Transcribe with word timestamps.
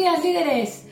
días 0.00 0.24
líderes. 0.24 0.86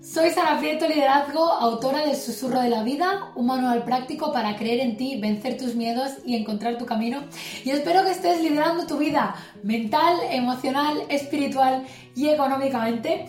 Soy 0.00 0.30
Sara 0.30 0.60
Prieto 0.60 0.86
Liderazgo, 0.86 1.42
autora 1.44 2.06
del 2.06 2.14
Susurro 2.14 2.60
de 2.60 2.68
la 2.68 2.84
Vida, 2.84 3.32
un 3.34 3.46
manual 3.46 3.82
práctico 3.82 4.32
para 4.32 4.54
creer 4.56 4.78
en 4.78 4.96
ti, 4.96 5.18
vencer 5.20 5.58
tus 5.58 5.74
miedos 5.74 6.12
y 6.24 6.36
encontrar 6.36 6.78
tu 6.78 6.86
camino. 6.86 7.24
Y 7.64 7.70
espero 7.70 8.04
que 8.04 8.12
estés 8.12 8.40
liderando 8.40 8.86
tu 8.86 8.98
vida 8.98 9.34
mental, 9.64 10.16
emocional, 10.30 11.02
espiritual 11.08 11.84
y 12.14 12.28
económicamente. 12.28 13.26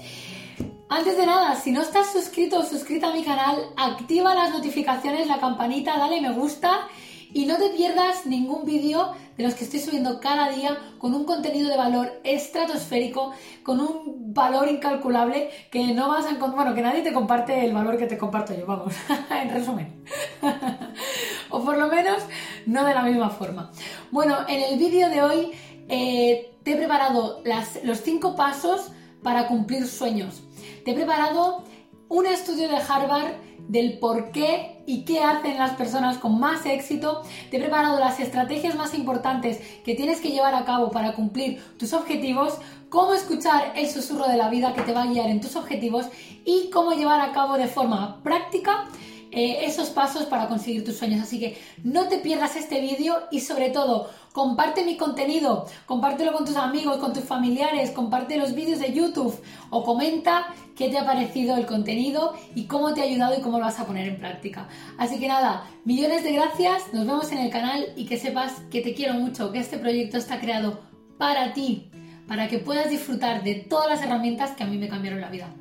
Antes 0.88 1.18
de 1.18 1.26
nada, 1.26 1.56
si 1.56 1.72
no 1.72 1.82
estás 1.82 2.12
suscrito 2.12 2.60
o 2.60 2.64
suscrita 2.64 3.10
a 3.10 3.14
mi 3.14 3.24
canal, 3.24 3.58
activa 3.76 4.36
las 4.36 4.52
notificaciones, 4.52 5.26
la 5.26 5.40
campanita, 5.40 5.98
dale 5.98 6.22
me 6.22 6.32
gusta 6.32 6.88
y 7.34 7.46
no 7.46 7.58
te 7.58 7.70
pierdas 7.70 8.26
ningún 8.26 8.64
vídeo 8.64 9.14
de 9.38 9.44
los 9.44 9.56
que 9.56 9.64
estoy 9.64 9.80
subiendo 9.80 10.20
cada 10.20 10.50
día 10.50 10.78
con 11.00 11.16
un 11.16 11.26
contenido 11.26 11.70
de 11.70 11.78
valor 11.78 12.12
estratosférico, 12.24 13.34
con 13.64 13.80
un 13.80 14.34
valor 14.34 14.70
incalculable 14.70 15.50
que 15.72 15.94
no 15.94 16.10
vas 16.10 16.26
a 16.26 16.30
encontrar, 16.30 16.56
bueno, 16.56 16.76
que 16.76 16.82
nadie 16.82 17.02
te 17.02 17.12
comparte 17.12 17.66
el 17.66 17.74
valor 17.74 17.98
que 17.98 18.06
te 18.06 18.18
comparto 18.18 18.54
yo, 18.54 18.66
vamos, 18.68 18.94
en 19.32 19.50
resumen. 19.50 20.04
o 21.50 21.64
por 21.64 21.78
lo 21.78 21.88
menos 21.88 22.24
no 22.68 22.86
de 22.86 22.94
la 22.94 23.02
misma 23.02 23.30
forma. 23.30 23.72
Bueno, 24.12 24.38
en 24.48 24.62
el 24.62 24.78
vídeo 24.78 25.10
de 25.10 25.24
hoy 25.24 25.52
eh, 25.90 26.54
te 26.64 26.74
he 26.74 26.76
preparado 26.76 27.42
los 27.84 28.00
cinco 28.02 28.36
pasos 28.36 28.92
para 29.24 29.48
cumplir 29.48 29.88
sueños. 29.88 30.44
Te 30.86 30.92
he 30.92 30.94
preparado 30.94 31.64
un 32.10 32.28
estudio 32.28 32.70
de 32.70 32.78
Harvard 32.78 33.34
del 33.68 34.00
por 34.00 34.32
qué 34.32 34.84
y 34.86 35.06
qué 35.06 35.22
hacen 35.22 35.58
las 35.58 35.72
personas 35.72 36.18
con 36.18 36.40
más 36.40 36.66
éxito. 36.66 37.24
Te 37.50 37.58
he 37.58 37.60
preparado 37.60 38.00
las 38.00 38.20
estrategias 38.20 38.76
más 38.76 38.94
importantes 38.94 39.60
que 39.84 39.96
tienes 39.96 40.20
que 40.20 40.30
llevar 40.30 40.56
a 40.56 40.66
cabo 40.66 40.92
para 40.92 41.14
cumplir 41.14 41.64
tus 41.78 41.94
objetivos, 41.94 42.58
cómo 42.90 43.14
escuchar 43.14 43.74
el 43.76 43.90
susurro 43.90 44.28
de 44.28 44.38
la 44.38 44.50
vida 44.50 44.74
que 44.74 44.82
te 44.82 44.94
va 44.94 45.04
a 45.04 45.08
guiar 45.08 45.30
en 45.30 45.42
tus 45.42 45.56
objetivos 45.56 46.08
y 46.46 46.70
cómo 46.72 46.92
llevar 46.92 47.22
a 47.22 47.32
cabo 47.32 47.58
de 47.58 47.68
forma 47.68 48.22
práctica 48.24 48.88
eh, 49.34 49.66
esos 49.66 49.90
pasos 49.90 50.26
para 50.26 50.48
conseguir 50.48 50.86
tus 50.86 50.98
sueños. 50.98 51.22
Así 51.22 51.40
que 51.40 51.58
no 51.84 52.08
te 52.08 52.20
pierdas 52.20 52.56
este 52.56 52.80
vídeo 52.82 53.16
y 53.32 53.40
sobre 53.40 53.70
todo 53.70 54.10
comparte 54.32 54.84
mi 54.84 54.98
contenido, 54.98 55.66
compártelo 55.86 56.34
con 56.34 56.46
tus 56.46 56.56
amigos, 56.56 56.98
con 56.98 57.14
tus 57.14 57.24
familiares, 57.24 57.92
comparte 57.92 58.38
los 58.38 58.54
vídeos 58.54 58.80
de 58.80 58.94
YouTube 58.94 59.40
o 59.70 59.84
comenta 59.84 60.54
qué 60.76 60.90
te 60.90 60.98
ha 60.98 61.06
parecido 61.06 61.56
el 61.58 61.66
contenido 61.66 62.34
y 62.56 62.66
cómo 62.66 62.94
te 62.94 63.02
ha 63.02 63.06
ayudado 63.06 63.38
y 63.38 63.42
cómo 63.42 63.60
lo 63.60 63.66
vas 63.66 63.80
a 63.80 63.86
poner 63.86 64.08
en 64.08 64.20
práctica. 64.20 64.68
Así 64.98 65.20
que 65.20 65.28
nada, 65.28 65.68
millones 65.86 66.24
de 66.24 66.34
gracias, 66.34 66.94
nos 66.94 67.06
vemos 67.06 67.32
en 67.32 67.40
el 67.40 67.50
canal 67.50 67.88
y 67.96 68.06
que 68.06 68.18
sepas 68.18 68.62
que 68.72 68.82
te 68.82 68.94
quiero 68.94 69.16
mucho, 69.16 69.52
que 69.52 69.60
este 69.60 69.78
proyecto 69.78 70.18
está 70.18 70.40
creado 70.40 70.82
para 71.18 71.54
ti, 71.54 71.90
para 72.28 72.48
que 72.48 72.60
puedas 72.60 72.90
disfrutar 72.90 73.44
de 73.44 73.56
todas 73.56 73.88
las 73.90 74.02
herramientas 74.02 74.52
que 74.52 74.64
a 74.64 74.68
mí 74.68 74.78
me 74.78 74.90
cambiaron 74.90 75.22
la 75.22 75.30
vida. 75.30 75.54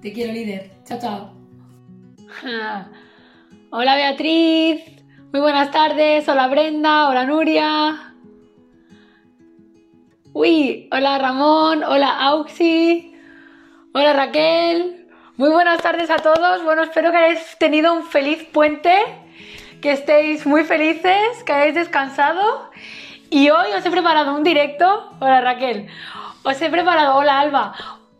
Te 0.00 0.12
quiero 0.12 0.32
líder. 0.32 0.70
Chao, 0.84 0.98
chao. 1.00 1.43
Hola 3.70 3.96
Beatriz, 3.96 4.82
muy 5.32 5.40
buenas 5.40 5.70
tardes. 5.70 6.28
Hola 6.28 6.48
Brenda, 6.48 7.08
hola 7.08 7.24
Nuria. 7.24 8.14
Uy, 10.32 10.88
hola 10.90 11.18
Ramón, 11.18 11.84
hola 11.84 12.18
Auxi, 12.28 13.14
hola 13.92 14.12
Raquel. 14.12 15.06
Muy 15.36 15.50
buenas 15.50 15.82
tardes 15.82 16.10
a 16.10 16.16
todos. 16.16 16.64
Bueno, 16.64 16.82
espero 16.82 17.10
que 17.10 17.16
hayáis 17.18 17.58
tenido 17.58 17.92
un 17.92 18.04
feliz 18.04 18.44
puente, 18.52 18.92
que 19.82 19.92
estéis 19.92 20.46
muy 20.46 20.64
felices, 20.64 21.42
que 21.44 21.52
hayáis 21.52 21.74
descansado. 21.74 22.70
Y 23.30 23.50
hoy 23.50 23.72
os 23.76 23.84
he 23.84 23.90
preparado 23.90 24.34
un 24.34 24.44
directo. 24.44 25.12
Hola 25.20 25.40
Raquel. 25.40 25.88
Os 26.42 26.60
he 26.60 26.70
preparado, 26.70 27.16
hola 27.16 27.40
Alba, 27.40 27.74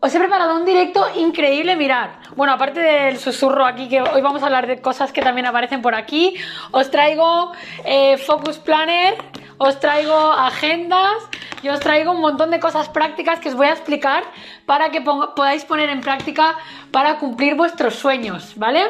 os 0.05 0.13
he 0.13 0.19
preparado 0.19 0.55
un 0.55 0.65
directo 0.65 1.03
increíble, 1.15 1.75
mirar. 1.75 2.19
Bueno, 2.35 2.53
aparte 2.53 2.79
del 2.79 3.17
susurro 3.17 3.65
aquí, 3.65 3.89
que 3.89 4.03
hoy 4.03 4.21
vamos 4.21 4.43
a 4.43 4.45
hablar 4.45 4.67
de 4.67 4.79
cosas 4.79 5.11
que 5.11 5.19
también 5.19 5.47
aparecen 5.47 5.81
por 5.81 5.95
aquí, 5.95 6.35
os 6.69 6.91
traigo 6.91 7.53
eh, 7.85 8.15
Focus 8.17 8.59
Planner, 8.59 9.15
os 9.57 9.79
traigo 9.79 10.15
agendas 10.15 11.17
y 11.63 11.69
os 11.69 11.79
traigo 11.79 12.11
un 12.11 12.21
montón 12.21 12.51
de 12.51 12.59
cosas 12.59 12.87
prácticas 12.87 13.39
que 13.39 13.49
os 13.49 13.55
voy 13.55 13.65
a 13.65 13.71
explicar 13.71 14.23
para 14.67 14.91
que 14.91 15.01
podáis 15.01 15.65
poner 15.65 15.89
en 15.89 16.01
práctica 16.01 16.55
para 16.91 17.17
cumplir 17.17 17.55
vuestros 17.55 17.95
sueños, 17.95 18.53
¿vale? 18.57 18.83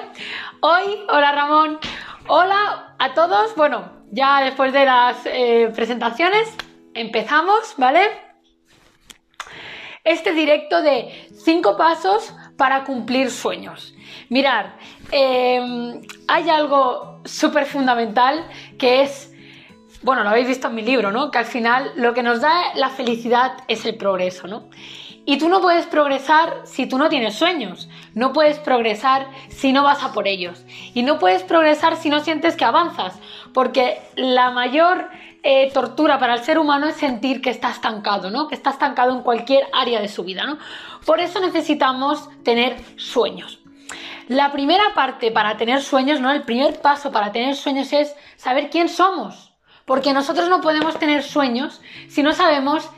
Hoy, 0.59 1.05
hola 1.07 1.31
Ramón, 1.31 1.79
hola 2.27 2.93
a 2.99 3.13
todos. 3.13 3.55
Bueno, 3.55 3.85
ya 4.11 4.41
después 4.41 4.73
de 4.73 4.83
las 4.83 5.25
eh, 5.27 5.71
presentaciones, 5.73 6.53
empezamos, 6.93 7.73
¿vale? 7.77 8.24
Este 10.05 10.33
directo 10.33 10.81
de 10.81 11.29
5 11.43 11.75
pasos 11.75 12.31
para 12.57 12.83
cumplir 12.83 13.31
sueños. 13.31 13.93
Mirar, 14.29 14.77
em, 15.11 16.01
hay 16.27 16.49
algo 16.49 17.21
súper 17.25 17.65
fundamental 17.65 18.47
que 18.77 19.01
es, 19.01 19.33
bueno, 20.03 20.23
lo 20.23 20.29
habéis 20.29 20.47
visto 20.47 20.67
en 20.67 20.75
mi 20.75 20.83
libro, 20.83 21.11
¿no? 21.11 21.31
Que 21.31 21.39
al 21.39 21.45
final 21.45 21.91
lo 21.95 22.13
que 22.13 22.23
nos 22.23 22.39
da 22.39 22.73
la 22.75 22.89
felicidad 22.89 23.57
es 23.67 23.83
el 23.85 23.95
progreso, 23.95 24.47
¿no? 24.47 24.69
Y 25.27 25.39
tú 25.39 25.49
no 25.49 25.59
puedes 25.59 25.87
progresar 25.87 26.61
si 26.65 26.85
tú 26.85 26.99
no 26.99 27.09
tienes 27.09 27.33
sueños. 27.33 27.89
No 28.13 28.31
puedes 28.31 28.59
progresar 28.59 29.27
si 29.49 29.73
no 29.73 29.81
vas 29.83 30.03
a 30.03 30.13
por 30.13 30.27
ellos. 30.27 30.63
Y 30.93 31.01
no 31.01 31.17
puedes 31.17 31.41
progresar 31.41 31.95
si 31.95 32.09
no 32.09 32.19
sientes 32.19 32.55
que 32.55 32.63
avanzas. 32.63 33.17
Porque 33.51 33.99
la 34.15 34.51
mayor 34.51 35.09
eh, 35.47 35.69
tortura 35.71 36.17
para 36.17 36.33
el 36.33 36.43
ser 36.43 36.57
humano 36.57 36.87
es 36.87 36.95
sentir 36.95 37.39
que 37.39 37.51
está 37.51 37.69
estancado, 37.69 38.31
¿no? 38.31 38.47
Que 38.47 38.55
está 38.55 38.71
estancado 38.71 39.11
en 39.11 39.21
cualquier 39.21 39.67
área 39.73 40.01
de 40.01 40.07
su 40.07 40.23
vida, 40.23 40.43
¿no? 40.43 40.57
Por 41.05 41.19
eso 41.19 41.39
necesitamos 41.39 42.27
tener 42.43 42.75
sueños. 42.97 43.59
La 44.27 44.51
primera 44.51 44.95
parte 44.95 45.29
para 45.29 45.55
tener 45.55 45.83
sueños, 45.83 46.19
¿no? 46.19 46.31
El 46.31 46.41
primer 46.41 46.81
paso 46.81 47.11
para 47.11 47.31
tener 47.31 47.55
sueños 47.55 47.93
es 47.93 48.15
saber 48.37 48.71
quién 48.71 48.89
somos. 48.89 49.53
Porque 49.85 50.13
nosotros 50.13 50.49
no 50.49 50.61
podemos 50.61 50.97
tener 50.97 51.21
sueños 51.21 51.79
si 52.09 52.23
no 52.23 52.33
sabemos 52.33 52.89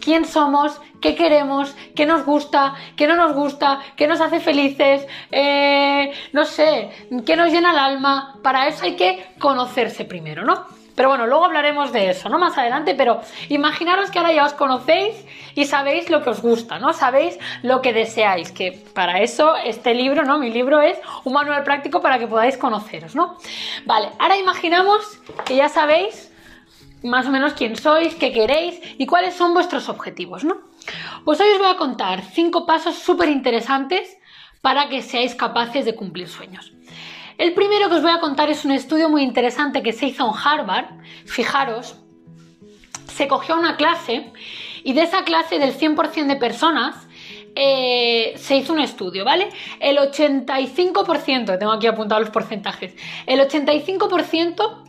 quién 0.00 0.26
somos, 0.26 0.80
qué 1.00 1.16
queremos, 1.16 1.74
qué 1.96 2.06
nos 2.06 2.24
gusta, 2.24 2.76
qué 2.94 3.08
no 3.08 3.16
nos 3.16 3.34
gusta, 3.34 3.80
qué 3.96 4.06
nos 4.06 4.20
hace 4.20 4.38
felices, 4.38 5.08
eh, 5.32 6.12
no 6.32 6.44
sé, 6.44 6.88
qué 7.26 7.34
nos 7.34 7.50
llena 7.50 7.72
el 7.72 7.78
alma. 7.78 8.38
Para 8.44 8.68
eso 8.68 8.84
hay 8.84 8.94
que 8.94 9.34
conocerse 9.40 10.04
primero, 10.04 10.44
¿no? 10.44 10.75
Pero 10.96 11.10
bueno, 11.10 11.26
luego 11.26 11.44
hablaremos 11.44 11.92
de 11.92 12.10
eso, 12.10 12.28
¿no? 12.30 12.38
Más 12.38 12.56
adelante, 12.56 12.94
pero 12.94 13.20
imaginaros 13.50 14.10
que 14.10 14.18
ahora 14.18 14.32
ya 14.32 14.46
os 14.46 14.54
conocéis 14.54 15.14
y 15.54 15.66
sabéis 15.66 16.08
lo 16.08 16.22
que 16.22 16.30
os 16.30 16.40
gusta, 16.40 16.78
¿no? 16.78 16.94
Sabéis 16.94 17.38
lo 17.62 17.82
que 17.82 17.92
deseáis, 17.92 18.50
que 18.50 18.72
para 18.94 19.20
eso 19.20 19.54
este 19.56 19.94
libro, 19.94 20.24
¿no? 20.24 20.38
Mi 20.38 20.50
libro 20.50 20.80
es 20.80 20.98
un 21.24 21.34
manual 21.34 21.62
práctico 21.64 22.00
para 22.00 22.18
que 22.18 22.26
podáis 22.26 22.56
conoceros, 22.56 23.14
¿no? 23.14 23.36
Vale, 23.84 24.08
ahora 24.18 24.38
imaginamos 24.38 25.20
que 25.44 25.56
ya 25.56 25.68
sabéis 25.68 26.32
más 27.02 27.26
o 27.26 27.30
menos 27.30 27.52
quién 27.52 27.76
sois, 27.76 28.14
qué 28.14 28.32
queréis 28.32 28.80
y 28.98 29.06
cuáles 29.06 29.34
son 29.34 29.52
vuestros 29.52 29.90
objetivos, 29.90 30.44
¿no? 30.44 30.56
Pues 31.26 31.38
hoy 31.40 31.50
os 31.50 31.58
voy 31.58 31.68
a 31.68 31.76
contar 31.76 32.22
cinco 32.22 32.64
pasos 32.64 32.94
súper 32.94 33.28
interesantes 33.28 34.16
para 34.62 34.88
que 34.88 35.02
seáis 35.02 35.34
capaces 35.34 35.84
de 35.84 35.94
cumplir 35.94 36.28
sueños. 36.28 36.72
El 37.38 37.52
primero 37.52 37.88
que 37.88 37.96
os 37.96 38.02
voy 38.02 38.12
a 38.12 38.20
contar 38.20 38.50
es 38.50 38.64
un 38.64 38.72
estudio 38.72 39.08
muy 39.08 39.22
interesante 39.22 39.82
que 39.82 39.92
se 39.92 40.06
hizo 40.06 40.26
en 40.26 40.32
Harvard. 40.42 40.86
Fijaros, 41.26 41.96
se 43.12 43.28
cogió 43.28 43.56
una 43.56 43.76
clase 43.76 44.32
y 44.84 44.92
de 44.92 45.02
esa 45.02 45.24
clase 45.24 45.58
del 45.58 45.76
100% 45.76 46.26
de 46.26 46.36
personas 46.36 46.94
eh, 47.54 48.34
se 48.36 48.56
hizo 48.56 48.72
un 48.72 48.80
estudio, 48.80 49.24
¿vale? 49.24 49.48
El 49.80 49.98
85%, 49.98 51.58
tengo 51.58 51.72
aquí 51.72 51.86
apuntado 51.86 52.20
los 52.20 52.30
porcentajes, 52.30 52.94
el 53.24 53.40
85% 53.40 54.84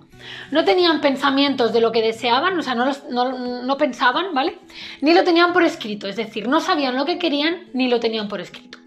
no 0.51 0.65
tenían 0.65 0.99
pensamientos 0.99 1.71
de 1.71 1.79
lo 1.79 1.93
que 1.93 2.01
deseaban, 2.01 2.59
o 2.59 2.61
sea, 2.61 2.75
no, 2.75 2.91
no, 3.09 3.63
no 3.63 3.77
pensaban, 3.77 4.33
¿vale? 4.33 4.57
Ni 4.99 5.13
lo 5.13 5.23
tenían 5.23 5.53
por 5.53 5.63
escrito, 5.63 6.07
es 6.07 6.17
decir, 6.17 6.49
no 6.49 6.59
sabían 6.59 6.97
lo 6.97 7.05
que 7.05 7.17
querían 7.17 7.67
ni 7.73 7.87
lo 7.87 8.01
tenían 8.01 8.27
por 8.27 8.41
escrito. 8.41 8.77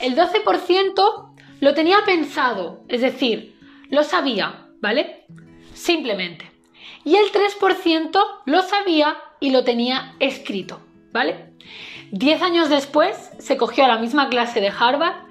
El 0.00 0.16
12% 0.16 1.35
lo 1.60 1.74
tenía 1.74 1.98
pensado, 2.04 2.84
es 2.88 3.00
decir, 3.00 3.58
lo 3.88 4.02
sabía, 4.02 4.68
¿vale? 4.80 5.26
Simplemente. 5.74 6.50
Y 7.04 7.16
el 7.16 7.30
3% 7.32 8.20
lo 8.44 8.62
sabía 8.62 9.16
y 9.40 9.50
lo 9.50 9.64
tenía 9.64 10.14
escrito, 10.18 10.80
¿vale? 11.12 11.52
Diez 12.10 12.42
años 12.42 12.68
después 12.68 13.30
se 13.38 13.56
cogió 13.56 13.84
a 13.84 13.88
la 13.88 13.98
misma 13.98 14.28
clase 14.28 14.60
de 14.60 14.72
Harvard 14.76 15.26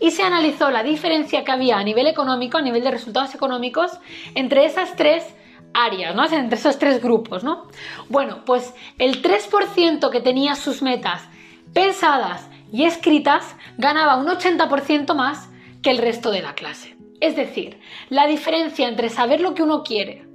y 0.00 0.10
se 0.10 0.22
analizó 0.22 0.70
la 0.70 0.82
diferencia 0.82 1.44
que 1.44 1.52
había 1.52 1.78
a 1.78 1.84
nivel 1.84 2.06
económico, 2.06 2.58
a 2.58 2.62
nivel 2.62 2.82
de 2.82 2.90
resultados 2.90 3.34
económicos, 3.34 3.92
entre 4.34 4.66
esas 4.66 4.96
tres 4.96 5.24
áreas, 5.72 6.14
¿no? 6.14 6.24
Entre 6.24 6.58
esos 6.58 6.78
tres 6.78 7.02
grupos, 7.02 7.44
¿no? 7.44 7.68
Bueno, 8.08 8.44
pues 8.44 8.74
el 8.98 9.22
3% 9.22 10.10
que 10.10 10.20
tenía 10.20 10.54
sus 10.54 10.82
metas 10.82 11.22
pensadas 11.72 12.48
y 12.72 12.84
escritas 12.84 13.56
ganaba 13.78 14.16
un 14.16 14.26
80% 14.26 15.14
más 15.14 15.48
que 15.86 15.92
el 15.92 15.98
resto 15.98 16.32
de 16.32 16.42
la 16.42 16.56
clase. 16.56 16.96
Es 17.20 17.36
decir, 17.36 17.78
la 18.08 18.26
diferencia 18.26 18.88
entre 18.88 19.08
saber 19.08 19.40
lo 19.40 19.54
que 19.54 19.62
uno 19.62 19.84
quiere 19.84 20.26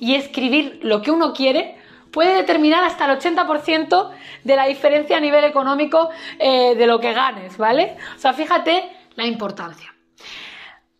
y 0.00 0.14
escribir 0.14 0.80
lo 0.82 1.02
que 1.02 1.10
uno 1.10 1.34
quiere 1.34 1.76
puede 2.10 2.36
determinar 2.36 2.84
hasta 2.84 3.04
el 3.04 3.18
80% 3.18 4.10
de 4.44 4.56
la 4.56 4.64
diferencia 4.64 5.18
a 5.18 5.20
nivel 5.20 5.44
económico 5.44 6.08
eh, 6.38 6.74
de 6.74 6.86
lo 6.86 7.00
que 7.00 7.12
ganes, 7.12 7.58
¿vale? 7.58 7.98
O 8.16 8.18
sea, 8.18 8.32
fíjate 8.32 8.90
la 9.14 9.26
importancia. 9.26 9.94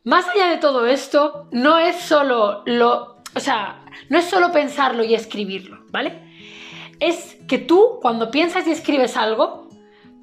Más 0.03 0.29
allá 0.29 0.49
de 0.49 0.59
todo 0.59 0.85
esto, 0.85 1.49
no 1.51 1.79
es 1.79 1.97
solo 1.97 2.63
lo, 2.67 3.23
o 3.35 3.41
sea, 3.41 3.87
no 4.11 4.19
es 4.19 4.27
solo 4.27 4.53
pensarlo 4.53 5.03
y 5.03 5.15
escribirlo, 5.15 5.83
¿vale? 5.89 6.21
Es 7.01 7.39
que 7.49 7.57
tú 7.57 8.01
cuando 8.03 8.31
piensas 8.31 8.67
y 8.67 8.71
escribes 8.71 9.17
algo, 9.17 9.64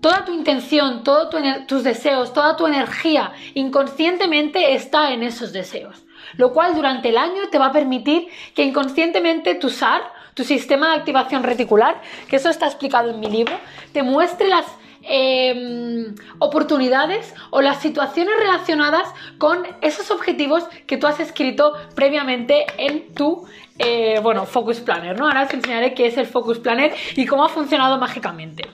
toda 0.02 0.26
tu 0.26 0.34
intención, 0.34 1.04
todos 1.04 1.34
tus 1.68 1.84
deseos, 1.84 2.34
toda 2.34 2.58
tu 2.58 2.68
energía 2.68 3.32
inconscientemente 3.54 4.74
está 4.74 5.14
en 5.14 5.24
esos 5.24 5.54
deseos, 5.54 6.04
lo 6.36 6.52
cual 6.52 6.76
durante 6.76 7.10
el 7.10 7.18
año 7.18 7.50
te 7.50 7.60
va 7.60 7.68
a 7.68 7.72
permitir 7.72 8.28
que 8.56 8.64
inconscientemente 8.64 9.56
tu 9.56 9.70
SAR, 9.70 10.02
tu 10.34 10.44
sistema 10.44 10.90
de 10.90 10.98
activación 10.98 11.44
reticular, 11.44 12.02
que 12.28 12.38
eso 12.38 12.50
está 12.50 12.66
explicado 12.66 13.12
en 13.12 13.20
mi 13.20 13.28
libro, 13.28 13.54
te 13.94 14.04
muestre 14.04 14.48
las 14.48 14.66
Em, 15.04 16.14
oportunidades 16.38 17.34
o 17.50 17.62
las 17.62 17.82
situaciones 17.82 18.36
relacionadas 18.38 19.10
con 19.40 19.66
esos 19.82 20.12
objetivos 20.12 20.64
que 20.86 20.98
tú 20.98 21.08
has 21.08 21.20
escrito 21.20 21.74
previamente 21.96 22.66
en 22.78 23.12
tu 23.16 23.48
eh, 23.80 24.20
bueno, 24.22 24.46
Focus 24.46 24.80
Planner, 24.80 25.18
¿no? 25.18 25.26
Ahora 25.26 25.44
os 25.44 25.54
enseñaré 25.54 25.96
qué 25.96 26.06
es 26.06 26.18
el 26.18 26.28
Focus 26.28 26.60
Planner 26.60 26.94
y 27.16 27.26
cómo 27.26 27.44
ha 27.44 27.50
funcionado 27.50 27.98
mágicamente. 27.98 28.70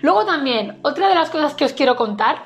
Luego 0.00 0.24
también, 0.24 0.78
otra 0.82 1.10
de 1.10 1.14
las 1.14 1.28
cosas 1.28 1.54
que 1.54 1.66
os 1.66 1.74
quiero 1.74 1.96
contar 1.96 2.44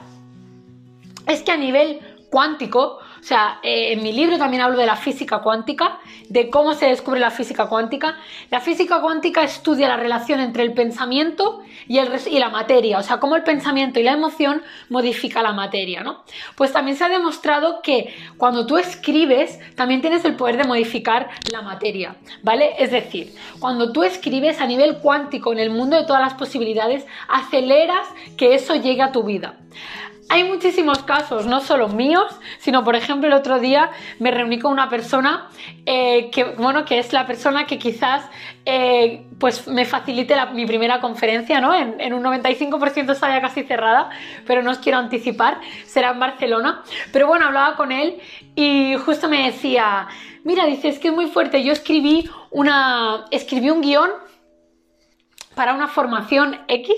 es 1.29 1.43
que 1.43 1.53
a 1.53 1.57
nivel 1.57 2.01
cuántico, 2.29 2.99
o 3.23 3.25
sea, 3.25 3.61
eh, 3.63 3.93
en 3.93 4.03
mi 4.03 4.13
libro 4.13 4.37
también 4.37 4.65
hablo 4.65 4.77
de 4.77 4.85
la 4.85 4.97
física 4.97 5.39
cuántica, 5.43 6.01
de 6.29 6.51
cómo 6.51 6.75
se 6.75 6.87
descubre 6.87 7.21
la 7.21 7.31
física 7.31 7.69
cuántica. 7.69 8.17
La 8.51 8.59
física 8.59 9.01
cuántica 9.01 9.45
estudia 9.45 9.87
la 9.87 9.97
relación 9.97 10.41
entre 10.41 10.65
el 10.65 10.73
pensamiento 10.73 11.63
y, 11.87 12.01
y 12.01 12.39
la 12.41 12.49
materia, 12.49 12.99
o 12.99 13.03
sea, 13.05 13.21
cómo 13.21 13.37
el 13.37 13.45
pensamiento 13.45 14.01
y 14.01 14.03
la 14.03 14.15
emoción 14.15 14.63
modifica 14.89 15.41
la 15.41 15.53
materia, 15.53 16.03
¿no? 16.03 16.25
Pues 16.57 16.73
también 16.73 16.97
se 16.97 17.05
ha 17.05 17.09
demostrado 17.09 17.81
que 17.81 18.13
cuando 18.39 18.67
tú 18.67 18.77
escribes, 18.77 19.61
también 19.77 20.01
tienes 20.01 20.25
el 20.25 20.35
poder 20.35 20.57
de 20.57 20.65
modificar 20.65 21.29
la 21.53 21.63
materia, 21.63 22.17
¿vale? 22.43 22.73
Es 22.81 22.91
decir, 22.91 23.37
cuando 23.61 23.93
tú 23.93 24.03
escribes 24.03 24.61
a 24.61 24.67
nivel 24.67 24.99
cuántico 24.99 25.53
en 25.53 25.61
el 25.61 25.71
mundo 25.71 25.97
de 25.97 26.07
todas 26.07 26.23
las 26.23 26.35
posibilidades, 26.35 27.07
aceleras 27.29 28.09
que 28.37 28.57
eso 28.57 28.75
llegue 28.75 29.03
a 29.03 29.13
tu 29.13 29.23
vida. 29.23 29.61
Hay 30.29 30.45
muchísimos 30.45 31.03
casos, 31.03 31.47
no 31.47 31.61
solo 31.61 31.89
míos, 31.89 32.35
sino 32.59 32.85
por 32.85 32.97
ejemplo 32.97 33.29
el 33.29 33.35
otro 33.35 33.59
día 33.59 33.91
me 34.19 34.31
reuní 34.31 34.59
con 34.59 34.73
una 34.73 34.89
persona 34.89 35.49
eh, 35.85 36.31
que, 36.31 36.45
bueno, 36.45 36.85
que 36.85 36.99
es 36.99 37.13
la 37.13 37.27
persona 37.27 37.67
que 37.67 37.79
quizás 37.79 38.25
eh, 38.65 39.27
pues 39.39 39.67
me 39.67 39.85
facilite 39.85 40.35
mi 40.55 40.65
primera 40.65 41.01
conferencia, 41.01 41.61
¿no? 41.61 41.75
En, 41.75 42.15
un 42.15 42.23
95% 42.23 43.13
está 43.13 43.29
ya 43.29 43.41
casi 43.41 43.65
cerrada, 43.65 44.11
pero 44.47 44.63
no 44.63 44.71
os 44.71 44.79
quiero 44.79 44.99
anticipar, 44.99 45.61
será 45.85 46.13
en 46.13 46.21
Barcelona. 46.21 46.83
Pero 47.13 47.27
bueno, 47.27 47.47
hablaba 47.47 47.77
con 47.77 47.93
él 47.93 48.19
y 48.55 48.95
justo 49.05 49.29
me 49.29 49.51
decía, 49.51 50.07
mira, 50.45 50.65
dice, 50.67 50.89
es 50.89 50.99
que 50.99 51.09
es 51.09 51.15
muy 51.15 51.27
fuerte, 51.27 51.63
yo 51.63 51.73
escribí 51.73 52.29
una, 52.51 53.27
escribí 53.31 53.71
un 53.71 53.83
guion 53.83 54.11
para 55.55 55.75
una 55.75 55.89
formación 55.89 56.61
X. 56.69 56.95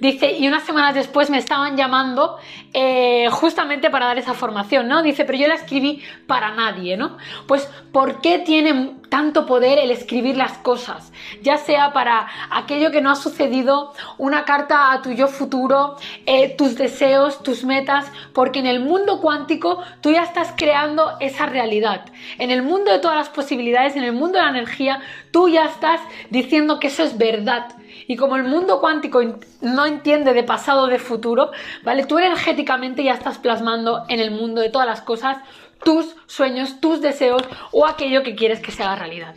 Dice, 0.00 0.32
y 0.32 0.48
unas 0.48 0.64
semanas 0.64 0.94
después 0.94 1.28
me 1.28 1.38
estaban 1.38 1.76
llamando 1.76 2.38
eh, 2.72 3.28
justamente 3.30 3.90
para 3.90 4.06
dar 4.06 4.18
esa 4.18 4.32
formación, 4.32 4.88
¿no? 4.88 5.02
Dice, 5.02 5.24
pero 5.24 5.36
yo 5.36 5.48
la 5.48 5.54
escribí 5.54 6.02
para 6.26 6.54
nadie, 6.54 6.96
¿no? 6.96 7.18
Pues, 7.46 7.68
¿por 7.92 8.20
qué 8.20 8.38
tiene 8.38 8.96
tanto 9.10 9.44
poder 9.44 9.78
el 9.78 9.90
escribir 9.90 10.36
las 10.36 10.56
cosas? 10.58 11.12
Ya 11.42 11.58
sea 11.58 11.92
para 11.92 12.28
aquello 12.50 12.90
que 12.90 13.02
no 13.02 13.10
ha 13.10 13.16
sucedido, 13.16 13.92
una 14.18 14.44
carta 14.44 14.92
a 14.92 15.02
tu 15.02 15.10
yo 15.10 15.28
futuro, 15.28 15.96
eh, 16.26 16.54
tus 16.56 16.76
deseos, 16.76 17.42
tus 17.42 17.64
metas, 17.64 18.10
porque 18.32 18.60
en 18.60 18.66
el 18.66 18.80
mundo 18.80 19.20
cuántico 19.20 19.82
tú 20.00 20.12
ya 20.12 20.22
estás 20.22 20.54
creando 20.56 21.16
esa 21.20 21.46
realidad. 21.46 22.06
En 22.38 22.50
el 22.50 22.62
mundo 22.62 22.90
de 22.90 23.00
todas 23.00 23.16
las 23.16 23.28
posibilidades, 23.28 23.96
en 23.96 24.04
el 24.04 24.12
mundo 24.12 24.38
de 24.38 24.44
la 24.44 24.50
energía, 24.50 25.00
tú 25.30 25.48
ya 25.48 25.66
estás 25.66 26.00
diciendo 26.30 26.78
que 26.78 26.86
eso 26.86 27.02
es 27.02 27.18
verdad. 27.18 27.74
Y 28.10 28.16
como 28.16 28.34
el 28.34 28.42
mundo 28.42 28.80
cuántico 28.80 29.20
no 29.60 29.86
entiende 29.86 30.32
de 30.32 30.42
pasado 30.42 30.82
o 30.82 30.86
de 30.88 30.98
futuro, 30.98 31.52
¿vale? 31.84 32.06
Tú 32.06 32.18
energéticamente 32.18 33.04
ya 33.04 33.14
estás 33.14 33.38
plasmando 33.38 34.02
en 34.08 34.18
el 34.18 34.32
mundo 34.32 34.60
de 34.60 34.68
todas 34.68 34.88
las 34.88 35.00
cosas 35.00 35.36
tus 35.84 36.16
sueños, 36.26 36.80
tus 36.80 37.00
deseos 37.00 37.44
o 37.70 37.86
aquello 37.86 38.24
que 38.24 38.34
quieres 38.34 38.58
que 38.58 38.72
se 38.72 38.82
haga 38.82 38.96
realidad. 38.96 39.36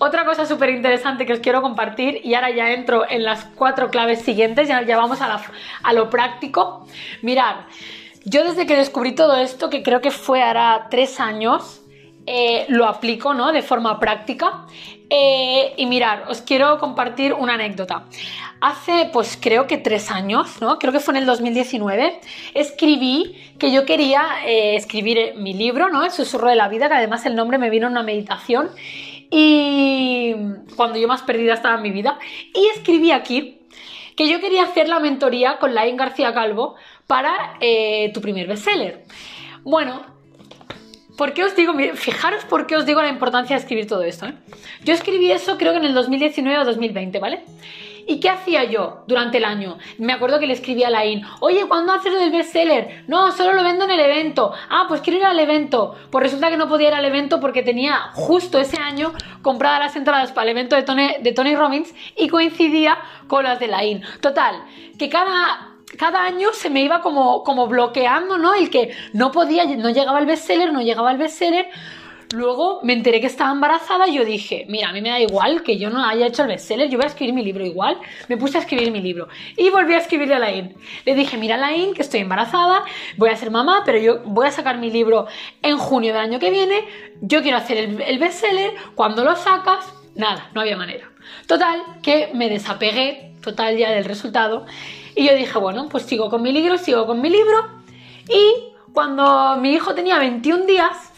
Otra 0.00 0.24
cosa 0.24 0.44
súper 0.44 0.70
interesante 0.70 1.24
que 1.24 1.34
os 1.34 1.38
quiero 1.38 1.62
compartir, 1.62 2.20
y 2.24 2.34
ahora 2.34 2.50
ya 2.50 2.72
entro 2.72 3.08
en 3.08 3.22
las 3.22 3.44
cuatro 3.54 3.90
claves 3.90 4.22
siguientes, 4.22 4.66
ya, 4.66 4.82
vamos 4.96 5.20
a, 5.20 5.40
a 5.84 5.92
lo 5.92 6.10
práctico. 6.10 6.88
Mirad, 7.22 7.58
yo 8.24 8.42
desde 8.42 8.66
que 8.66 8.74
descubrí 8.74 9.14
todo 9.14 9.36
esto, 9.36 9.70
que 9.70 9.84
creo 9.84 10.00
que 10.00 10.10
fue 10.10 10.42
ahora 10.42 10.88
tres 10.90 11.20
años, 11.20 11.84
eh, 12.26 12.64
lo 12.68 12.86
aplico 12.86 13.34
¿no? 13.34 13.52
de 13.52 13.62
forma 13.62 14.00
práctica. 14.00 14.66
Eh, 15.10 15.74
y 15.76 15.86
mirar, 15.86 16.24
os 16.28 16.40
quiero 16.40 16.78
compartir 16.78 17.34
una 17.34 17.54
anécdota. 17.54 18.04
Hace, 18.60 19.10
pues 19.12 19.38
creo 19.40 19.66
que 19.66 19.76
tres 19.76 20.10
años, 20.10 20.60
¿no? 20.60 20.78
Creo 20.78 20.92
que 20.92 21.00
fue 21.00 21.12
en 21.12 21.18
el 21.18 21.26
2019, 21.26 22.20
escribí 22.54 23.36
que 23.58 23.70
yo 23.70 23.84
quería 23.84 24.26
eh, 24.46 24.76
escribir 24.76 25.34
mi 25.36 25.52
libro, 25.52 25.90
¿no? 25.90 26.04
El 26.04 26.10
susurro 26.10 26.48
de 26.48 26.56
la 26.56 26.68
vida, 26.68 26.88
que 26.88 26.94
además 26.94 27.26
el 27.26 27.36
nombre 27.36 27.58
me 27.58 27.70
vino 27.70 27.86
en 27.86 27.92
una 27.92 28.02
meditación. 28.02 28.70
Y 29.30 30.34
cuando 30.76 30.98
yo 30.98 31.08
más 31.08 31.22
perdida 31.22 31.54
estaba 31.54 31.76
en 31.76 31.82
mi 31.82 31.90
vida. 31.90 32.18
Y 32.54 32.66
escribí 32.76 33.10
aquí 33.10 33.60
que 34.16 34.28
yo 34.28 34.40
quería 34.40 34.62
hacer 34.62 34.88
la 34.88 35.00
mentoría 35.00 35.58
con 35.58 35.74
Lain 35.74 35.96
García 35.96 36.32
Calvo 36.32 36.76
para 37.06 37.58
tu 38.12 38.20
primer 38.20 38.46
bestseller. 38.46 39.04
Bueno, 39.64 40.13
¿Por 41.16 41.32
qué 41.32 41.44
os 41.44 41.54
digo? 41.54 41.74
Fijaros 41.94 42.44
por 42.44 42.66
qué 42.66 42.76
os 42.76 42.86
digo 42.86 43.00
la 43.00 43.08
importancia 43.08 43.56
de 43.56 43.60
escribir 43.60 43.86
todo 43.86 44.02
esto. 44.02 44.26
¿eh? 44.26 44.34
Yo 44.84 44.94
escribí 44.94 45.30
eso 45.30 45.56
creo 45.58 45.72
que 45.72 45.78
en 45.78 45.84
el 45.84 45.94
2019 45.94 46.58
o 46.58 46.64
2020, 46.64 47.18
¿vale? 47.20 47.44
¿Y 48.06 48.20
qué 48.20 48.28
hacía 48.28 48.64
yo 48.64 49.04
durante 49.06 49.38
el 49.38 49.44
año? 49.44 49.78
Me 49.98 50.12
acuerdo 50.12 50.38
que 50.38 50.46
le 50.46 50.52
escribí 50.52 50.84
a 50.84 50.90
Lain, 50.90 51.22
oye, 51.40 51.66
¿cuándo 51.66 51.92
haces 51.92 52.12
lo 52.12 52.18
del 52.18 52.32
bestseller? 52.32 53.04
No, 53.06 53.32
solo 53.32 53.54
lo 53.54 53.62
vendo 53.62 53.84
en 53.84 53.92
el 53.92 54.00
evento. 54.00 54.52
Ah, 54.68 54.84
pues 54.88 55.00
quiero 55.00 55.20
ir 55.20 55.24
al 55.24 55.38
evento. 55.38 55.94
Pues 56.10 56.24
resulta 56.24 56.50
que 56.50 56.56
no 56.56 56.68
podía 56.68 56.88
ir 56.88 56.94
al 56.94 57.04
evento 57.04 57.40
porque 57.40 57.62
tenía 57.62 58.10
justo 58.12 58.58
ese 58.58 58.78
año 58.78 59.14
compradas 59.40 59.80
las 59.80 59.96
entradas 59.96 60.32
para 60.32 60.50
el 60.50 60.56
evento 60.56 60.76
de 60.76 60.82
Tony, 60.82 61.14
de 61.20 61.32
Tony 61.32 61.54
Robbins 61.54 61.94
y 62.16 62.28
coincidía 62.28 62.98
con 63.26 63.44
las 63.44 63.58
de 63.58 63.68
Lain. 63.68 64.02
Total, 64.20 64.62
que 64.98 65.08
cada 65.08 65.73
cada 65.98 66.24
año 66.24 66.52
se 66.52 66.70
me 66.70 66.82
iba 66.82 67.00
como, 67.00 67.42
como 67.42 67.66
bloqueando, 67.66 68.38
¿no? 68.38 68.54
El 68.54 68.70
que 68.70 68.94
no 69.12 69.30
podía, 69.30 69.64
no 69.64 69.90
llegaba 69.90 70.18
el 70.18 70.26
bestseller, 70.26 70.72
no 70.72 70.82
llegaba 70.82 71.10
el 71.10 71.18
bestseller. 71.18 71.68
Luego 72.32 72.80
me 72.82 72.94
enteré 72.94 73.20
que 73.20 73.28
estaba 73.28 73.52
embarazada 73.52 74.08
y 74.08 74.14
yo 74.14 74.24
dije, 74.24 74.66
mira, 74.68 74.88
a 74.88 74.92
mí 74.92 75.00
me 75.00 75.10
da 75.10 75.20
igual 75.20 75.62
que 75.62 75.78
yo 75.78 75.90
no 75.90 76.04
haya 76.04 76.26
hecho 76.26 76.42
el 76.42 76.48
bestseller, 76.48 76.88
yo 76.88 76.98
voy 76.98 77.04
a 77.04 77.08
escribir 77.08 77.34
mi 77.34 77.44
libro 77.44 77.64
igual. 77.64 77.98
Me 78.28 78.36
puse 78.36 78.58
a 78.58 78.60
escribir 78.60 78.90
mi 78.90 79.00
libro 79.00 79.28
y 79.56 79.70
volví 79.70 79.94
a 79.94 79.98
escribirle 79.98 80.34
a 80.34 80.38
Lain. 80.40 80.74
Le 81.04 81.14
dije, 81.14 81.36
mira 81.36 81.56
Lain, 81.56 81.94
que 81.94 82.02
estoy 82.02 82.20
embarazada, 82.20 82.84
voy 83.16 83.30
a 83.30 83.36
ser 83.36 83.50
mamá, 83.50 83.82
pero 83.84 83.98
yo 83.98 84.20
voy 84.24 84.48
a 84.48 84.50
sacar 84.50 84.78
mi 84.78 84.90
libro 84.90 85.26
en 85.62 85.78
junio 85.78 86.12
del 86.12 86.22
año 86.22 86.38
que 86.40 86.50
viene, 86.50 86.84
yo 87.20 87.42
quiero 87.42 87.58
hacer 87.58 87.76
el, 87.76 88.00
el 88.00 88.18
bestseller, 88.18 88.72
cuando 88.96 89.22
lo 89.22 89.36
sacas, 89.36 89.94
nada, 90.16 90.50
no 90.54 90.60
había 90.60 90.76
manera. 90.76 91.08
Total, 91.46 91.82
que 92.02 92.30
me 92.34 92.48
desapegué 92.48 93.34
total 93.42 93.76
ya 93.76 93.92
del 93.92 94.04
resultado 94.04 94.66
y 95.16 95.26
yo 95.26 95.34
dije, 95.34 95.58
bueno, 95.58 95.88
pues 95.88 96.04
sigo 96.04 96.30
con 96.30 96.42
mi 96.42 96.52
libro, 96.52 96.78
sigo 96.78 97.06
con 97.06 97.20
mi 97.20 97.30
libro. 97.30 97.82
Y 98.28 98.72
cuando 98.92 99.56
mi 99.56 99.72
hijo 99.72 99.94
tenía 99.94 100.18
21 100.18 100.66
días, 100.66 101.12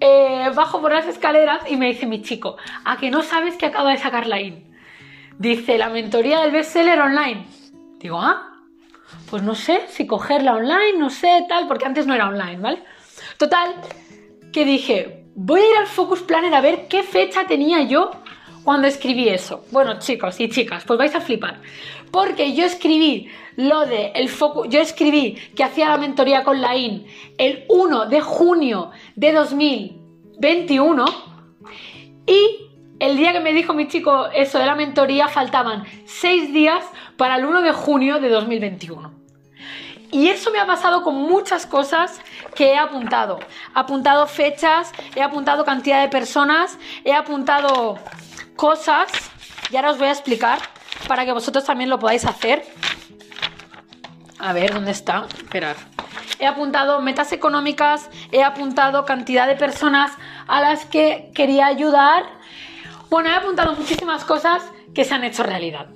eh, 0.00 0.50
bajo 0.54 0.80
por 0.80 0.92
las 0.92 1.06
escaleras 1.06 1.62
y 1.70 1.76
me 1.76 1.86
dice 1.86 2.06
mi 2.06 2.22
chico, 2.22 2.56
¿a 2.84 2.96
que 2.96 3.10
no 3.10 3.22
sabes 3.22 3.56
que 3.56 3.66
acaba 3.66 3.90
de 3.90 3.98
sacar 3.98 4.26
la 4.26 4.40
IN? 4.40 4.64
Dice, 5.38 5.78
la 5.78 5.88
mentoría 5.88 6.40
del 6.40 6.50
bestseller 6.50 7.00
online. 7.00 7.46
Digo, 7.98 8.20
ah, 8.20 8.52
pues 9.30 9.42
no 9.42 9.54
sé 9.54 9.82
si 9.88 10.06
cogerla 10.06 10.54
online, 10.54 10.98
no 10.98 11.10
sé, 11.10 11.44
tal, 11.48 11.68
porque 11.68 11.86
antes 11.86 12.06
no 12.06 12.14
era 12.14 12.28
online, 12.28 12.56
¿vale? 12.56 12.82
Total, 13.38 13.74
que 14.52 14.64
dije, 14.64 15.24
voy 15.34 15.60
a 15.60 15.70
ir 15.70 15.76
al 15.78 15.86
Focus 15.86 16.22
Planner 16.22 16.54
a 16.54 16.60
ver 16.60 16.88
qué 16.88 17.02
fecha 17.02 17.46
tenía 17.46 17.82
yo 17.82 18.10
cuando 18.64 18.86
escribí 18.86 19.28
eso. 19.28 19.64
Bueno, 19.70 19.98
chicos 19.98 20.38
y 20.40 20.48
chicas, 20.48 20.84
pues 20.86 20.98
vais 20.98 21.14
a 21.14 21.20
flipar. 21.20 21.60
Porque 22.10 22.54
yo 22.54 22.64
escribí 22.64 23.28
lo 23.56 23.86
de 23.86 24.12
el 24.14 24.28
foco, 24.28 24.64
yo 24.64 24.80
escribí 24.80 25.34
que 25.56 25.64
hacía 25.64 25.88
la 25.88 25.98
mentoría 25.98 26.44
con 26.44 26.60
la 26.60 26.76
IN 26.76 27.06
el 27.38 27.64
1 27.68 28.06
de 28.06 28.20
junio 28.20 28.90
de 29.14 29.32
2021 29.32 31.04
y 32.26 32.68
el 32.98 33.16
día 33.16 33.32
que 33.32 33.40
me 33.40 33.52
dijo 33.52 33.74
mi 33.74 33.88
chico 33.88 34.26
eso 34.34 34.58
de 34.58 34.66
la 34.66 34.74
mentoría 34.74 35.28
faltaban 35.28 35.84
6 36.06 36.52
días 36.52 36.84
para 37.16 37.36
el 37.36 37.44
1 37.44 37.62
de 37.62 37.72
junio 37.72 38.20
de 38.20 38.28
2021. 38.28 39.22
Y 40.12 40.28
eso 40.28 40.50
me 40.50 40.58
ha 40.58 40.66
pasado 40.66 41.02
con 41.02 41.14
muchas 41.14 41.64
cosas 41.64 42.20
que 42.54 42.72
he 42.72 42.76
apuntado. 42.76 43.38
He 43.74 43.78
apuntado 43.78 44.26
fechas, 44.26 44.92
he 45.16 45.22
apuntado 45.22 45.64
cantidad 45.64 46.02
de 46.02 46.08
personas, 46.10 46.78
he 47.02 47.14
apuntado 47.14 47.98
cosas, 48.56 49.10
Y 49.70 49.76
ahora 49.76 49.92
os 49.92 49.98
voy 49.98 50.08
a 50.08 50.12
explicar 50.12 50.58
para 51.08 51.24
que 51.24 51.32
vosotros 51.32 51.64
también 51.64 51.88
lo 51.88 51.98
podáis 51.98 52.24
hacer. 52.26 52.62
A 54.38 54.52
ver, 54.52 54.74
¿dónde 54.74 54.90
está? 54.90 55.26
Esperar. 55.34 55.76
He 56.38 56.46
apuntado 56.46 57.00
metas 57.00 57.32
económicas, 57.32 58.10
he 58.32 58.42
apuntado 58.42 59.04
cantidad 59.04 59.46
de 59.46 59.54
personas 59.54 60.12
a 60.46 60.60
las 60.60 60.84
que 60.84 61.30
quería 61.34 61.66
ayudar. 61.66 62.24
Bueno, 63.08 63.30
he 63.30 63.34
apuntado 63.34 63.74
muchísimas 63.74 64.24
cosas 64.24 64.62
que 64.94 65.04
se 65.04 65.14
han 65.14 65.24
hecho 65.24 65.42
realidad. 65.42 65.86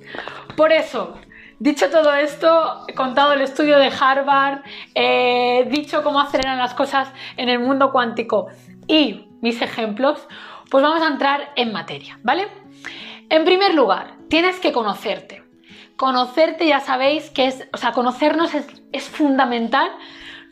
Por 0.55 0.71
eso, 0.71 1.19
Dicho 1.59 1.89
todo 1.89 2.13
esto, 2.13 2.85
he 2.87 2.93
contado 2.93 3.33
el 3.33 3.41
estudio 3.41 3.79
de 3.79 3.87
Harvard, 3.99 4.59
he 4.93 5.67
dicho 5.71 6.03
cómo 6.03 6.19
aceleran 6.19 6.59
las 6.59 6.75
cosas 6.75 7.11
en 7.35 7.49
el 7.49 7.57
mundo 7.57 7.91
cuántico 7.91 8.49
y 8.87 9.27
mis 9.41 9.59
ejemplos, 9.63 10.27
pues 10.69 10.83
vamos 10.83 11.01
a 11.01 11.07
entrar 11.07 11.51
en 11.55 11.71
materia, 11.71 12.19
¿vale? 12.23 12.47
En 13.29 13.45
primer 13.45 13.73
lugar, 13.73 14.15
tienes 14.29 14.59
que 14.59 14.71
conocerte. 14.71 15.43
Conocerte 15.95 16.67
ya 16.67 16.79
sabéis 16.79 17.29
que 17.29 17.47
es, 17.47 17.67
o 17.73 17.77
sea, 17.77 17.91
conocernos 17.91 18.53
es, 18.53 18.67
es 18.91 19.09
fundamental 19.09 19.89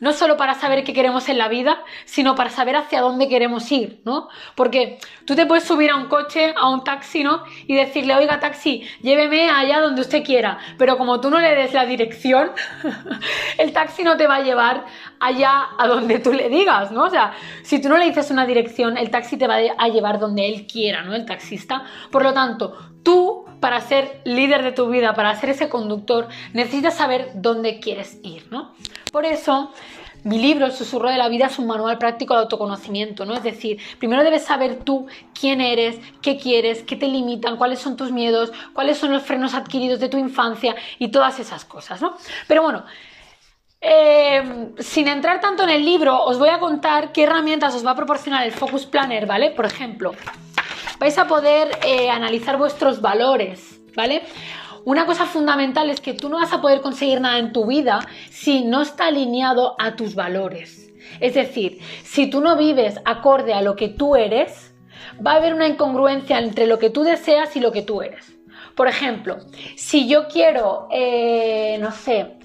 no 0.00 0.12
solo 0.12 0.36
para 0.36 0.54
saber 0.54 0.84
qué 0.84 0.92
queremos 0.92 1.28
en 1.28 1.38
la 1.38 1.48
vida, 1.48 1.82
sino 2.04 2.34
para 2.34 2.50
saber 2.50 2.76
hacia 2.76 3.00
dónde 3.00 3.28
queremos 3.28 3.70
ir, 3.72 4.00
¿no? 4.04 4.28
Porque 4.54 4.98
tú 5.24 5.34
te 5.34 5.46
puedes 5.46 5.64
subir 5.64 5.90
a 5.90 5.96
un 5.96 6.06
coche, 6.06 6.54
a 6.56 6.68
un 6.68 6.84
taxi, 6.84 7.24
¿no? 7.24 7.44
Y 7.66 7.74
decirle, 7.74 8.14
oiga, 8.14 8.40
taxi, 8.40 8.82
lléveme 9.02 9.50
allá 9.50 9.80
donde 9.80 10.02
usted 10.02 10.22
quiera, 10.22 10.58
pero 10.78 10.98
como 10.98 11.20
tú 11.20 11.30
no 11.30 11.40
le 11.40 11.54
des 11.54 11.72
la 11.72 11.86
dirección, 11.86 12.50
el 13.58 13.72
taxi 13.72 14.02
no 14.02 14.16
te 14.16 14.26
va 14.26 14.36
a 14.36 14.42
llevar 14.42 14.84
allá 15.20 15.68
a 15.78 15.86
donde 15.86 16.18
tú 16.18 16.32
le 16.32 16.48
digas, 16.48 16.92
¿no? 16.92 17.04
O 17.04 17.10
sea, 17.10 17.32
si 17.62 17.80
tú 17.80 17.88
no 17.88 17.96
le 17.96 18.06
dices 18.06 18.30
una 18.30 18.46
dirección, 18.46 18.96
el 18.96 19.10
taxi 19.10 19.36
te 19.36 19.46
va 19.46 19.56
a 19.78 19.88
llevar 19.88 20.18
donde 20.18 20.48
él 20.48 20.66
quiera, 20.66 21.02
¿no? 21.02 21.14
El 21.14 21.24
taxista. 21.24 21.84
Por 22.10 22.22
lo 22.22 22.34
tanto, 22.34 22.76
tú 23.02 23.45
para 23.60 23.80
ser 23.80 24.20
líder 24.24 24.62
de 24.62 24.72
tu 24.72 24.88
vida, 24.88 25.14
para 25.14 25.34
ser 25.36 25.50
ese 25.50 25.68
conductor, 25.68 26.28
necesitas 26.52 26.94
saber 26.94 27.30
dónde 27.34 27.80
quieres 27.80 28.18
ir, 28.22 28.46
¿no? 28.50 28.72
Por 29.12 29.24
eso, 29.24 29.72
mi 30.24 30.38
libro, 30.38 30.66
El 30.66 30.72
susurro 30.72 31.08
de 31.08 31.16
la 31.16 31.28
vida, 31.28 31.46
es 31.46 31.58
un 31.58 31.66
manual 31.66 31.98
práctico 31.98 32.34
de 32.34 32.40
autoconocimiento, 32.40 33.24
¿no? 33.24 33.34
Es 33.34 33.42
decir, 33.42 33.78
primero 33.98 34.24
debes 34.24 34.44
saber 34.44 34.78
tú 34.84 35.06
quién 35.38 35.60
eres, 35.60 35.98
qué 36.20 36.36
quieres, 36.36 36.82
qué 36.82 36.96
te 36.96 37.06
limitan, 37.06 37.56
cuáles 37.56 37.78
son 37.78 37.96
tus 37.96 38.12
miedos, 38.12 38.52
cuáles 38.72 38.98
son 38.98 39.12
los 39.12 39.22
frenos 39.22 39.54
adquiridos 39.54 40.00
de 40.00 40.08
tu 40.08 40.18
infancia 40.18 40.74
y 40.98 41.08
todas 41.08 41.38
esas 41.38 41.64
cosas, 41.64 42.02
¿no? 42.02 42.16
Pero 42.48 42.62
bueno, 42.62 42.84
eh, 43.80 44.72
sin 44.78 45.06
entrar 45.06 45.40
tanto 45.40 45.62
en 45.62 45.70
el 45.70 45.84
libro, 45.84 46.24
os 46.24 46.38
voy 46.38 46.48
a 46.48 46.58
contar 46.58 47.12
qué 47.12 47.24
herramientas 47.24 47.74
os 47.74 47.86
va 47.86 47.92
a 47.92 47.94
proporcionar 47.94 48.44
el 48.44 48.52
Focus 48.52 48.86
Planner, 48.86 49.26
¿vale? 49.26 49.50
Por 49.50 49.64
ejemplo, 49.64 50.12
vais 50.98 51.18
a 51.18 51.26
poder 51.26 51.78
eh, 51.84 52.10
analizar 52.10 52.56
vuestros 52.56 53.00
valores, 53.00 53.80
¿vale? 53.94 54.22
Una 54.84 55.04
cosa 55.04 55.26
fundamental 55.26 55.90
es 55.90 56.00
que 56.00 56.14
tú 56.14 56.28
no 56.28 56.36
vas 56.36 56.52
a 56.52 56.60
poder 56.60 56.80
conseguir 56.80 57.20
nada 57.20 57.38
en 57.38 57.52
tu 57.52 57.66
vida 57.66 58.00
si 58.30 58.64
no 58.64 58.82
está 58.82 59.06
alineado 59.06 59.74
a 59.78 59.96
tus 59.96 60.14
valores. 60.14 60.92
Es 61.20 61.34
decir, 61.34 61.80
si 62.04 62.28
tú 62.28 62.40
no 62.40 62.56
vives 62.56 63.00
acorde 63.04 63.52
a 63.52 63.62
lo 63.62 63.74
que 63.74 63.88
tú 63.88 64.16
eres, 64.16 64.74
va 65.24 65.32
a 65.32 65.36
haber 65.36 65.54
una 65.54 65.66
incongruencia 65.66 66.38
entre 66.38 66.66
lo 66.66 66.78
que 66.78 66.90
tú 66.90 67.02
deseas 67.02 67.56
y 67.56 67.60
lo 67.60 67.72
que 67.72 67.82
tú 67.82 68.02
eres. 68.02 68.36
Por 68.74 68.88
ejemplo, 68.88 69.38
si 69.76 70.06
yo 70.06 70.28
quiero, 70.28 70.88
eh, 70.92 71.78
no 71.80 71.90
sé, 71.90 72.36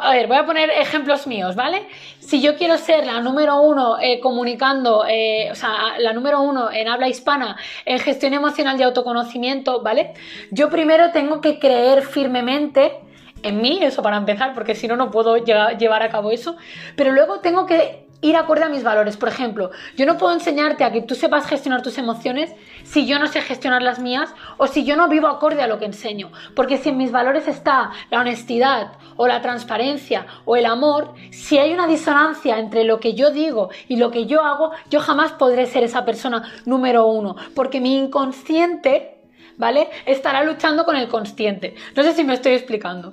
a 0.00 0.12
ver, 0.12 0.26
voy 0.26 0.36
a 0.36 0.46
poner 0.46 0.70
ejemplos 0.70 1.26
míos, 1.26 1.56
¿vale? 1.56 1.88
Si 2.28 2.42
yo 2.42 2.56
quiero 2.56 2.76
ser 2.76 3.06
la 3.06 3.22
número 3.22 3.58
uno 3.62 3.98
eh, 3.98 4.20
comunicando, 4.20 5.06
eh, 5.08 5.48
o 5.50 5.54
sea, 5.54 5.98
la 5.98 6.12
número 6.12 6.42
uno 6.42 6.70
en 6.70 6.86
habla 6.86 7.08
hispana 7.08 7.56
en 7.86 7.98
gestión 8.00 8.34
emocional 8.34 8.78
y 8.78 8.82
autoconocimiento, 8.82 9.80
¿vale? 9.80 10.12
Yo 10.50 10.68
primero 10.68 11.10
tengo 11.10 11.40
que 11.40 11.58
creer 11.58 12.02
firmemente 12.02 12.98
en 13.42 13.62
mí, 13.62 13.78
eso 13.80 14.02
para 14.02 14.18
empezar, 14.18 14.52
porque 14.52 14.74
si 14.74 14.86
no, 14.86 14.94
no 14.94 15.10
puedo 15.10 15.38
llevar 15.38 16.02
a 16.02 16.10
cabo 16.10 16.30
eso, 16.30 16.58
pero 16.96 17.12
luego 17.12 17.40
tengo 17.40 17.64
que 17.64 18.04
ir 18.20 18.36
acorde 18.36 18.64
a 18.64 18.68
mis 18.68 18.82
valores. 18.82 19.16
Por 19.16 19.30
ejemplo, 19.30 19.70
yo 19.96 20.04
no 20.04 20.18
puedo 20.18 20.34
enseñarte 20.34 20.84
a 20.84 20.92
que 20.92 21.00
tú 21.00 21.14
sepas 21.14 21.46
gestionar 21.46 21.80
tus 21.80 21.96
emociones 21.96 22.52
si 22.90 23.06
yo 23.06 23.18
no 23.18 23.26
sé 23.26 23.42
gestionar 23.42 23.82
las 23.82 23.98
mías 23.98 24.34
o 24.56 24.66
si 24.66 24.84
yo 24.84 24.96
no 24.96 25.08
vivo 25.08 25.28
acorde 25.28 25.62
a 25.62 25.66
lo 25.66 25.78
que 25.78 25.84
enseño. 25.84 26.32
Porque 26.54 26.78
si 26.78 26.88
en 26.88 26.96
mis 26.96 27.12
valores 27.12 27.46
está 27.46 27.90
la 28.10 28.20
honestidad 28.20 28.92
o 29.16 29.26
la 29.26 29.42
transparencia 29.42 30.26
o 30.44 30.56
el 30.56 30.66
amor, 30.66 31.14
si 31.30 31.58
hay 31.58 31.72
una 31.72 31.86
disonancia 31.86 32.58
entre 32.58 32.84
lo 32.84 32.98
que 32.98 33.14
yo 33.14 33.30
digo 33.30 33.68
y 33.88 33.96
lo 33.96 34.10
que 34.10 34.26
yo 34.26 34.42
hago, 34.42 34.72
yo 34.88 35.00
jamás 35.00 35.32
podré 35.32 35.66
ser 35.66 35.84
esa 35.84 36.04
persona 36.04 36.42
número 36.64 37.06
uno. 37.06 37.36
Porque 37.54 37.80
mi 37.80 37.96
inconsciente, 37.96 39.18
¿vale? 39.56 39.90
Estará 40.06 40.42
luchando 40.42 40.84
con 40.84 40.96
el 40.96 41.08
consciente. 41.08 41.74
No 41.94 42.02
sé 42.02 42.14
si 42.14 42.24
me 42.24 42.34
estoy 42.34 42.52
explicando. 42.52 43.12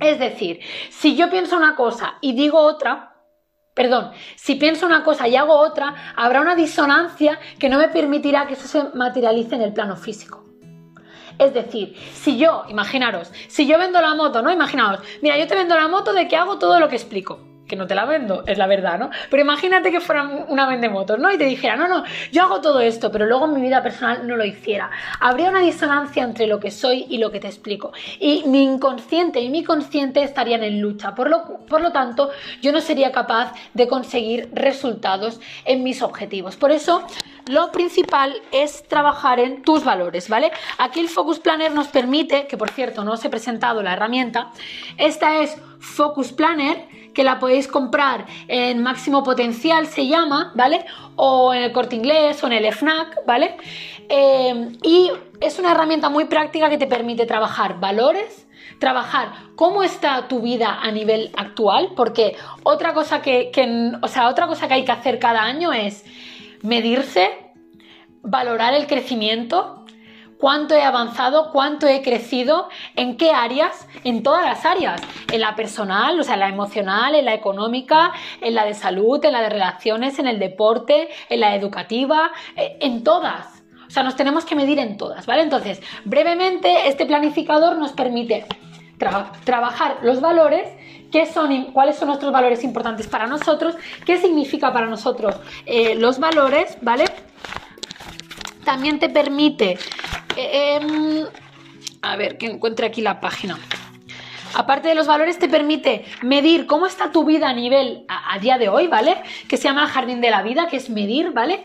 Es 0.00 0.18
decir, 0.18 0.60
si 0.90 1.16
yo 1.16 1.30
pienso 1.30 1.56
una 1.56 1.76
cosa 1.76 2.14
y 2.20 2.34
digo 2.34 2.58
otra, 2.58 3.13
Perdón, 3.74 4.12
si 4.36 4.54
pienso 4.54 4.86
una 4.86 5.02
cosa 5.02 5.26
y 5.26 5.36
hago 5.36 5.54
otra, 5.54 5.94
habrá 6.16 6.40
una 6.40 6.54
disonancia 6.54 7.38
que 7.58 7.68
no 7.68 7.78
me 7.78 7.88
permitirá 7.88 8.46
que 8.46 8.54
eso 8.54 8.68
se 8.68 8.96
materialice 8.96 9.56
en 9.56 9.62
el 9.62 9.72
plano 9.72 9.96
físico. 9.96 10.44
Es 11.38 11.52
decir, 11.52 11.96
si 12.14 12.38
yo, 12.38 12.64
imaginaros, 12.68 13.32
si 13.48 13.66
yo 13.66 13.76
vendo 13.76 14.00
la 14.00 14.14
moto, 14.14 14.40
¿no? 14.40 14.52
Imaginaos, 14.52 15.00
mira, 15.20 15.36
yo 15.36 15.48
te 15.48 15.56
vendo 15.56 15.74
la 15.74 15.88
moto 15.88 16.12
de 16.12 16.28
que 16.28 16.36
hago 16.36 16.58
todo 16.58 16.78
lo 16.78 16.88
que 16.88 16.94
explico 16.94 17.53
no 17.76 17.86
te 17.86 17.94
la 17.94 18.04
vendo, 18.04 18.44
es 18.46 18.58
la 18.58 18.66
verdad, 18.66 18.98
¿no? 18.98 19.10
Pero 19.30 19.42
imagínate 19.42 19.90
que 19.90 20.00
fuera 20.00 20.24
una 20.48 20.66
vendemotos, 20.66 21.18
¿no? 21.18 21.30
Y 21.32 21.38
te 21.38 21.44
dijera, 21.44 21.76
no, 21.76 21.88
no, 21.88 22.04
yo 22.32 22.42
hago 22.42 22.60
todo 22.60 22.80
esto, 22.80 23.10
pero 23.10 23.26
luego 23.26 23.46
en 23.46 23.54
mi 23.54 23.60
vida 23.60 23.82
personal 23.82 24.26
no 24.26 24.36
lo 24.36 24.44
hiciera. 24.44 24.90
Habría 25.20 25.50
una 25.50 25.60
disonancia 25.60 26.22
entre 26.22 26.46
lo 26.46 26.60
que 26.60 26.70
soy 26.70 27.06
y 27.08 27.18
lo 27.18 27.30
que 27.30 27.40
te 27.40 27.48
explico. 27.48 27.92
Y 28.18 28.44
mi 28.46 28.62
inconsciente 28.62 29.40
y 29.40 29.50
mi 29.50 29.64
consciente 29.64 30.22
estarían 30.22 30.62
en 30.62 30.80
lucha. 30.80 31.14
Por 31.14 31.30
lo, 31.30 31.58
por 31.66 31.80
lo 31.80 31.92
tanto, 31.92 32.30
yo 32.60 32.72
no 32.72 32.80
sería 32.80 33.12
capaz 33.12 33.52
de 33.74 33.88
conseguir 33.88 34.48
resultados 34.52 35.40
en 35.64 35.82
mis 35.82 36.02
objetivos. 36.02 36.56
Por 36.56 36.70
eso, 36.70 37.06
lo 37.46 37.70
principal 37.72 38.34
es 38.52 38.84
trabajar 38.88 39.38
en 39.38 39.62
tus 39.62 39.84
valores, 39.84 40.28
¿vale? 40.28 40.50
Aquí 40.78 41.00
el 41.00 41.08
Focus 41.08 41.40
Planner 41.40 41.72
nos 41.72 41.88
permite, 41.88 42.46
que 42.46 42.56
por 42.56 42.70
cierto 42.70 43.04
no 43.04 43.12
os 43.12 43.24
he 43.24 43.28
presentado 43.28 43.82
la 43.82 43.92
herramienta, 43.92 44.50
esta 44.96 45.40
es 45.40 45.56
Focus 45.78 46.32
Planner, 46.32 46.88
que 47.14 47.24
la 47.24 47.38
podéis 47.38 47.68
comprar 47.68 48.26
en 48.48 48.82
máximo 48.82 49.22
potencial, 49.22 49.86
se 49.86 50.06
llama, 50.06 50.52
¿vale? 50.54 50.84
O 51.16 51.54
en 51.54 51.62
el 51.62 51.72
corte 51.72 51.96
inglés 51.96 52.42
o 52.42 52.46
en 52.48 52.52
el 52.54 52.72
FNAC, 52.72 53.24
¿vale? 53.26 53.56
Eh, 54.08 54.72
y 54.82 55.10
es 55.40 55.58
una 55.58 55.72
herramienta 55.72 56.08
muy 56.10 56.26
práctica 56.26 56.68
que 56.68 56.78
te 56.78 56.86
permite 56.86 57.26
trabajar 57.26 57.80
valores, 57.80 58.46
trabajar 58.78 59.32
cómo 59.56 59.82
está 59.82 60.28
tu 60.28 60.40
vida 60.40 60.80
a 60.82 60.90
nivel 60.90 61.30
actual, 61.36 61.92
porque 61.96 62.36
otra 62.64 62.92
cosa 62.92 63.22
que, 63.22 63.50
o 64.02 64.08
sea, 64.08 64.28
otra 64.28 64.46
cosa 64.46 64.68
que 64.68 64.74
hay 64.74 64.84
que 64.84 64.92
hacer 64.92 65.18
cada 65.18 65.42
año 65.42 65.72
es 65.72 66.04
medirse, 66.62 67.30
valorar 68.22 68.74
el 68.74 68.86
crecimiento, 68.86 69.83
cuánto 70.44 70.74
he 70.74 70.82
avanzado, 70.82 71.50
cuánto 71.52 71.86
he 71.86 72.02
crecido, 72.02 72.68
en 72.96 73.16
qué 73.16 73.30
áreas, 73.30 73.88
en 74.04 74.22
todas 74.22 74.44
las 74.44 74.66
áreas, 74.66 75.00
en 75.32 75.40
la 75.40 75.56
personal, 75.56 76.20
o 76.20 76.22
sea, 76.22 76.34
en 76.34 76.40
la 76.40 76.50
emocional, 76.50 77.14
en 77.14 77.24
la 77.24 77.32
económica, 77.32 78.12
en 78.42 78.54
la 78.54 78.66
de 78.66 78.74
salud, 78.74 79.24
en 79.24 79.32
la 79.32 79.40
de 79.40 79.48
relaciones, 79.48 80.18
en 80.18 80.26
el 80.26 80.38
deporte, 80.38 81.08
en 81.30 81.40
la 81.40 81.54
educativa, 81.54 82.30
eh, 82.56 82.76
en 82.82 83.02
todas. 83.02 83.62
O 83.86 83.90
sea, 83.90 84.02
nos 84.02 84.16
tenemos 84.16 84.44
que 84.44 84.54
medir 84.54 84.78
en 84.78 84.98
todas, 84.98 85.24
¿vale? 85.24 85.40
Entonces, 85.40 85.80
brevemente, 86.04 86.88
este 86.88 87.06
planificador 87.06 87.78
nos 87.78 87.92
permite 87.92 88.44
trabajar 89.44 89.96
los 90.02 90.20
valores 90.20 90.68
qué 91.10 91.24
son, 91.24 91.72
cuáles 91.72 91.96
son 91.96 92.08
nuestros 92.08 92.30
valores 92.32 92.64
importantes 92.64 93.06
para 93.06 93.26
nosotros, 93.26 93.76
qué 94.04 94.18
significa 94.18 94.74
para 94.74 94.88
nosotros 94.88 95.36
eh, 95.64 95.94
los 95.94 96.18
valores, 96.18 96.76
¿vale? 96.82 97.06
También 98.64 98.98
te 98.98 99.10
permite, 99.10 99.78
em, 100.36 101.24
a 102.02 102.16
ver, 102.16 102.38
que 102.38 102.46
encuentre 102.46 102.86
aquí 102.86 103.00
la 103.00 103.20
página. 103.20 103.58
Aparte 104.54 104.88
de 104.88 104.94
los 104.94 105.06
valores, 105.06 105.38
te 105.38 105.48
permite 105.48 106.04
medir 106.22 106.66
cómo 106.66 106.86
está 106.86 107.10
tu 107.10 107.24
vida 107.24 107.48
a 107.48 107.52
nivel, 107.52 108.04
a, 108.08 108.34
a 108.34 108.38
día 108.38 108.56
de 108.56 108.68
hoy, 108.68 108.86
¿vale? 108.86 109.22
Que 109.48 109.56
se 109.56 109.64
llama 109.64 109.84
el 109.84 109.88
jardín 109.88 110.20
de 110.20 110.30
la 110.30 110.42
vida, 110.42 110.68
que 110.68 110.76
es 110.76 110.90
medir, 110.90 111.32
¿vale? 111.32 111.64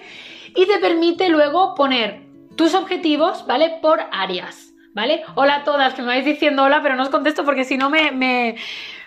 Y 0.56 0.66
te 0.66 0.80
permite 0.80 1.30
luego 1.30 1.76
poner 1.76 2.22
tus 2.56 2.74
objetivos, 2.74 3.46
¿vale? 3.48 3.78
Por 3.82 4.02
áreas, 4.12 4.74
¿vale? 4.94 5.24
Hola 5.36 5.56
a 5.56 5.64
todas, 5.64 5.94
que 5.94 6.02
me 6.02 6.08
vais 6.08 6.26
diciendo 6.26 6.64
hola, 6.64 6.82
pero 6.82 6.96
no 6.96 7.04
os 7.04 7.10
contesto 7.10 7.46
porque 7.46 7.64
si 7.64 7.78
no 7.78 7.90
me, 7.90 8.12
me, 8.12 8.56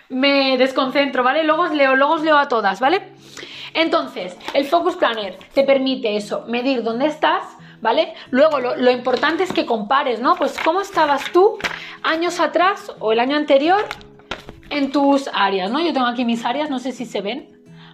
me 0.09 0.57
desconcentro, 0.57 1.23
¿vale? 1.23 1.43
Luego 1.43 1.63
os 1.63 1.71
leo, 1.71 1.95
luego 1.95 2.13
os 2.13 2.23
leo 2.23 2.37
a 2.37 2.47
todas, 2.47 2.79
¿vale? 2.79 3.13
Entonces, 3.73 4.37
el 4.53 4.65
Focus 4.65 4.95
Planner 4.95 5.37
te 5.53 5.63
permite 5.63 6.15
eso, 6.15 6.45
medir 6.47 6.83
dónde 6.83 7.07
estás, 7.07 7.43
¿vale? 7.83 8.13
Luego, 8.31 8.59
lo, 8.61 8.91
importante 8.91 9.43
es 9.43 9.51
que 9.51 9.65
compares, 9.65 10.21
¿no? 10.21 10.35
Pues 10.35 10.57
cómo 10.63 10.81
estabas 10.81 11.31
tú 11.33 11.59
años 12.01 12.39
atrás 12.39 12.93
o 12.99 13.11
el 13.11 13.19
año 13.19 13.35
anterior 13.35 13.85
en 14.69 14.91
tus 14.91 15.29
áreas, 15.33 15.69
¿no? 15.69 15.81
Yo 15.81 15.91
tengo 15.93 16.07
aquí 16.07 16.23
mis 16.23 16.45
áreas, 16.45 16.69
no 16.69 16.79
sé 16.79 16.93
si 16.93 17.05
se 17.05 17.21
ven, 17.21 17.49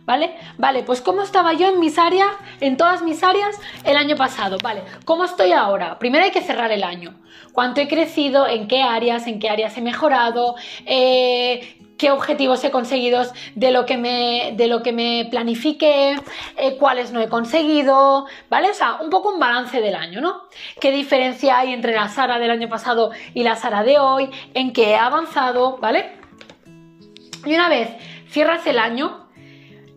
¿Vale? 0.05 0.33
Vale, 0.57 0.81
pues 0.81 1.01
¿cómo 1.01 1.21
estaba 1.21 1.53
yo 1.53 1.67
en 1.67 1.79
mis 1.79 1.99
áreas, 1.99 2.31
en 2.61 2.77
todas 2.77 3.03
mis 3.03 3.21
áreas 3.21 3.55
el 3.83 3.95
año 3.95 4.15
pasado? 4.15 4.57
Vale, 4.63 4.81
¿cómo 5.05 5.23
estoy 5.23 5.51
ahora? 5.51 5.99
Primero 5.99 6.23
hay 6.23 6.31
que 6.31 6.41
cerrar 6.41 6.71
el 6.71 6.83
año. 6.83 7.19
¿Cuánto 7.53 7.79
he 7.79 7.87
crecido? 7.87 8.47
¿En 8.47 8.67
qué 8.67 8.81
áreas? 8.81 9.27
¿En 9.27 9.39
qué 9.39 9.49
áreas 9.49 9.77
he 9.77 9.81
mejorado? 9.81 10.55
Eh, 10.87 11.78
qué 11.99 12.11
objetivos 12.11 12.63
he 12.63 12.71
conseguido 12.71 13.21
de 13.55 13.71
lo 13.71 13.85
que 13.85 13.97
me, 13.97 14.53
de 14.55 14.67
lo 14.67 14.81
que 14.81 14.93
me 14.93 15.27
planifiqué, 15.29 16.15
eh, 16.57 16.77
cuáles 16.79 17.11
no 17.11 17.19
he 17.19 17.27
conseguido, 17.27 18.25
¿vale? 18.49 18.71
O 18.71 18.73
sea, 18.73 18.95
un 19.01 19.09
poco 19.09 19.33
un 19.33 19.39
balance 19.39 19.81
del 19.81 19.93
año, 19.93 20.21
¿no? 20.21 20.43
¿Qué 20.79 20.91
diferencia 20.91 21.59
hay 21.59 21.73
entre 21.73 21.93
la 21.93 22.07
Sara 22.07 22.39
del 22.39 22.51
año 22.51 22.69
pasado 22.69 23.11
y 23.33 23.43
la 23.43 23.57
Sara 23.57 23.83
de 23.83 23.99
hoy? 23.99 24.29
¿En 24.53 24.71
qué 24.71 24.91
he 24.91 24.95
avanzado? 24.95 25.77
¿Vale? 25.77 26.13
Y 27.45 27.53
una 27.53 27.67
vez 27.67 27.89
cierras 28.29 28.65
el 28.65 28.79
año, 28.79 29.27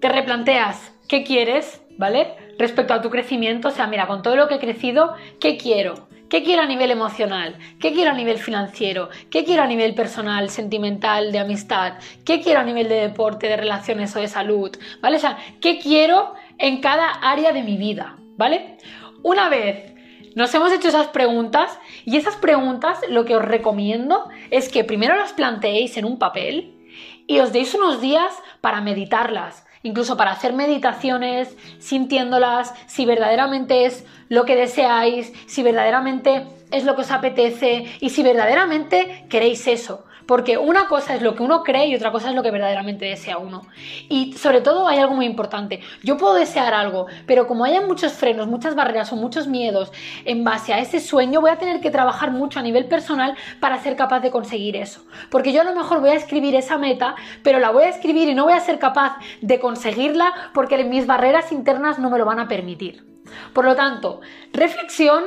te 0.00 0.08
replanteas 0.08 0.92
qué 1.06 1.22
quieres, 1.22 1.82
¿vale? 1.98 2.34
Respecto 2.58 2.94
a 2.94 3.00
tu 3.00 3.10
crecimiento, 3.10 3.68
o 3.68 3.70
sea, 3.70 3.86
mira, 3.86 4.08
con 4.08 4.22
todo 4.22 4.34
lo 4.34 4.48
que 4.48 4.56
he 4.56 4.60
crecido, 4.60 5.14
¿qué 5.38 5.56
quiero? 5.56 6.08
¿Qué 6.32 6.42
quiero 6.42 6.62
a 6.62 6.66
nivel 6.66 6.90
emocional? 6.90 7.58
¿Qué 7.78 7.92
quiero 7.92 8.10
a 8.10 8.14
nivel 8.14 8.38
financiero? 8.38 9.10
¿Qué 9.30 9.44
quiero 9.44 9.64
a 9.64 9.66
nivel 9.66 9.94
personal, 9.94 10.48
sentimental, 10.48 11.30
de 11.30 11.38
amistad? 11.38 11.98
¿Qué 12.24 12.40
quiero 12.40 12.60
a 12.60 12.62
nivel 12.62 12.88
de 12.88 13.02
deporte, 13.02 13.48
de 13.48 13.58
relaciones 13.58 14.16
o 14.16 14.18
de 14.18 14.28
salud? 14.28 14.74
¿Vale? 15.02 15.18
O 15.18 15.20
sea, 15.20 15.36
¿qué 15.60 15.78
quiero 15.78 16.32
en 16.56 16.80
cada 16.80 17.10
área 17.10 17.52
de 17.52 17.62
mi 17.62 17.76
vida? 17.76 18.16
¿Vale? 18.38 18.78
Una 19.22 19.50
vez 19.50 19.92
nos 20.34 20.54
hemos 20.54 20.72
hecho 20.72 20.88
esas 20.88 21.08
preguntas 21.08 21.78
y 22.06 22.16
esas 22.16 22.36
preguntas 22.36 22.98
lo 23.10 23.26
que 23.26 23.36
os 23.36 23.44
recomiendo 23.44 24.30
es 24.50 24.70
que 24.70 24.84
primero 24.84 25.14
las 25.14 25.34
planteéis 25.34 25.98
en 25.98 26.06
un 26.06 26.18
papel 26.18 26.78
y 27.26 27.40
os 27.40 27.52
deis 27.52 27.74
unos 27.74 28.00
días 28.00 28.32
para 28.62 28.80
meditarlas 28.80 29.66
incluso 29.82 30.16
para 30.16 30.32
hacer 30.32 30.52
meditaciones, 30.52 31.56
sintiéndolas, 31.78 32.74
si 32.86 33.04
verdaderamente 33.04 33.84
es 33.84 34.06
lo 34.32 34.46
que 34.46 34.56
deseáis, 34.56 35.30
si 35.44 35.62
verdaderamente 35.62 36.46
es 36.70 36.84
lo 36.84 36.94
que 36.94 37.02
os 37.02 37.10
apetece 37.10 37.84
y 38.00 38.08
si 38.08 38.22
verdaderamente 38.22 39.26
queréis 39.28 39.66
eso. 39.66 40.06
Porque 40.26 40.56
una 40.56 40.88
cosa 40.88 41.14
es 41.14 41.20
lo 41.20 41.34
que 41.34 41.42
uno 41.42 41.62
cree 41.62 41.88
y 41.88 41.96
otra 41.96 42.12
cosa 42.12 42.30
es 42.30 42.34
lo 42.34 42.42
que 42.42 42.50
verdaderamente 42.50 43.04
desea 43.04 43.36
uno. 43.36 43.66
Y 44.08 44.32
sobre 44.32 44.62
todo 44.62 44.88
hay 44.88 45.00
algo 45.00 45.12
muy 45.14 45.26
importante. 45.26 45.80
Yo 46.02 46.16
puedo 46.16 46.32
desear 46.32 46.72
algo, 46.72 47.08
pero 47.26 47.46
como 47.46 47.66
haya 47.66 47.82
muchos 47.82 48.14
frenos, 48.14 48.46
muchas 48.46 48.74
barreras 48.74 49.12
o 49.12 49.16
muchos 49.16 49.48
miedos 49.48 49.92
en 50.24 50.44
base 50.44 50.72
a 50.72 50.78
ese 50.78 51.00
sueño, 51.00 51.42
voy 51.42 51.50
a 51.50 51.58
tener 51.58 51.82
que 51.82 51.90
trabajar 51.90 52.30
mucho 52.30 52.58
a 52.58 52.62
nivel 52.62 52.86
personal 52.86 53.36
para 53.60 53.82
ser 53.82 53.96
capaz 53.96 54.20
de 54.20 54.30
conseguir 54.30 54.76
eso. 54.76 55.04
Porque 55.30 55.52
yo 55.52 55.60
a 55.60 55.64
lo 55.64 55.74
mejor 55.74 56.00
voy 56.00 56.10
a 56.10 56.14
escribir 56.14 56.54
esa 56.54 56.78
meta, 56.78 57.16
pero 57.42 57.58
la 57.58 57.68
voy 57.68 57.84
a 57.84 57.90
escribir 57.90 58.30
y 58.30 58.34
no 58.34 58.44
voy 58.44 58.54
a 58.54 58.60
ser 58.60 58.78
capaz 58.78 59.18
de 59.42 59.60
conseguirla 59.60 60.32
porque 60.54 60.82
mis 60.84 61.06
barreras 61.06 61.52
internas 61.52 61.98
no 61.98 62.08
me 62.08 62.16
lo 62.16 62.24
van 62.24 62.38
a 62.38 62.48
permitir. 62.48 63.11
Por 63.52 63.64
lo 63.64 63.74
tanto, 63.74 64.20
reflexión, 64.52 65.24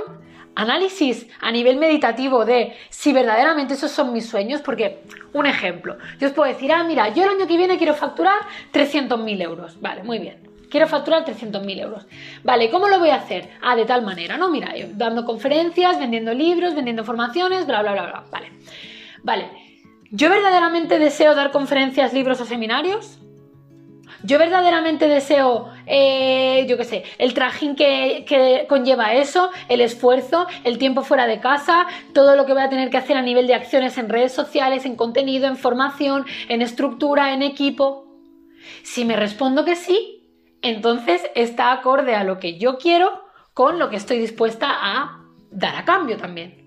análisis 0.56 1.28
a 1.42 1.52
nivel 1.52 1.78
meditativo 1.78 2.46
de 2.46 2.76
si 2.90 3.14
verdaderamente 3.14 3.74
esos 3.74 3.92
son 3.92 4.14
mis 4.14 4.28
sueños, 4.28 4.62
porque 4.62 5.02
un 5.34 5.46
ejemplo, 5.46 5.98
yo 6.20 6.28
os 6.28 6.34
puedo 6.34 6.52
decir, 6.52 6.72
ah, 6.72 6.84
mira, 6.84 7.10
yo 7.10 7.24
el 7.24 7.30
año 7.30 7.48
que 7.48 7.58
viene 7.58 7.78
quiero 7.78 7.94
facturar 7.94 8.40
300.000 8.74 9.42
euros, 9.42 9.80
vale, 9.82 10.04
muy 10.04 10.20
bien. 10.20 10.46
Quiero 10.70 10.88
facturar 10.88 11.24
300.000 11.24 11.80
euros. 11.80 12.06
Vale, 12.44 12.70
¿cómo 12.70 12.90
lo 12.90 13.00
voy 13.00 13.10
a 13.10 13.16
hacer? 13.16 13.50
Ah, 13.62 13.76
de 13.76 13.86
tal 13.86 14.02
manera, 14.02 14.36
¿no? 14.36 14.50
Mira, 14.50 14.76
yo 14.76 14.88
dando 14.92 15.24
conferencias, 15.24 16.00
vendiendo 16.00 16.34
libros, 16.34 16.76
vendiendo 16.76 17.06
formaciones, 17.06 17.66
bla, 17.66 17.82
bla, 17.82 17.94
bla, 17.94 18.08
bla. 18.08 18.24
Vale. 18.30 18.52
Vale. 19.24 19.50
¿Yo 20.12 20.30
verdaderamente 20.30 21.00
deseo 21.00 21.34
dar 21.34 21.52
conferencias, 21.52 22.14
libros 22.14 22.42
o 22.42 22.46
seminarios? 22.46 23.20
Yo 24.24 24.40
verdaderamente 24.40 25.08
deseo, 25.08 25.70
eh, 25.86 26.66
yo 26.68 26.78
qué 26.78 26.84
sé, 26.84 27.04
el 27.18 27.34
trajín 27.34 27.76
que, 27.76 28.66
conlleva 28.68 29.14
eso, 29.14 29.50
el 29.70 29.82
esfuerzo, 29.82 30.48
el 30.64 30.78
tiempo 30.78 31.04
fuera 31.04 31.28
de 31.28 31.40
casa, 31.40 31.88
todo 32.14 32.36
lo 32.36 32.46
que 32.46 32.54
voy 32.54 32.62
a 32.62 32.70
tener 32.70 32.90
que 32.90 32.98
hacer 32.98 33.18
a 33.18 33.22
nivel 33.22 33.48
de 33.48 33.56
acciones 33.56 33.98
en 33.98 34.10
redes 34.10 34.34
sociales, 34.34 34.86
en 34.86 34.96
contenido, 34.96 35.48
en 35.48 35.58
formación, 35.58 36.26
en 36.50 36.62
estructura, 36.62 37.34
en 37.34 37.42
equipo. 37.42 38.06
Si 38.84 39.06
me 39.06 39.16
respondo 39.16 39.66
que 39.66 39.76
sí, 39.76 40.28
entonces 40.62 41.22
está 41.36 41.72
acorde 41.72 42.16
a 42.16 42.24
lo 42.24 42.40
que 42.40 42.58
yo 42.58 42.78
quiero 42.78 43.22
con 43.54 43.80
lo 43.80 43.90
que 43.90 43.96
estoy 43.96 44.18
dispuesta 44.20 44.68
a 44.70 45.22
dar 45.52 45.76
a 45.76 45.86
cambio 45.86 46.18
también. 46.18 46.65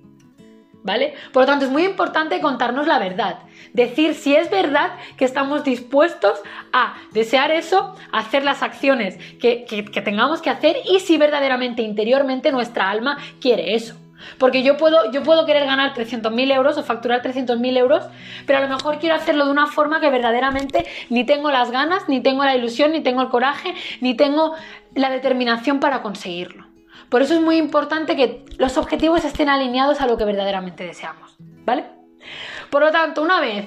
¿Vale? 0.83 1.15
Por 1.33 1.43
lo 1.43 1.47
tanto, 1.47 1.65
es 1.65 1.71
muy 1.71 1.85
importante 1.85 2.41
contarnos 2.41 2.87
la 2.87 2.99
verdad. 2.99 3.41
Decir 3.73 4.15
si 4.15 4.35
es 4.35 4.51
verdad 4.51 4.93
que 5.17 5.25
estamos 5.25 5.65
dispuestos 5.65 6.41
a 6.73 6.97
desear 7.13 7.51
eso, 7.51 7.95
a 8.13 8.19
hacer 8.19 8.45
las 8.45 8.63
acciones 8.63 9.19
que, 9.39 9.67
tengamos 10.05 10.41
que 10.41 10.51
hacer 10.51 10.77
y 10.85 11.01
si 11.01 11.19
verdaderamente 11.19 11.83
interiormente 11.83 12.53
nuestra 12.53 12.91
alma 12.91 13.19
quiere 13.41 13.75
eso. 13.75 13.97
Porque 14.39 14.65
yo 14.65 14.77
puedo, 14.77 15.13
yo 15.13 15.23
puedo 15.23 15.47
querer 15.47 15.65
ganar 15.65 15.95
300.000 15.95 16.53
euros 16.53 16.77
o 16.77 16.83
facturar 16.83 17.23
300.000 17.23 17.77
euros, 17.77 18.05
pero 18.47 18.59
a 18.59 18.63
lo 18.63 18.69
mejor 18.69 18.99
quiero 18.99 19.15
hacerlo 19.15 19.45
de 19.45 19.53
una 19.53 19.69
forma 19.69 20.01
que 20.01 20.11
verdaderamente 20.11 20.87
ni 21.09 21.25
tengo 21.25 21.53
las 21.53 21.71
ganas, 21.71 22.09
ni 22.09 22.21
tengo 22.21 22.45
la 22.45 22.57
ilusión, 22.57 22.93
ni 22.93 23.01
tengo 23.01 23.23
el 23.23 23.29
coraje, 23.29 23.75
ni 24.01 24.15
tengo 24.15 24.55
la 24.95 25.11
determinación 25.11 25.79
para 25.79 26.03
conseguirlo. 26.03 26.68
Por 27.09 27.23
eso 27.23 27.35
es 27.35 27.41
muy 27.41 27.57
importante 27.57 28.17
que 28.17 28.45
los 28.59 28.77
objetivos 28.77 29.25
estén 29.25 29.49
alineados 29.49 30.01
a 30.01 30.07
lo 30.07 30.19
que 30.19 30.25
verdaderamente 30.25 30.85
deseamos, 30.85 31.37
¿vale? 31.39 31.85
Por 32.71 32.83
lo 32.83 32.91
tanto, 32.91 33.23
una 33.23 33.41
vez 33.41 33.67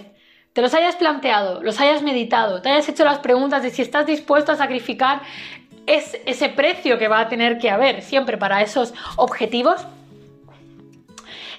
te 0.53 0.61
los 0.61 0.73
hayas 0.73 0.95
planteado, 0.95 1.63
los 1.63 1.79
hayas 1.79 2.03
meditado, 2.03 2.61
te 2.61 2.69
hayas 2.69 2.87
hecho 2.89 3.03
las 3.03 3.19
preguntas 3.19 3.63
de 3.63 3.71
si 3.71 3.81
estás 3.81 4.05
dispuesto 4.05 4.51
a 4.51 4.55
sacrificar 4.55 5.21
ese 5.87 6.49
precio 6.49 6.99
que 6.99 7.07
va 7.07 7.21
a 7.21 7.29
tener 7.29 7.57
que 7.57 7.69
haber 7.69 8.01
siempre 8.01 8.37
para 8.37 8.61
esos 8.61 8.93
objetivos, 9.17 9.81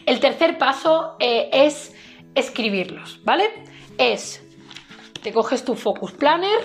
el 0.06 0.20
tercer 0.20 0.58
paso 0.58 1.16
eh, 1.18 1.50
es 1.52 1.94
escribirlos, 2.34 3.20
¿vale? 3.24 3.50
Es, 3.98 4.42
te 5.22 5.32
coges 5.32 5.64
tu 5.64 5.74
Focus 5.74 6.12
Planner. 6.12 6.58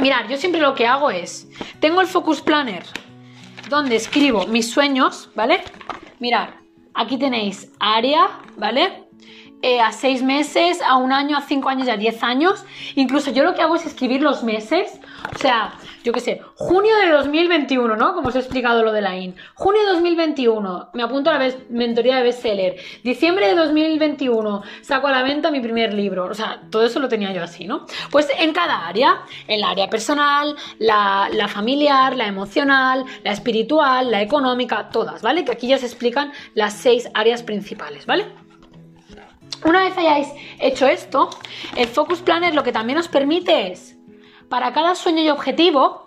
Mirad, 0.00 0.28
yo 0.28 0.36
siempre 0.36 0.60
lo 0.60 0.74
que 0.74 0.86
hago 0.86 1.10
es, 1.10 1.48
tengo 1.80 2.00
el 2.00 2.06
Focus 2.06 2.40
Planner 2.40 2.84
donde 3.70 3.96
escribo 3.96 4.46
mis 4.46 4.70
sueños, 4.70 5.30
¿vale? 5.34 5.62
Mirad, 6.18 6.50
aquí 6.92 7.16
tenéis 7.16 7.70
área, 7.78 8.28
¿vale? 8.58 9.04
Eh, 9.62 9.78
a 9.78 9.92
seis 9.92 10.22
meses, 10.22 10.80
a 10.80 10.96
un 10.96 11.12
año, 11.12 11.36
a 11.36 11.42
cinco 11.42 11.68
años 11.68 11.86
y 11.86 11.90
a 11.90 11.98
diez 11.98 12.22
años. 12.22 12.64
Incluso 12.94 13.30
yo 13.30 13.44
lo 13.44 13.54
que 13.54 13.60
hago 13.60 13.76
es 13.76 13.84
escribir 13.84 14.22
los 14.22 14.42
meses. 14.42 14.98
O 15.34 15.38
sea, 15.38 15.74
yo 16.02 16.14
qué 16.14 16.20
sé, 16.20 16.40
junio 16.54 16.96
de 16.96 17.10
2021, 17.10 17.94
¿no? 17.94 18.14
Como 18.14 18.28
os 18.28 18.36
he 18.36 18.38
explicado 18.38 18.82
lo 18.82 18.90
de 18.90 19.02
la 19.02 19.18
IN. 19.18 19.34
Junio 19.54 19.82
de 19.82 19.88
2021, 19.88 20.90
me 20.94 21.02
apunto 21.02 21.28
a 21.30 21.38
la 21.38 21.52
mentoría 21.68 22.16
de 22.16 22.22
bestseller. 22.22 22.76
Diciembre 23.04 23.48
de 23.48 23.54
2021, 23.54 24.62
saco 24.80 25.08
a 25.08 25.12
la 25.12 25.22
venta 25.22 25.50
mi 25.50 25.60
primer 25.60 25.92
libro. 25.92 26.24
O 26.24 26.34
sea, 26.34 26.62
todo 26.70 26.86
eso 26.86 26.98
lo 26.98 27.08
tenía 27.08 27.30
yo 27.34 27.42
así, 27.42 27.66
¿no? 27.66 27.84
Pues 28.10 28.28
en 28.38 28.54
cada 28.54 28.86
área, 28.86 29.20
en 29.46 29.60
la 29.60 29.70
área 29.70 29.90
personal, 29.90 30.56
la, 30.78 31.28
la 31.32 31.48
familiar, 31.48 32.16
la 32.16 32.26
emocional, 32.26 33.04
la 33.24 33.32
espiritual, 33.32 34.10
la 34.10 34.22
económica, 34.22 34.88
todas, 34.88 35.20
¿vale? 35.20 35.44
Que 35.44 35.52
aquí 35.52 35.68
ya 35.68 35.76
se 35.76 35.84
explican 35.84 36.32
las 36.54 36.72
seis 36.72 37.10
áreas 37.12 37.42
principales, 37.42 38.06
¿vale? 38.06 38.24
Una 39.64 39.84
vez 39.84 39.96
hayáis 39.98 40.28
hecho 40.58 40.86
esto, 40.86 41.30
el 41.76 41.86
Focus 41.86 42.20
Planner 42.20 42.54
lo 42.54 42.62
que 42.62 42.72
también 42.72 42.98
os 42.98 43.08
permite 43.08 43.72
es 43.72 43.96
para 44.48 44.72
cada 44.72 44.94
sueño 44.94 45.22
y 45.22 45.28
objetivo, 45.28 46.06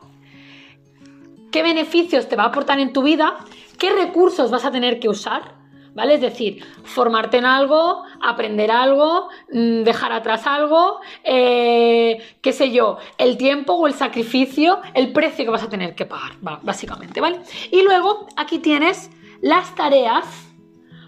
qué 1.52 1.62
beneficios 1.62 2.28
te 2.28 2.36
va 2.36 2.44
a 2.44 2.48
aportar 2.48 2.80
en 2.80 2.94
tu 2.94 3.04
vida, 3.04 3.38
qué 3.78 3.92
recursos 3.92 4.50
vas 4.50 4.66
a 4.66 4.72
tener 4.72 5.00
que 5.00 5.08
usar, 5.08 5.56
¿vale? 5.94 6.16
Es 6.16 6.22
decir, 6.22 6.66
formarte 6.84 7.38
en 7.38 7.46
algo, 7.46 8.04
aprender 8.22 8.72
algo, 8.72 9.30
mm, 9.52 9.84
dejar 9.84 10.12
atrás 10.12 10.48
algo, 10.48 11.00
eh, 11.24 12.22
qué 12.42 12.52
sé 12.52 12.72
yo, 12.72 12.98
el 13.18 13.38
tiempo 13.38 13.74
o 13.74 13.88
el 13.88 13.94
sacrificio, 13.94 14.82
el 14.96 15.14
precio 15.14 15.46
que 15.46 15.52
vas 15.52 15.64
a 15.64 15.70
tener 15.70 15.94
que 15.94 16.06
pagar, 16.06 16.32
básicamente, 16.42 17.22
¿vale? 17.22 17.40
Y 17.72 17.84
luego 17.84 18.28
aquí 18.36 18.58
tienes 18.60 19.12
las 19.42 19.76
tareas, 19.76 20.26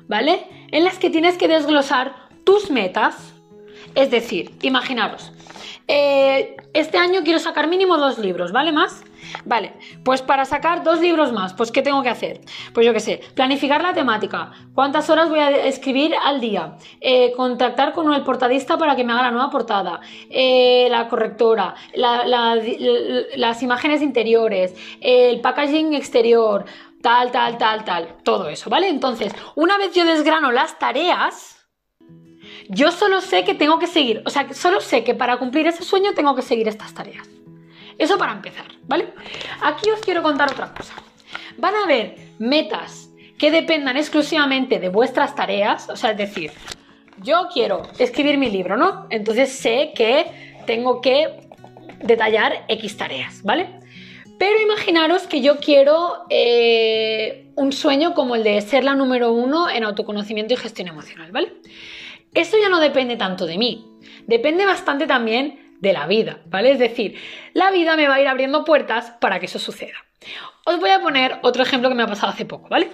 ¿vale? 0.07 0.45
En 0.71 0.83
las 0.83 0.99
que 0.99 1.09
tienes 1.09 1.37
que 1.37 1.47
desglosar 1.47 2.24
tus 2.45 2.71
metas. 2.71 3.33
Es 3.93 4.11
decir, 4.11 4.51
imaginaros, 4.61 5.31
eh, 5.87 6.55
este 6.73 6.97
año 6.97 7.21
quiero 7.23 7.39
sacar 7.39 7.67
mínimo 7.67 7.97
dos 7.97 8.17
libros, 8.17 8.51
¿vale? 8.51 8.71
Más. 8.71 9.03
Vale, 9.43 9.73
pues 10.03 10.21
para 10.21 10.45
sacar 10.45 10.83
dos 10.83 11.01
libros 11.01 11.31
más, 11.33 11.53
pues 11.53 11.71
¿qué 11.71 11.81
tengo 11.81 12.01
que 12.03 12.09
hacer? 12.09 12.41
Pues 12.73 12.85
yo 12.85 12.93
qué 12.93 12.99
sé, 12.99 13.21
planificar 13.33 13.81
la 13.81 13.93
temática, 13.93 14.51
cuántas 14.73 15.09
horas 15.09 15.29
voy 15.29 15.39
a 15.39 15.49
escribir 15.65 16.13
al 16.23 16.39
día, 16.39 16.77
eh, 17.01 17.33
contactar 17.35 17.91
con 17.91 18.13
el 18.13 18.23
portadista 18.23 18.77
para 18.77 18.95
que 18.95 19.03
me 19.03 19.13
haga 19.13 19.23
la 19.23 19.31
nueva 19.31 19.49
portada, 19.49 19.99
eh, 20.29 20.87
la 20.89 21.07
correctora, 21.09 21.75
las 21.95 23.63
imágenes 23.63 24.01
interiores, 24.01 24.75
el 25.01 25.41
packaging 25.41 25.93
exterior, 25.93 26.65
tal, 27.01 27.31
tal, 27.31 27.57
tal, 27.57 27.83
tal, 27.83 28.17
todo 28.23 28.47
eso, 28.47 28.69
¿vale? 28.69 28.89
Entonces, 28.89 29.33
una 29.55 29.77
vez 29.77 29.93
yo 29.93 30.05
desgrano 30.05 30.51
las 30.51 30.79
tareas, 30.79 31.54
yo 32.69 32.91
solo 32.91 33.21
sé 33.21 33.43
que 33.43 33.53
tengo 33.53 33.79
que 33.79 33.87
seguir, 33.87 34.21
o 34.25 34.29
sea, 34.29 34.51
solo 34.53 34.81
sé 34.81 35.03
que 35.03 35.13
para 35.13 35.37
cumplir 35.37 35.67
ese 35.67 35.83
sueño 35.83 36.13
tengo 36.13 36.35
que 36.35 36.41
seguir 36.41 36.67
estas 36.67 36.93
tareas. 36.93 37.27
Eso 37.97 38.17
para 38.17 38.33
empezar, 38.33 38.65
¿vale? 38.87 39.07
Aquí 39.61 39.89
os 39.89 40.01
quiero 40.01 40.21
contar 40.21 40.51
otra 40.51 40.73
cosa. 40.73 40.93
Van 41.57 41.73
a 41.75 41.83
haber 41.83 42.15
metas 42.39 43.09
que 43.37 43.51
dependan 43.51 43.97
exclusivamente 43.97 44.79
de 44.79 44.89
vuestras 44.89 45.35
tareas, 45.35 45.89
o 45.89 45.95
sea, 45.95 46.11
es 46.11 46.17
decir, 46.17 46.51
yo 47.21 47.47
quiero 47.53 47.83
escribir 47.97 48.37
mi 48.37 48.49
libro, 48.49 48.77
¿no? 48.77 49.07
Entonces 49.09 49.51
sé 49.51 49.93
que 49.95 50.61
tengo 50.65 51.01
que 51.01 51.47
detallar 52.01 52.65
X 52.67 52.97
tareas, 52.97 53.43
¿vale? 53.43 53.79
Pero 54.37 54.59
imaginaros 54.61 55.27
que 55.27 55.41
yo 55.41 55.57
quiero 55.59 56.25
eh, 56.29 57.51
un 57.55 57.71
sueño 57.71 58.13
como 58.13 58.35
el 58.35 58.43
de 58.43 58.59
ser 58.61 58.83
la 58.83 58.95
número 58.95 59.31
uno 59.31 59.69
en 59.69 59.85
autoconocimiento 59.85 60.53
y 60.53 60.57
gestión 60.57 60.89
emocional, 60.89 61.31
¿vale? 61.31 61.53
Eso 62.35 62.57
ya 62.61 62.69
no 62.69 62.79
depende 62.79 63.15
tanto 63.15 63.45
de 63.45 63.57
mí, 63.57 63.85
depende 64.27 64.65
bastante 64.65 65.07
también 65.07 65.77
de 65.79 65.93
la 65.93 66.05
vida, 66.05 66.41
¿vale? 66.47 66.71
Es 66.71 66.79
decir, 66.79 67.17
la 67.53 67.71
vida 67.71 67.95
me 67.95 68.07
va 68.07 68.15
a 68.15 68.21
ir 68.21 68.27
abriendo 68.27 68.65
puertas 68.65 69.13
para 69.19 69.39
que 69.39 69.45
eso 69.45 69.59
suceda. 69.59 69.95
Os 70.65 70.79
voy 70.79 70.89
a 70.89 70.99
poner 70.99 71.39
otro 71.43 71.61
ejemplo 71.61 71.89
que 71.89 71.95
me 71.95 72.03
ha 72.03 72.07
pasado 72.07 72.33
hace 72.33 72.45
poco, 72.45 72.67
¿vale? 72.69 72.89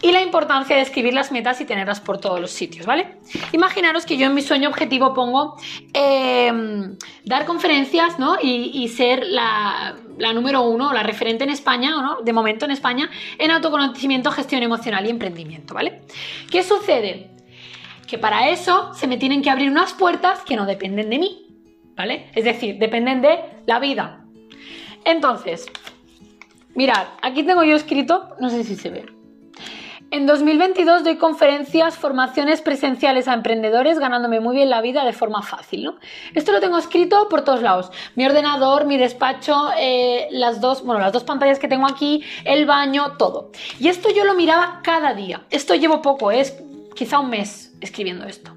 Y 0.00 0.12
la 0.12 0.22
importancia 0.22 0.74
de 0.74 0.82
escribir 0.82 1.12
las 1.12 1.30
metas 1.30 1.60
y 1.60 1.66
tenerlas 1.66 2.00
por 2.00 2.18
todos 2.18 2.40
los 2.40 2.50
sitios, 2.50 2.86
¿vale? 2.86 3.18
Imaginaros 3.52 4.06
que 4.06 4.16
yo 4.16 4.26
en 4.26 4.34
mi 4.34 4.42
sueño 4.42 4.70
objetivo 4.70 5.12
pongo 5.12 5.56
em, 5.92 6.96
dar 7.24 7.44
conferencias, 7.44 8.18
¿no? 8.18 8.38
Y, 8.40 8.88
ser 8.88 9.24
la, 9.26 9.96
número 10.34 10.62
uno, 10.62 10.92
la 10.92 11.02
referente 11.02 11.44
en 11.44 11.50
España, 11.50 11.90
¿no? 11.90 12.22
De 12.22 12.32
momento 12.32 12.64
en 12.64 12.70
España, 12.70 13.10
en 13.38 13.50
autoconocimiento, 13.50 14.30
gestión 14.30 14.62
emocional 14.62 15.04
y 15.06 15.10
emprendimiento, 15.10 15.74
¿vale? 15.74 16.02
¿Qué 16.50 16.62
sucede? 16.62 17.37
Que 18.08 18.18
para 18.18 18.48
eso 18.48 18.92
se 18.94 19.06
me 19.06 19.18
tienen 19.18 19.42
que 19.42 19.50
abrir 19.50 19.70
unas 19.70 19.92
puertas 19.92 20.40
que 20.40 20.56
no 20.56 20.66
dependen 20.66 21.10
de 21.10 21.18
mí, 21.18 21.46
¿vale? 21.94 22.30
Es 22.34 22.44
decir, 22.44 22.78
dependen 22.78 23.20
de 23.20 23.38
la 23.66 23.78
vida. 23.78 24.24
Entonces, 25.04 25.66
Mirad, 26.78 27.08
aquí 27.22 27.42
tengo 27.42 27.64
yo 27.64 27.74
escrito, 27.74 28.36
no 28.38 28.50
sé 28.50 28.62
si 28.62 28.76
se 28.76 28.90
ve. 28.90 29.04
En 30.12 30.26
2022 30.26 31.02
doy 31.02 31.16
conferencias, 31.16 31.96
formaciones 31.96 32.62
presenciales 32.62 33.26
a 33.26 33.34
emprendedores, 33.34 33.98
ganándome 33.98 34.38
muy 34.38 34.54
bien 34.54 34.70
la 34.70 34.80
vida 34.80 35.04
de 35.04 35.12
forma 35.12 35.42
fácil. 35.42 35.82
¿no? 35.82 35.96
Esto 36.34 36.52
lo 36.52 36.60
tengo 36.60 36.78
escrito 36.78 37.28
por 37.28 37.42
todos 37.42 37.62
lados. 37.62 37.90
Mi 38.14 38.24
ordenador, 38.24 38.86
mi 38.86 38.96
despacho, 38.96 39.70
eh, 39.76 40.28
las 40.30 40.60
dos, 40.60 40.84
bueno, 40.84 41.00
las 41.00 41.12
dos 41.12 41.24
pantallas 41.24 41.58
que 41.58 41.66
tengo 41.66 41.88
aquí, 41.88 42.22
el 42.44 42.64
baño, 42.64 43.16
todo. 43.18 43.50
Y 43.80 43.88
esto 43.88 44.08
yo 44.14 44.22
lo 44.22 44.34
miraba 44.34 44.78
cada 44.84 45.14
día. 45.14 45.42
Esto 45.50 45.74
llevo 45.74 46.00
poco, 46.00 46.30
es 46.30 46.62
quizá 46.94 47.18
un 47.18 47.30
mes 47.30 47.67
escribiendo 47.80 48.26
esto. 48.26 48.56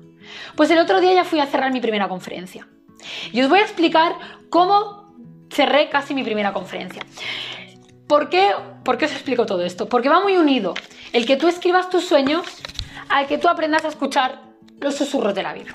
Pues 0.56 0.70
el 0.72 0.80
otro 0.80 1.02
día 1.02 1.14
ya 1.14 1.24
fui 1.24 1.40
a 1.40 1.46
cerrar 1.46 1.72
mi 1.72 1.82
primera 1.82 2.08
conferencia. 2.08 2.68
Y 3.32 3.42
os 3.42 3.50
voy 3.50 3.60
a 3.60 3.64
explicar 3.64 4.14
cómo 4.50 5.16
cerré 5.50 5.90
casi 5.90 6.14
mi 6.14 6.24
primera 6.24 6.54
conferencia. 6.54 7.04
¿Por 8.08 8.30
qué, 8.30 8.52
¿Por 8.84 8.98
qué 8.98 9.06
os 9.06 9.12
explico 9.12 9.46
todo 9.46 9.64
esto? 9.64 9.88
Porque 9.88 10.10
va 10.10 10.22
muy 10.22 10.38
unido 10.38 10.74
el 11.14 11.26
que 11.26 11.38
tú 11.38 11.48
escribas 11.48 11.90
tus 11.90 12.06
sueños 12.06 12.46
al 13.10 13.28
que 13.28 13.38
tú 13.38 13.48
aprendas 13.48 13.86
a 13.86 13.90
escuchar 13.90 14.42
los 14.80 14.96
susurros 14.96 15.36
de 15.36 15.44
la 15.44 15.54
vida. 15.54 15.72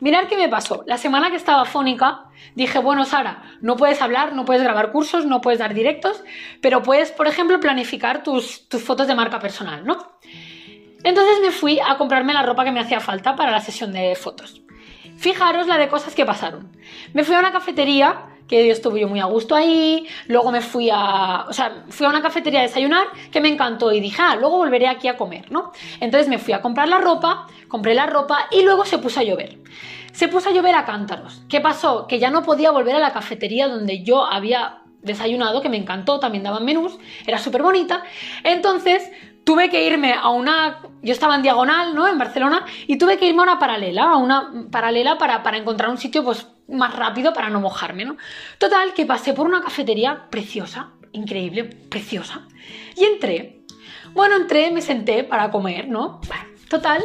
Mirad 0.00 0.28
qué 0.28 0.36
me 0.36 0.48
pasó. 0.48 0.82
La 0.86 0.96
semana 0.96 1.30
que 1.30 1.36
estaba 1.36 1.66
fónica, 1.66 2.24
dije, 2.54 2.78
bueno, 2.78 3.04
Sara, 3.04 3.42
no 3.60 3.76
puedes 3.76 4.00
hablar, 4.00 4.34
no 4.34 4.46
puedes 4.46 4.62
grabar 4.62 4.92
cursos, 4.92 5.26
no 5.26 5.42
puedes 5.42 5.58
dar 5.58 5.74
directos, 5.74 6.24
pero 6.62 6.82
puedes, 6.82 7.12
por 7.12 7.28
ejemplo, 7.28 7.60
planificar 7.60 8.22
tus, 8.22 8.66
tus 8.68 8.82
fotos 8.82 9.06
de 9.06 9.14
marca 9.14 9.38
personal, 9.38 9.84
¿no? 9.84 10.18
Entonces 11.04 11.40
me 11.40 11.50
fui 11.50 11.80
a 11.80 11.96
comprarme 11.96 12.34
la 12.34 12.42
ropa 12.42 12.64
que 12.64 12.72
me 12.72 12.80
hacía 12.80 13.00
falta 13.00 13.36
para 13.36 13.50
la 13.50 13.60
sesión 13.60 13.92
de 13.92 14.14
fotos. 14.14 14.62
Fijaros 15.16 15.66
la 15.66 15.78
de 15.78 15.88
cosas 15.88 16.14
que 16.14 16.24
pasaron. 16.24 16.70
Me 17.12 17.24
fui 17.24 17.34
a 17.34 17.40
una 17.40 17.52
cafetería 17.52 18.26
que 18.50 18.66
yo 18.66 18.72
estuve 18.72 19.00
yo 19.00 19.08
muy 19.08 19.20
a 19.20 19.26
gusto 19.26 19.54
ahí, 19.54 20.08
luego 20.26 20.50
me 20.50 20.60
fui 20.60 20.90
a, 20.92 21.44
o 21.48 21.52
sea, 21.52 21.84
fui 21.88 22.04
a 22.04 22.08
una 22.08 22.20
cafetería 22.20 22.58
a 22.58 22.62
desayunar 22.62 23.06
que 23.30 23.40
me 23.40 23.48
encantó 23.48 23.92
y 23.92 24.00
dije, 24.00 24.20
ah, 24.20 24.34
luego 24.34 24.56
volveré 24.56 24.88
aquí 24.88 25.06
a 25.06 25.16
comer, 25.16 25.52
¿no? 25.52 25.70
Entonces 26.00 26.28
me 26.28 26.38
fui 26.38 26.52
a 26.52 26.60
comprar 26.60 26.88
la 26.88 26.98
ropa, 26.98 27.46
compré 27.68 27.94
la 27.94 28.06
ropa 28.06 28.48
y 28.50 28.62
luego 28.62 28.84
se 28.84 28.98
puso 28.98 29.20
a 29.20 29.22
llover. 29.22 29.58
Se 30.12 30.26
puso 30.26 30.48
a 30.48 30.52
llover 30.52 30.74
a 30.74 30.84
cántaros. 30.84 31.42
¿Qué 31.48 31.60
pasó? 31.60 32.08
Que 32.08 32.18
ya 32.18 32.30
no 32.30 32.42
podía 32.42 32.72
volver 32.72 32.96
a 32.96 32.98
la 32.98 33.12
cafetería 33.12 33.68
donde 33.68 34.02
yo 34.02 34.26
había 34.26 34.82
desayunado, 35.00 35.62
que 35.62 35.68
me 35.68 35.76
encantó, 35.76 36.18
también 36.18 36.42
daban 36.42 36.64
menús, 36.64 36.98
era 37.26 37.38
súper 37.38 37.62
bonita. 37.62 38.02
Entonces 38.42 39.08
tuve 39.44 39.70
que 39.70 39.86
irme 39.86 40.12
a 40.12 40.28
una, 40.28 40.80
yo 41.02 41.12
estaba 41.12 41.34
en 41.34 41.42
diagonal, 41.42 41.94
¿no? 41.94 42.08
En 42.08 42.18
Barcelona, 42.18 42.64
y 42.86 42.98
tuve 42.98 43.18
que 43.18 43.26
irme 43.26 43.40
a 43.40 43.44
una 43.44 43.58
paralela, 43.58 44.10
a 44.10 44.16
una 44.16 44.52
paralela 44.70 45.18
para, 45.18 45.42
para 45.42 45.56
encontrar 45.56 45.90
un 45.90 45.98
sitio, 45.98 46.24
pues 46.24 46.46
más 46.68 46.94
rápido 46.94 47.32
para 47.32 47.50
no 47.50 47.60
mojarme, 47.60 48.04
¿no? 48.04 48.16
Total, 48.58 48.94
que 48.94 49.06
pasé 49.06 49.32
por 49.32 49.46
una 49.46 49.62
cafetería 49.62 50.28
preciosa, 50.30 50.90
increíble, 51.12 51.64
preciosa, 51.64 52.46
y 52.96 53.04
entré. 53.04 53.62
Bueno, 54.12 54.36
entré, 54.36 54.70
me 54.70 54.80
senté 54.80 55.24
para 55.24 55.50
comer, 55.50 55.88
¿no? 55.88 56.20
total, 56.68 57.02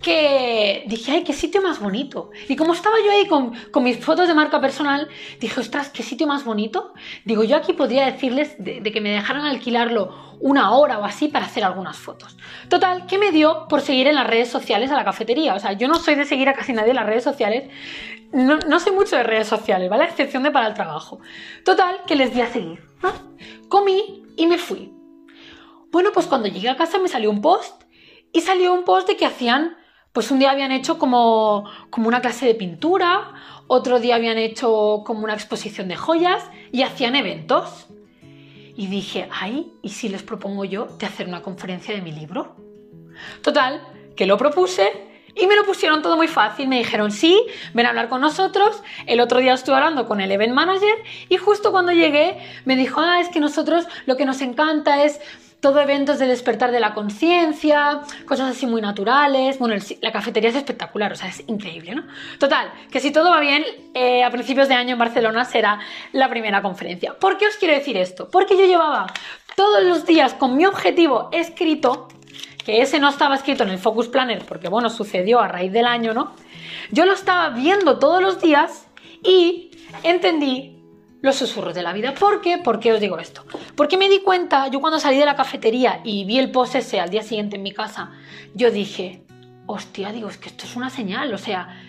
que 0.00 0.84
dije, 0.86 1.12
ay, 1.12 1.24
qué 1.24 1.32
sitio 1.32 1.60
más 1.60 1.80
bonito. 1.80 2.30
Y 2.48 2.56
como 2.56 2.72
estaba 2.72 2.96
yo 3.04 3.10
ahí 3.10 3.26
con, 3.26 3.82
mis 3.82 3.98
fotos 3.98 4.28
de 4.28 4.34
marca 4.34 4.60
personal, 4.60 5.08
dije, 5.40 5.60
ostras, 5.60 5.90
qué 5.90 6.02
sitio 6.02 6.26
más 6.26 6.44
bonito. 6.44 6.92
Digo, 7.24 7.42
yo 7.42 7.56
aquí 7.56 7.72
podría 7.72 8.06
decirles 8.06 8.54
de, 8.58 8.80
que 8.82 9.00
me 9.00 9.10
dejaran 9.10 9.44
alquilarlo 9.44 10.36
una 10.40 10.70
hora 10.70 11.00
o 11.00 11.04
así 11.04 11.28
para 11.28 11.46
hacer 11.46 11.64
algunas 11.64 11.96
fotos. 11.96 12.36
Total, 12.68 13.06
¿qué 13.06 13.18
me 13.18 13.32
dio 13.32 13.66
por 13.68 13.80
seguir 13.80 14.06
en 14.06 14.14
las 14.14 14.26
redes 14.26 14.48
sociales 14.48 14.90
a 14.92 14.94
la 14.94 15.04
cafetería? 15.04 15.54
O 15.54 15.58
sea, 15.58 15.72
yo 15.72 15.88
no 15.88 15.96
soy 15.96 16.14
de 16.14 16.24
seguir 16.24 16.48
a 16.48 16.54
casi 16.54 16.72
nadie 16.72 16.90
en 16.90 16.96
las 16.96 17.06
redes 17.06 17.24
sociales. 17.24 17.68
No, 18.32 18.58
no 18.58 18.78
sé 18.78 18.92
mucho 18.92 19.16
de 19.16 19.24
redes 19.24 19.48
sociales, 19.48 19.90
¿vale? 19.90 20.04
A 20.04 20.06
excepción 20.06 20.44
de 20.44 20.52
para 20.52 20.68
el 20.68 20.74
trabajo. 20.74 21.18
Total, 21.64 22.02
que 22.06 22.14
les 22.14 22.32
di 22.32 22.40
a 22.40 22.46
seguir. 22.46 22.86
Comí 23.68 24.22
y 24.36 24.46
me 24.46 24.58
fui. 24.58 24.92
Bueno, 25.90 26.10
pues 26.12 26.26
cuando 26.26 26.48
llegué 26.48 26.68
a 26.68 26.76
casa 26.76 26.98
me 26.98 27.08
salió 27.08 27.30
un 27.30 27.40
post 27.40 27.82
y 28.32 28.42
salió 28.42 28.74
un 28.74 28.84
post 28.84 29.08
de 29.08 29.16
que 29.16 29.24
hacían 29.24 29.77
pues 30.18 30.32
un 30.32 30.40
día 30.40 30.50
habían 30.50 30.72
hecho 30.72 30.98
como, 30.98 31.70
como 31.90 32.08
una 32.08 32.20
clase 32.20 32.44
de 32.44 32.56
pintura, 32.56 33.34
otro 33.68 34.00
día 34.00 34.16
habían 34.16 34.36
hecho 34.36 35.04
como 35.06 35.22
una 35.22 35.34
exposición 35.34 35.86
de 35.86 35.94
joyas 35.94 36.42
y 36.72 36.82
hacían 36.82 37.14
eventos. 37.14 37.86
Y 38.76 38.88
dije, 38.88 39.28
ay, 39.30 39.72
¿y 39.80 39.90
si 39.90 40.08
les 40.08 40.24
propongo 40.24 40.64
yo 40.64 40.86
de 40.86 41.06
hacer 41.06 41.28
una 41.28 41.40
conferencia 41.40 41.94
de 41.94 42.02
mi 42.02 42.10
libro? 42.10 42.56
Total, 43.42 43.80
que 44.16 44.26
lo 44.26 44.36
propuse 44.36 44.90
y 45.36 45.46
me 45.46 45.54
lo 45.54 45.64
pusieron 45.64 46.02
todo 46.02 46.16
muy 46.16 46.26
fácil. 46.26 46.66
Me 46.66 46.78
dijeron, 46.78 47.12
sí, 47.12 47.40
ven 47.72 47.86
a 47.86 47.90
hablar 47.90 48.08
con 48.08 48.20
nosotros. 48.20 48.82
El 49.06 49.20
otro 49.20 49.38
día 49.38 49.54
estuve 49.54 49.76
hablando 49.76 50.08
con 50.08 50.20
el 50.20 50.32
event 50.32 50.52
manager 50.52 50.96
y 51.28 51.36
justo 51.36 51.70
cuando 51.70 51.92
llegué 51.92 52.38
me 52.64 52.74
dijo, 52.74 53.00
ah, 53.00 53.20
es 53.20 53.28
que 53.28 53.38
nosotros 53.38 53.86
lo 54.06 54.16
que 54.16 54.24
nos 54.24 54.40
encanta 54.40 55.04
es 55.04 55.20
todo 55.60 55.80
eventos 55.80 56.18
de 56.18 56.26
despertar 56.26 56.70
de 56.70 56.78
la 56.78 56.94
conciencia, 56.94 58.00
cosas 58.26 58.50
así 58.56 58.66
muy 58.66 58.80
naturales. 58.80 59.58
Bueno, 59.58 59.74
la 60.00 60.12
cafetería 60.12 60.50
es 60.50 60.56
espectacular, 60.56 61.12
o 61.12 61.16
sea, 61.16 61.28
es 61.28 61.42
increíble, 61.48 61.94
¿no? 61.94 62.04
Total, 62.38 62.70
que 62.90 63.00
si 63.00 63.10
todo 63.10 63.30
va 63.30 63.40
bien, 63.40 63.64
eh, 63.94 64.22
a 64.22 64.30
principios 64.30 64.68
de 64.68 64.74
año 64.74 64.92
en 64.92 64.98
Barcelona 64.98 65.44
será 65.44 65.80
la 66.12 66.28
primera 66.28 66.62
conferencia. 66.62 67.14
¿Por 67.14 67.38
qué 67.38 67.46
os 67.48 67.56
quiero 67.56 67.74
decir 67.74 67.96
esto? 67.96 68.28
Porque 68.30 68.56
yo 68.56 68.66
llevaba 68.66 69.06
todos 69.56 69.82
los 69.82 70.06
días 70.06 70.34
con 70.34 70.56
mi 70.56 70.64
objetivo 70.64 71.28
escrito, 71.32 72.08
que 72.64 72.80
ese 72.82 73.00
no 73.00 73.08
estaba 73.08 73.34
escrito 73.34 73.64
en 73.64 73.70
el 73.70 73.78
Focus 73.78 74.08
Planner, 74.08 74.44
porque 74.44 74.68
bueno, 74.68 74.90
sucedió 74.90 75.40
a 75.40 75.48
raíz 75.48 75.72
del 75.72 75.86
año, 75.86 76.14
¿no? 76.14 76.34
Yo 76.92 77.04
lo 77.04 77.14
estaba 77.14 77.48
viendo 77.50 77.98
todos 77.98 78.22
los 78.22 78.40
días 78.40 78.86
y 79.24 79.70
entendí 80.04 80.77
los 81.20 81.36
susurros 81.36 81.74
de 81.74 81.82
la 81.82 81.92
vida. 81.92 82.14
¿Por 82.14 82.40
qué? 82.40 82.58
¿Por 82.58 82.80
qué 82.80 82.92
os 82.92 83.00
digo 83.00 83.18
esto? 83.18 83.44
Porque 83.74 83.96
me 83.96 84.08
di 84.08 84.20
cuenta, 84.20 84.68
yo 84.68 84.80
cuando 84.80 85.00
salí 85.00 85.18
de 85.18 85.24
la 85.24 85.36
cafetería 85.36 86.00
y 86.04 86.24
vi 86.24 86.38
el 86.38 86.50
post 86.50 86.76
ese 86.76 87.00
al 87.00 87.10
día 87.10 87.22
siguiente 87.22 87.56
en 87.56 87.62
mi 87.62 87.72
casa, 87.72 88.12
yo 88.54 88.70
dije, 88.70 89.24
hostia, 89.66 90.12
digo, 90.12 90.28
es 90.28 90.38
que 90.38 90.48
esto 90.48 90.64
es 90.64 90.76
una 90.76 90.90
señal, 90.90 91.32
o 91.34 91.38
sea, 91.38 91.82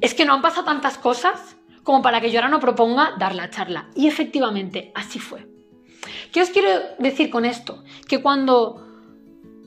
es 0.00 0.14
que 0.14 0.24
no 0.24 0.34
han 0.34 0.42
pasado 0.42 0.64
tantas 0.64 0.98
cosas 0.98 1.56
como 1.82 2.02
para 2.02 2.20
que 2.20 2.30
yo 2.30 2.38
ahora 2.38 2.48
no 2.48 2.60
proponga 2.60 3.14
dar 3.18 3.34
la 3.34 3.50
charla. 3.50 3.88
Y 3.94 4.08
efectivamente, 4.08 4.90
así 4.94 5.18
fue. 5.18 5.46
¿Qué 6.32 6.42
os 6.42 6.50
quiero 6.50 6.68
decir 6.98 7.30
con 7.30 7.44
esto? 7.44 7.84
Que 8.08 8.20
cuando 8.20 8.86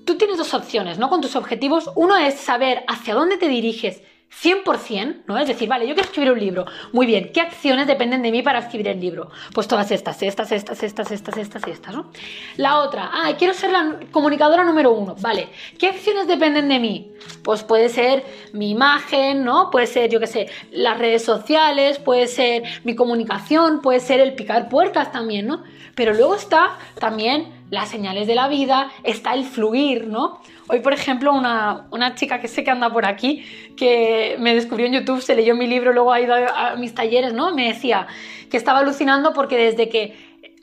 tú 0.05 0.17
tienes 0.17 0.37
dos 0.37 0.53
opciones, 0.53 0.97
¿no? 0.97 1.09
Con 1.09 1.21
tus 1.21 1.35
objetivos, 1.35 1.91
uno 1.95 2.17
es 2.17 2.35
saber 2.35 2.83
hacia 2.87 3.13
dónde 3.13 3.37
te 3.37 3.47
diriges 3.47 4.01
100%, 4.31 5.23
¿no? 5.25 5.37
Es 5.37 5.47
decir, 5.47 5.67
vale, 5.67 5.87
yo 5.87 5.95
quiero 5.95 6.09
escribir 6.09 6.31
un 6.31 6.39
libro. 6.39 6.65
Muy 6.91 7.05
bien, 7.05 7.31
¿qué 7.33 7.41
acciones 7.41 7.87
dependen 7.87 8.21
de 8.21 8.31
mí 8.31 8.43
para 8.43 8.59
escribir 8.59 8.89
el 8.89 8.99
libro? 8.99 9.31
Pues 9.53 9.67
todas 9.67 9.89
estas, 9.89 10.21
estas, 10.21 10.51
estas, 10.51 10.83
estas, 10.83 11.11
estas, 11.11 11.37
estas 11.37 11.67
estas, 11.67 11.95
¿no? 11.95 12.11
La 12.57 12.79
otra, 12.79 13.09
ah, 13.11 13.31
quiero 13.37 13.53
ser 13.53 13.71
la 13.71 13.99
comunicadora 14.11 14.63
número 14.63 14.91
uno. 14.91 15.15
Vale, 15.19 15.49
¿qué 15.79 15.87
acciones 15.87 16.27
dependen 16.27 16.69
de 16.69 16.79
mí? 16.79 17.11
Pues 17.43 17.63
puede 17.63 17.89
ser 17.89 18.25
mi 18.53 18.69
imagen, 18.69 19.43
¿no? 19.43 19.71
Puede 19.71 19.87
ser, 19.87 20.09
yo 20.09 20.19
qué 20.19 20.27
sé, 20.27 20.49
las 20.71 20.99
redes 20.99 21.23
sociales, 21.23 21.97
puede 21.97 22.27
ser 22.27 22.63
mi 22.83 22.95
comunicación, 22.95 23.81
puede 23.81 23.99
ser 23.99 24.19
el 24.19 24.33
picar 24.33 24.69
puertas 24.69 25.11
también, 25.11 25.47
¿no? 25.47 25.63
Pero 25.95 26.13
luego 26.13 26.35
está 26.35 26.77
también 26.99 27.56
las 27.69 27.89
señales 27.89 28.27
de 28.27 28.35
la 28.35 28.47
vida, 28.47 28.89
está 29.03 29.33
el 29.33 29.43
fluir, 29.43 30.07
¿no? 30.07 30.41
Hoy, 30.67 30.79
por 30.79 30.93
ejemplo, 30.93 31.33
una, 31.33 32.15
chica 32.15 32.39
que 32.39 32.47
sé 32.47 32.63
que 32.63 32.71
anda 32.71 32.91
por 32.91 33.05
aquí, 33.05 33.43
que 33.75 34.37
me 34.39 34.55
descubrió 34.55 34.87
en 34.87 34.93
YouTube, 34.93 35.21
se 35.21 35.35
leyó 35.35 35.55
mi 35.55 35.67
libro, 35.67 35.93
luego 35.93 36.13
ha 36.13 36.21
ido 36.21 36.33
a, 36.33 36.71
a 36.71 36.75
mis 36.75 36.93
talleres, 36.93 37.33
¿no? 37.33 37.53
Me 37.53 37.67
decía 37.67 38.07
que 38.49 38.57
estaba 38.57 38.79
alucinando 38.79 39.33
porque 39.33 39.57
desde 39.57 39.89
que 39.89 40.15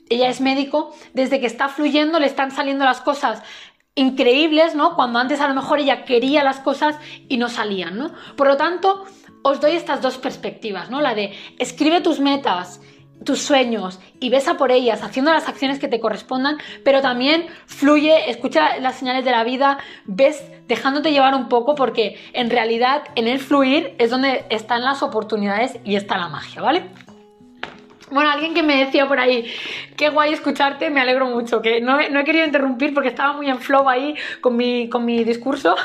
ella 0.09 0.29
es 0.29 0.41
médico, 0.41 0.95
desde 1.13 1.39
que 1.39 1.47
está 1.47 1.69
fluyendo 1.69 2.19
le 2.19 2.27
están 2.27 2.51
saliendo 2.51 2.85
las 2.85 3.01
cosas 3.01 3.41
increíbles, 3.95 4.75
¿no? 4.75 4.95
Cuando 4.95 5.19
antes 5.19 5.39
a 5.39 5.47
lo 5.47 5.55
mejor 5.55 5.79
ella 5.79 6.05
quería 6.05 6.43
las 6.43 6.59
cosas 6.59 6.97
y 7.29 7.37
no 7.37 7.49
salían, 7.49 7.97
¿no? 7.97 8.11
Por 8.35 8.47
lo 8.47 8.57
tanto, 8.57 9.05
os 9.41 9.61
doy 9.61 9.71
estas 9.71 10.01
dos 10.01 10.17
perspectivas, 10.17 10.89
¿no? 10.89 11.01
La 11.01 11.15
de 11.15 11.33
escribe 11.57 12.01
tus 12.01 12.19
metas, 12.19 12.81
tus 13.25 13.41
sueños 13.41 13.99
y 14.19 14.29
besa 14.29 14.55
por 14.55 14.71
ellas, 14.71 15.03
haciendo 15.03 15.33
las 15.33 15.49
acciones 15.49 15.79
que 15.79 15.87
te 15.87 15.99
correspondan, 15.99 16.57
pero 16.83 17.01
también 17.01 17.47
fluye, 17.65 18.29
escucha 18.29 18.77
las 18.79 18.95
señales 18.95 19.25
de 19.25 19.31
la 19.31 19.43
vida, 19.43 19.79
ves 20.05 20.43
dejándote 20.67 21.11
llevar 21.11 21.35
un 21.35 21.49
poco 21.49 21.75
porque 21.75 22.17
en 22.33 22.49
realidad 22.49 23.03
en 23.15 23.27
el 23.27 23.39
fluir 23.39 23.95
es 23.97 24.09
donde 24.09 24.45
están 24.49 24.83
las 24.83 25.03
oportunidades 25.03 25.77
y 25.83 25.95
está 25.95 26.17
la 26.17 26.29
magia, 26.29 26.61
¿vale? 26.61 26.89
Bueno, 28.11 28.29
alguien 28.29 28.53
que 28.53 28.61
me 28.61 28.85
decía 28.85 29.07
por 29.07 29.19
ahí, 29.19 29.51
qué 29.97 30.09
guay 30.09 30.31
escucharte, 30.31 30.91
me 30.91 31.01
alegro 31.01 31.25
mucho, 31.25 31.59
que 31.63 31.81
no, 31.81 31.99
he 31.99 32.23
querido 32.23 32.45
interrumpir 32.45 32.93
porque 32.93 33.09
estaba 33.09 33.33
muy 33.33 33.49
en 33.49 33.59
flow 33.59 33.89
ahí 33.89 34.13
con 34.41 34.55
mi, 34.55 34.87
con 34.89 35.05
mi 35.05 35.23
discurso, 35.23 35.75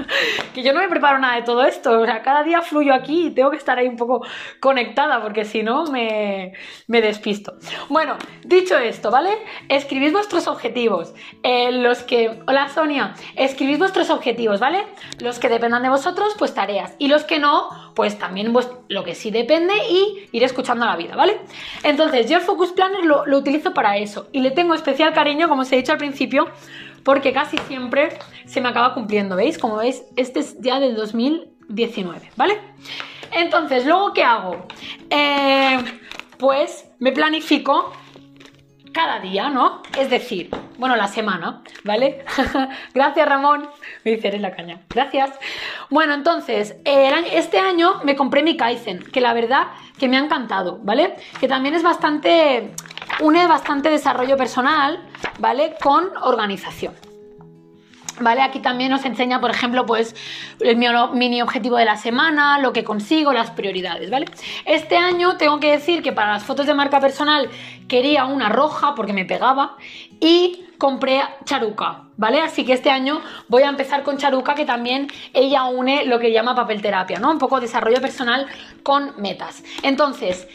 que 0.54 0.62
yo 0.62 0.72
no 0.72 0.80
me 0.80 0.88
preparo 0.88 1.18
nada 1.18 1.36
de 1.36 1.42
todo 1.42 1.62
esto, 1.64 2.00
o 2.00 2.06
sea, 2.06 2.22
cada 2.22 2.42
día 2.44 2.62
fluyo 2.62 2.94
aquí 2.94 3.26
y 3.26 3.30
tengo 3.32 3.50
que 3.50 3.58
estar 3.58 3.78
ahí 3.78 3.88
un 3.88 3.96
poco 3.96 4.24
conectada 4.58 5.20
porque 5.20 5.44
si 5.44 5.62
no 5.62 5.84
me, 5.84 6.54
me 6.86 7.02
despisto. 7.02 7.58
Bueno, 7.90 8.16
dicho 8.42 8.78
esto, 8.78 9.10
¿vale? 9.10 9.36
Escribid 9.68 10.12
vuestros 10.12 10.48
objetivos, 10.48 11.12
eh, 11.42 11.72
los 11.72 12.02
que, 12.04 12.40
hola 12.46 12.70
Sonia, 12.70 13.12
escribid 13.34 13.78
vuestros 13.78 14.08
objetivos, 14.08 14.60
¿vale? 14.60 14.86
Los 15.20 15.38
que 15.38 15.50
dependan 15.50 15.82
de 15.82 15.90
vosotros, 15.90 16.34
pues 16.38 16.54
tareas, 16.54 16.94
y 16.98 17.08
los 17.08 17.24
que 17.24 17.38
no, 17.38 17.92
pues 17.94 18.18
también 18.18 18.54
lo 18.88 19.04
que 19.04 19.14
sí 19.14 19.30
depende 19.30 19.74
y 19.90 20.28
ir 20.32 20.42
escuchando 20.42 20.86
a 20.86 20.88
la 20.88 20.96
vida, 20.96 21.16
¿vale? 21.16 21.38
Entonces, 21.82 22.28
yo 22.28 22.38
el 22.38 22.42
Focus 22.42 22.72
Planner 22.72 23.04
lo, 23.04 23.24
utilizo 23.36 23.72
para 23.74 23.96
eso 23.96 24.28
y 24.32 24.40
le 24.40 24.50
tengo 24.50 24.74
especial 24.74 25.12
cariño, 25.12 25.48
como 25.48 25.62
os 25.62 25.72
he 25.72 25.76
dicho 25.76 25.92
al 25.92 25.98
principio, 25.98 26.48
porque 27.02 27.32
casi 27.32 27.58
siempre 27.68 28.18
se 28.46 28.60
me 28.60 28.68
acaba 28.68 28.94
cumpliendo, 28.94 29.36
¿veis? 29.36 29.58
Como 29.58 29.76
veis, 29.76 30.02
este 30.16 30.40
es 30.40 30.60
ya 30.60 30.80
del 30.80 30.96
2019, 30.96 32.30
¿vale? 32.36 32.58
Entonces, 33.32 33.86
¿luego 33.86 34.12
qué 34.12 34.24
hago? 34.24 34.66
Eh, 35.10 35.78
pues 36.38 36.90
me 36.98 37.12
planifico 37.12 37.92
cada 38.96 39.20
día, 39.20 39.50
¿no? 39.50 39.82
Es 39.98 40.08
decir, 40.08 40.48
bueno, 40.78 40.96
la 40.96 41.06
semana, 41.06 41.60
¿vale? 41.84 42.24
Gracias, 42.94 43.28
Ramón. 43.28 43.68
Me 44.04 44.12
dice, 44.12 44.38
la 44.38 44.56
caña. 44.56 44.80
Gracias. 44.88 45.32
Bueno, 45.90 46.14
entonces, 46.14 46.76
este 46.82 47.58
año 47.58 48.00
me 48.04 48.16
compré 48.16 48.42
mi 48.42 48.56
Kaizen, 48.56 49.00
que 49.00 49.20
la 49.20 49.34
verdad 49.34 49.66
que 49.98 50.08
me 50.08 50.16
ha 50.16 50.20
encantado, 50.20 50.78
¿vale? 50.82 51.14
Que 51.38 51.46
también 51.46 51.74
es 51.74 51.82
bastante, 51.82 52.72
une 53.20 53.46
bastante 53.46 53.90
desarrollo 53.90 54.38
personal, 54.38 55.06
¿vale? 55.40 55.74
Con 55.82 56.10
organización. 56.22 56.94
¿Vale? 58.18 58.40
Aquí 58.40 58.60
también 58.60 58.90
nos 58.90 59.04
enseña, 59.04 59.40
por 59.42 59.50
ejemplo, 59.50 59.84
pues 59.84 60.16
el 60.60 60.76
mini 60.76 61.42
objetivo 61.42 61.76
de 61.76 61.84
la 61.84 61.96
semana, 61.96 62.58
lo 62.58 62.72
que 62.72 62.82
consigo, 62.82 63.32
las 63.32 63.50
prioridades, 63.50 64.10
¿vale? 64.10 64.24
Este 64.64 64.96
año 64.96 65.36
tengo 65.36 65.60
que 65.60 65.70
decir 65.70 66.02
que 66.02 66.12
para 66.12 66.32
las 66.32 66.42
fotos 66.42 66.66
de 66.66 66.72
marca 66.72 66.98
personal 66.98 67.50
quería 67.88 68.24
una 68.24 68.48
roja 68.48 68.94
porque 68.94 69.12
me 69.12 69.26
pegaba 69.26 69.76
y 70.18 70.64
compré 70.78 71.20
charuca, 71.44 72.04
¿vale? 72.16 72.40
Así 72.40 72.64
que 72.64 72.72
este 72.72 72.90
año 72.90 73.20
voy 73.48 73.64
a 73.64 73.68
empezar 73.68 74.02
con 74.02 74.16
charuca 74.16 74.54
que 74.54 74.64
también 74.64 75.08
ella 75.34 75.64
une 75.64 76.06
lo 76.06 76.18
que 76.18 76.32
llama 76.32 76.54
papel 76.54 76.80
terapia, 76.80 77.18
¿no? 77.18 77.30
Un 77.30 77.38
poco 77.38 77.60
desarrollo 77.60 78.00
personal 78.00 78.46
con 78.82 79.12
metas. 79.18 79.62
Entonces, 79.82 80.48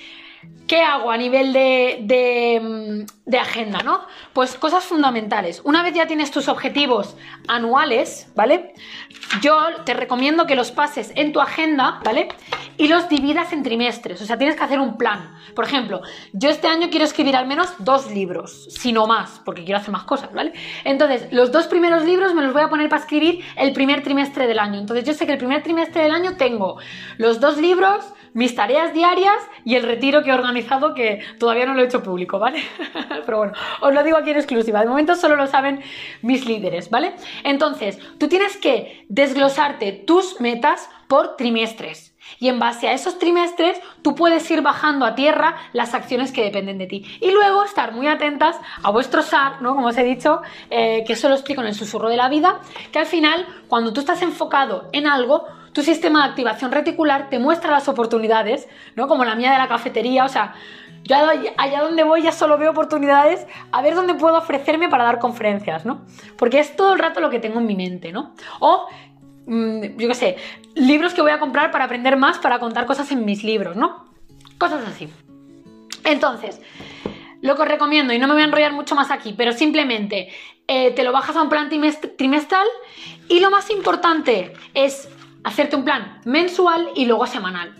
¿Qué 0.67 0.81
hago 0.81 1.11
a 1.11 1.17
nivel 1.17 1.51
de, 1.51 3.05
de, 3.25 3.37
agenda, 3.37 3.79
no? 3.83 3.99
Pues 4.31 4.55
cosas 4.55 4.85
fundamentales. 4.85 5.61
Una 5.65 5.83
vez 5.83 5.93
ya 5.93 6.07
tienes 6.07 6.31
tus 6.31 6.47
objetivos 6.47 7.17
anuales, 7.49 8.31
¿vale? 8.35 8.73
Yo 9.41 9.53
te 9.85 9.93
recomiendo 9.93 10.47
que 10.47 10.55
los 10.55 10.71
pases 10.71 11.11
en 11.15 11.33
tu 11.33 11.41
agenda, 11.41 11.99
¿vale? 12.05 12.29
Y 12.77 12.87
los 12.87 13.09
dividas 13.09 13.51
en 13.51 13.63
trimestres. 13.63 14.21
O 14.21 14.25
sea, 14.25 14.37
tienes 14.37 14.55
que 14.55 14.63
hacer 14.63 14.79
un 14.79 14.97
plan. 14.97 15.35
Por 15.55 15.65
ejemplo, 15.65 16.01
yo 16.31 16.49
este 16.49 16.67
año 16.67 16.89
quiero 16.89 17.03
escribir 17.03 17.35
al 17.35 17.47
menos 17.47 17.73
dos 17.79 18.09
libros, 18.09 18.69
si 18.71 18.93
no 18.93 19.07
más, 19.07 19.41
porque 19.43 19.65
quiero 19.65 19.79
hacer 19.79 19.91
más 19.91 20.03
cosas, 20.03 20.31
¿vale? 20.33 20.53
Entonces, 20.85 21.27
los 21.33 21.51
dos 21.51 21.67
primeros 21.67 22.05
libros 22.05 22.33
me 22.33 22.43
los 22.43 22.53
voy 22.53 22.61
a 22.61 22.69
poner 22.69 22.87
para 22.87 23.01
escribir 23.01 23.43
el 23.57 23.73
primer 23.73 24.03
trimestre 24.03 24.47
del 24.47 24.59
año. 24.59 24.79
Entonces, 24.79 25.03
yo 25.05 25.13
sé 25.13 25.25
que 25.25 25.33
el 25.33 25.37
primer 25.37 25.63
trimestre 25.63 26.03
del 26.03 26.13
año 26.13 26.37
tengo 26.37 26.77
los 27.17 27.41
dos 27.41 27.57
libros 27.57 28.05
mis 28.33 28.55
tareas 28.55 28.93
diarias 28.93 29.37
y 29.65 29.75
el 29.75 29.83
retiro 29.83 30.23
que 30.23 30.29
he 30.29 30.33
organizado 30.33 30.93
que 30.93 31.21
todavía 31.39 31.65
no 31.65 31.73
lo 31.73 31.81
he 31.81 31.85
hecho 31.85 32.03
público, 32.03 32.39
¿vale? 32.39 32.63
Pero 33.25 33.37
bueno, 33.37 33.53
os 33.81 33.93
lo 33.93 34.03
digo 34.03 34.17
aquí 34.17 34.31
en 34.31 34.37
exclusiva. 34.37 34.81
De 34.81 34.87
momento 34.87 35.15
solo 35.15 35.35
lo 35.35 35.47
saben 35.47 35.81
mis 36.21 36.45
líderes, 36.45 36.89
¿vale? 36.89 37.13
Entonces, 37.43 37.99
tú 38.17 38.27
tienes 38.27 38.57
que 38.57 39.05
desglosarte 39.09 39.91
tus 39.91 40.39
metas 40.39 40.89
por 41.07 41.35
trimestres. 41.35 42.11
Y 42.39 42.47
en 42.47 42.59
base 42.59 42.87
a 42.87 42.93
esos 42.93 43.19
trimestres, 43.19 43.79
tú 44.01 44.15
puedes 44.15 44.49
ir 44.49 44.61
bajando 44.61 45.05
a 45.05 45.15
tierra 45.15 45.55
las 45.73 45.93
acciones 45.93 46.31
que 46.31 46.43
dependen 46.43 46.77
de 46.77 46.87
ti. 46.87 47.05
Y 47.19 47.31
luego 47.31 47.63
estar 47.63 47.91
muy 47.91 48.07
atentas 48.07 48.57
a 48.81 48.91
vuestro 48.91 49.21
SAR, 49.21 49.61
¿no? 49.61 49.75
Como 49.75 49.87
os 49.87 49.97
he 49.97 50.03
dicho, 50.03 50.41
eh, 50.69 51.03
que 51.05 51.13
eso 51.13 51.27
lo 51.27 51.35
explico 51.35 51.61
en 51.61 51.67
el 51.67 51.75
susurro 51.75 52.09
de 52.09 52.17
la 52.17 52.29
vida, 52.29 52.61
que 52.91 52.99
al 52.99 53.05
final, 53.05 53.45
cuando 53.67 53.91
tú 53.91 53.99
estás 53.99 54.21
enfocado 54.21 54.87
en 54.93 55.07
algo, 55.07 55.45
tu 55.73 55.81
sistema 55.81 56.23
de 56.23 56.29
activación 56.29 56.71
reticular 56.71 57.29
te 57.29 57.39
muestra 57.39 57.71
las 57.71 57.87
oportunidades, 57.87 58.67
¿no? 58.95 59.07
Como 59.07 59.25
la 59.25 59.35
mía 59.35 59.51
de 59.51 59.57
la 59.57 59.67
cafetería, 59.67 60.25
o 60.25 60.29
sea, 60.29 60.53
yo 61.03 61.15
allá 61.57 61.81
donde 61.81 62.03
voy 62.03 62.21
ya 62.21 62.31
solo 62.31 62.57
veo 62.57 62.71
oportunidades 62.71 63.47
a 63.71 63.81
ver 63.81 63.95
dónde 63.95 64.13
puedo 64.13 64.37
ofrecerme 64.37 64.89
para 64.89 65.03
dar 65.03 65.19
conferencias, 65.19 65.85
¿no? 65.85 66.01
Porque 66.37 66.59
es 66.59 66.75
todo 66.75 66.93
el 66.93 66.99
rato 66.99 67.19
lo 67.19 67.29
que 67.29 67.39
tengo 67.39 67.59
en 67.59 67.65
mi 67.65 67.75
mente, 67.75 68.11
¿no? 68.11 68.35
O, 68.59 68.87
mm, 69.47 69.97
yo 69.97 70.07
qué 70.07 70.15
sé, 70.15 70.37
libros 70.75 71.13
que 71.13 71.21
voy 71.21 71.31
a 71.31 71.39
comprar 71.39 71.71
para 71.71 71.85
aprender 71.85 72.17
más, 72.17 72.37
para 72.37 72.59
contar 72.59 72.85
cosas 72.85 73.11
en 73.11 73.25
mis 73.25 73.43
libros, 73.43 73.75
¿no? 73.75 74.05
Cosas 74.57 74.87
así. 74.87 75.09
Entonces, 76.03 76.61
lo 77.41 77.55
que 77.55 77.61
os 77.63 77.67
recomiendo, 77.67 78.13
y 78.13 78.19
no 78.19 78.27
me 78.27 78.33
voy 78.33 78.43
a 78.43 78.45
enrollar 78.45 78.73
mucho 78.73 78.95
más 78.95 79.09
aquí, 79.09 79.33
pero 79.35 79.53
simplemente 79.53 80.29
eh, 80.67 80.91
te 80.91 81.03
lo 81.03 81.11
bajas 81.11 81.35
a 81.35 81.41
un 81.41 81.49
plan 81.49 81.69
trimestral 82.17 82.67
y 83.27 83.39
lo 83.39 83.49
más 83.49 83.69
importante 83.71 84.53
es 84.73 85.09
hacerte 85.43 85.75
un 85.75 85.83
plan 85.83 86.19
mensual 86.25 86.89
y 86.95 87.05
luego 87.05 87.25
semanal. 87.27 87.75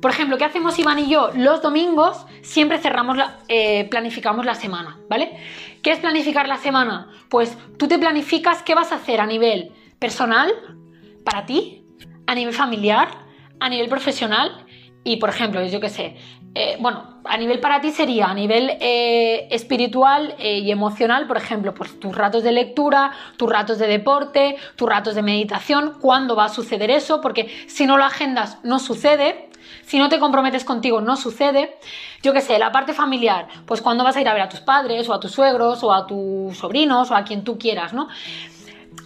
Por 0.00 0.10
ejemplo, 0.10 0.38
¿qué 0.38 0.44
hacemos 0.44 0.78
Iván 0.78 0.98
y 0.98 1.08
yo? 1.08 1.30
Los 1.34 1.60
domingos 1.60 2.24
siempre 2.42 2.78
cerramos 2.78 3.16
la, 3.16 3.38
eh, 3.48 3.86
planificamos 3.90 4.46
la 4.46 4.54
semana, 4.54 4.98
¿vale? 5.10 5.38
¿Qué 5.82 5.92
es 5.92 5.98
planificar 5.98 6.48
la 6.48 6.56
semana? 6.56 7.08
Pues 7.28 7.56
tú 7.78 7.86
te 7.86 7.98
planificas 7.98 8.62
qué 8.62 8.74
vas 8.74 8.92
a 8.92 8.96
hacer 8.96 9.20
a 9.20 9.26
nivel 9.26 9.72
personal, 9.98 10.50
para 11.24 11.44
ti, 11.44 11.84
a 12.26 12.34
nivel 12.34 12.54
familiar, 12.54 13.08
a 13.60 13.68
nivel 13.68 13.88
profesional 13.88 14.64
y, 15.04 15.16
por 15.16 15.28
ejemplo, 15.28 15.64
yo 15.66 15.80
qué 15.80 15.90
sé, 15.90 16.16
eh, 16.54 16.76
bueno, 16.80 17.20
a 17.24 17.36
nivel 17.36 17.60
para 17.60 17.80
ti 17.80 17.92
sería 17.92 18.26
a 18.26 18.34
nivel 18.34 18.76
eh, 18.80 19.46
espiritual 19.52 20.34
eh, 20.38 20.58
y 20.58 20.72
emocional, 20.72 21.28
por 21.28 21.36
ejemplo, 21.36 21.74
pues 21.74 22.00
tus 22.00 22.14
ratos 22.14 22.42
de 22.42 22.50
lectura, 22.50 23.12
tus 23.36 23.48
ratos 23.48 23.78
de 23.78 23.86
deporte, 23.86 24.56
tus 24.74 24.88
ratos 24.88 25.14
de 25.14 25.22
meditación, 25.22 25.94
cuándo 26.00 26.34
va 26.34 26.46
a 26.46 26.48
suceder 26.48 26.90
eso, 26.90 27.20
porque 27.20 27.48
si 27.68 27.86
no 27.86 27.96
lo 27.96 28.04
agendas 28.04 28.58
no 28.64 28.80
sucede, 28.80 29.48
si 29.82 29.98
no 29.98 30.08
te 30.08 30.18
comprometes 30.18 30.64
contigo 30.64 31.00
no 31.00 31.16
sucede. 31.16 31.78
Yo 32.22 32.32
qué 32.32 32.40
sé, 32.40 32.58
la 32.58 32.72
parte 32.72 32.94
familiar, 32.94 33.46
pues 33.66 33.80
cuándo 33.80 34.02
vas 34.02 34.16
a 34.16 34.20
ir 34.20 34.28
a 34.28 34.32
ver 34.32 34.42
a 34.42 34.48
tus 34.48 34.60
padres 34.60 35.08
o 35.08 35.14
a 35.14 35.20
tus 35.20 35.30
suegros 35.30 35.84
o 35.84 35.92
a 35.92 36.06
tus 36.06 36.56
sobrinos 36.56 37.10
o 37.12 37.14
a 37.14 37.22
quien 37.22 37.44
tú 37.44 37.58
quieras, 37.58 37.92
¿no? 37.92 38.08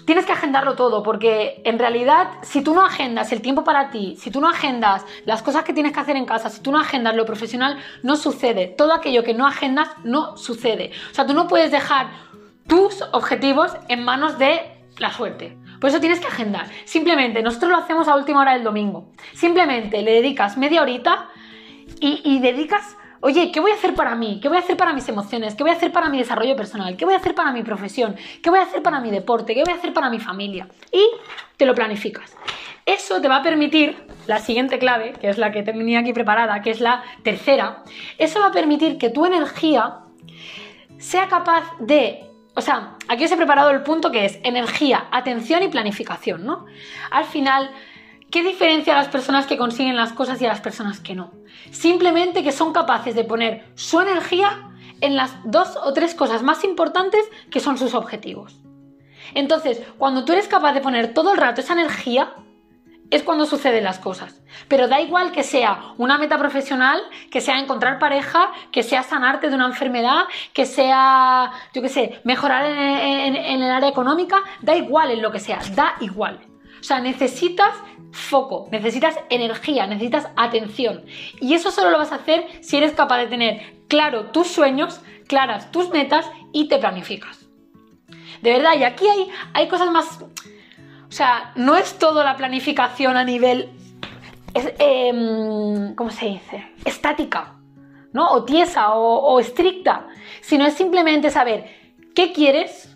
Tienes 0.05 0.27
que 0.27 0.33
agendarlo 0.33 0.75
todo, 0.75 1.03
porque 1.03 1.63
en 1.65 1.79
realidad, 1.79 2.29
si 2.43 2.63
tú 2.63 2.75
no 2.75 2.85
agendas 2.85 3.33
el 3.33 3.41
tiempo 3.41 3.65
para 3.65 3.91
ti, 3.91 4.17
si 4.19 4.31
tú 4.31 4.41
no 4.41 4.49
agendas 4.49 5.05
las 5.25 5.43
cosas 5.43 5.65
que 5.65 5.73
tienes 5.73 5.93
que 5.93 6.01
hacer 6.01 6.17
en 6.17 6.27
casa, 6.27 6.51
si 6.51 6.61
tú 6.61 6.71
no 6.73 6.79
agendas 6.79 7.15
lo 7.15 7.25
profesional, 7.25 7.79
no 8.03 8.17
sucede. 8.17 8.69
Todo 8.69 8.93
aquello 8.93 9.25
que 9.25 9.35
no 9.35 9.47
agendas 9.47 9.89
no 10.05 10.37
sucede. 10.37 10.91
O 11.11 11.15
sea, 11.15 11.27
tú 11.27 11.35
no 11.35 11.49
puedes 11.49 11.71
dejar 11.71 12.09
tus 12.67 13.03
objetivos 13.13 13.73
en 13.89 14.05
manos 14.05 14.39
de 14.39 14.61
la 14.99 15.13
suerte. 15.13 15.57
Por 15.81 15.91
eso 15.91 16.01
tienes 16.01 16.21
que 16.21 16.27
agendar. 16.27 16.67
Simplemente, 16.85 17.43
nosotros 17.43 17.71
lo 17.71 17.77
hacemos 17.79 18.09
a 18.09 18.17
última 18.17 18.41
hora 18.41 18.55
del 18.55 18.65
domingo. 18.65 19.13
Simplemente 19.35 20.03
le 20.03 20.13
dedicas 20.13 20.57
media 20.57 20.83
horita 20.83 21.29
y, 22.01 22.21
y 22.25 22.41
dedicas 22.41 22.97
Oye, 23.21 23.51
¿qué 23.53 23.61
voy 23.61 23.71
a 23.71 23.75
hacer 23.75 23.95
para 23.95 24.15
mí? 24.15 24.39
¿Qué 24.41 24.49
voy 24.49 24.59
a 24.59 24.61
hacer 24.61 24.77
para 24.77 24.93
mis 24.93 25.09
emociones? 25.09 25.55
¿Qué 25.55 25.63
voy 25.63 25.71
a 25.71 25.77
hacer 25.77 25.93
para 25.93 26.09
mi 26.09 26.19
desarrollo 26.19 26.57
personal? 26.57 26.97
¿Qué 26.97 27.05
voy 27.05 27.15
a 27.15 27.19
hacer 27.19 27.35
para 27.35 27.53
mi 27.53 27.63
profesión? 27.63 28.17
¿Qué 28.43 28.51
voy 28.51 28.59
a 28.59 28.63
hacer 28.63 28.83
para 28.83 29.01
mi 29.01 29.11
deporte? 29.11 29.55
¿Qué 29.55 29.63
voy 29.65 29.73
a 29.73 29.77
hacer 29.77 29.93
para 29.93 30.11
mi 30.11 30.19
familia? 30.19 30.69
Y 30.93 31.03
te 31.57 31.67
lo 31.67 31.75
planificas. 31.75 32.37
Eso 32.87 33.21
te 33.21 33.29
va 33.29 33.37
a 33.37 33.43
permitir, 33.43 33.97
la 34.27 34.39
siguiente 34.39 34.79
clave, 34.79 35.15
que 35.21 35.29
es 35.29 35.39
la 35.39 35.53
que 35.53 35.63
tenía 35.63 36.01
aquí 36.01 36.13
preparada, 36.13 36.61
que 36.61 36.71
es 36.71 36.81
la 36.81 37.03
tercera, 37.23 37.83
eso 38.19 38.41
va 38.41 38.47
a 38.47 38.53
permitir 38.53 38.99
que 38.99 39.09
tu 39.09 39.25
energía 39.25 40.01
sea 40.99 41.29
capaz 41.29 41.65
de 41.81 42.25
o 42.57 42.61
sea, 42.61 42.95
aquí 43.09 43.25
os 43.25 43.33
he 43.33 43.37
preparado 43.37 43.71
el 43.71 43.83
punto 43.83 44.13
que 44.13 44.25
es 44.25 44.39
energía, 44.45 45.09
atención 45.11 45.63
y 45.65 45.69
planificación, 45.69 46.45
¿no? 46.45 46.67
Al 47.11 47.25
final, 47.25 47.71
¿qué 48.35 48.43
diferencia 48.43 48.95
a 48.95 48.97
las 48.97 49.07
personas 49.07 49.47
que 49.47 49.57
consiguen 49.57 49.95
las 49.95 50.13
cosas 50.13 50.43
y 50.43 50.45
a 50.45 50.49
las 50.49 50.61
personas 50.61 50.99
que 50.99 51.15
no? 51.15 51.31
Simplemente 51.71 52.43
que 52.43 52.51
son 52.51 52.73
capaces 52.73 53.15
de 53.15 53.23
poner 53.23 53.65
su 53.77 54.01
energía 54.01 54.73
en 55.01 55.15
las 55.15 55.37
dos 55.45 55.79
o 55.85 55.93
tres 55.93 56.17
cosas 56.17 56.43
más 56.43 56.65
importantes 56.65 57.25
que 57.53 57.61
son 57.61 57.79
sus 57.79 57.95
objetivos. 57.95 58.57
Entonces, 59.35 59.81
cuando 59.99 60.25
tú 60.25 60.33
eres 60.33 60.49
capaz 60.49 60.73
de 60.73 60.81
poner 60.81 61.15
todo 61.15 61.31
el 61.31 61.39
rato 61.39 61.61
esa 61.61 61.75
energía, 61.75 62.35
es 63.09 63.23
cuando 63.23 63.47
suceden 63.47 63.85
las 63.85 64.01
cosas. 64.01 64.43
Pero 64.67 64.89
da 64.89 65.01
igual 65.01 65.31
que 65.31 65.45
sea 65.45 65.93
una 65.97 66.19
meta 66.19 66.37
profesional, 66.37 67.01
que 67.31 67.41
sea 67.41 67.61
encontrar 67.61 68.01
pareja, 68.01 68.51
que 68.73 68.83
sea 68.83 69.05
sanarte 69.05 69.49
de 69.49 69.55
una 69.55 69.67
enfermedad, 69.67 70.25
que 70.53 70.67
sea, 70.67 71.53
yo 71.73 71.81
qué 71.81 71.89
sé, 71.89 72.21
mejorar 72.25 72.65
en, 72.67 73.37
en 73.37 73.63
el 73.63 73.71
área 73.71 73.89
económica, 73.89 74.43
da 74.61 74.75
igual 74.75 75.13
en 75.13 75.23
lo 75.23 75.31
que 75.31 75.39
sea, 75.39 75.61
da 75.77 75.95
igual. 76.01 76.41
O 76.85 76.87
sea, 76.87 77.01
necesitas 77.01 77.75
foco, 78.13 78.69
necesitas 78.71 79.17
energía, 79.31 79.87
necesitas 79.87 80.29
atención. 80.37 81.07
Y 81.41 81.55
eso 81.55 81.71
solo 81.71 81.89
lo 81.89 81.97
vas 81.97 82.13
a 82.13 82.17
hacer 82.17 82.47
si 82.61 82.77
eres 82.77 82.93
capaz 82.93 83.17
de 83.21 83.27
tener 83.27 83.63
claro 83.89 84.27
tus 84.33 84.49
sueños, 84.49 85.01
claras 85.27 85.73
tus 85.73 85.89
metas 85.89 86.31
y 86.53 86.69
te 86.69 86.77
planificas. 86.77 87.47
De 88.43 88.53
verdad, 88.53 88.73
y 88.79 88.85
aquí 88.85 89.09
hay, 89.09 89.31
hay 89.55 89.67
cosas 89.67 89.91
más... 89.91 90.21
O 90.21 91.11
sea, 91.11 91.53
no 91.57 91.75
es 91.75 91.99
todo 91.99 92.23
la 92.23 92.37
planificación 92.37 93.17
a 93.17 93.25
nivel... 93.25 93.71
Em, 94.53 95.95
¿Cómo 95.95 96.11
se 96.11 96.27
dice? 96.27 96.67
Estática, 96.85 97.55
¿no? 98.13 98.31
O 98.31 98.45
tiesa 98.45 98.93
o 98.93 99.41
estricta. 99.41 100.07
Sino 100.43 100.67
es 100.67 100.75
simplemente 100.75 101.31
saber 101.31 101.65
qué 102.15 102.35
quieres, 102.35 102.94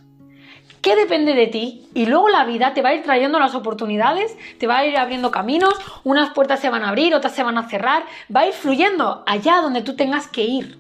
qué 0.83 0.97
depende 0.97 1.35
de 1.35 1.47
ti 1.47 1.89
y 1.95 2.07
luego 2.07 2.29
la 2.29 2.45
vida 2.45 2.75
te 2.75 2.83
va 2.83 2.91
a 2.91 2.95
ir 2.95 3.03
trayendo 3.03 3.39
las 3.39 3.55
oportunidades, 3.55 4.37
te 4.59 4.67
va 4.67 4.79
a 4.79 4.87
ir 4.87 4.97
abriendo 4.97 5.31
caminos, 5.31 5.75
unas 6.05 6.31
puertas 6.31 6.61
se 6.61 6.71
van 6.71 6.83
a 6.83 6.91
abrir, 6.91 7.15
otras 7.15 7.35
se 7.35 7.43
van 7.43 7.59
a 7.59 7.69
cerrar, 7.69 8.05
va 8.35 8.41
a 8.41 8.47
ir 8.47 8.53
fluyendo 8.53 9.23
allá 9.27 9.61
donde 9.61 9.83
tú 9.83 9.97
tengas 9.97 10.29
que 10.29 10.45
ir. 10.45 10.79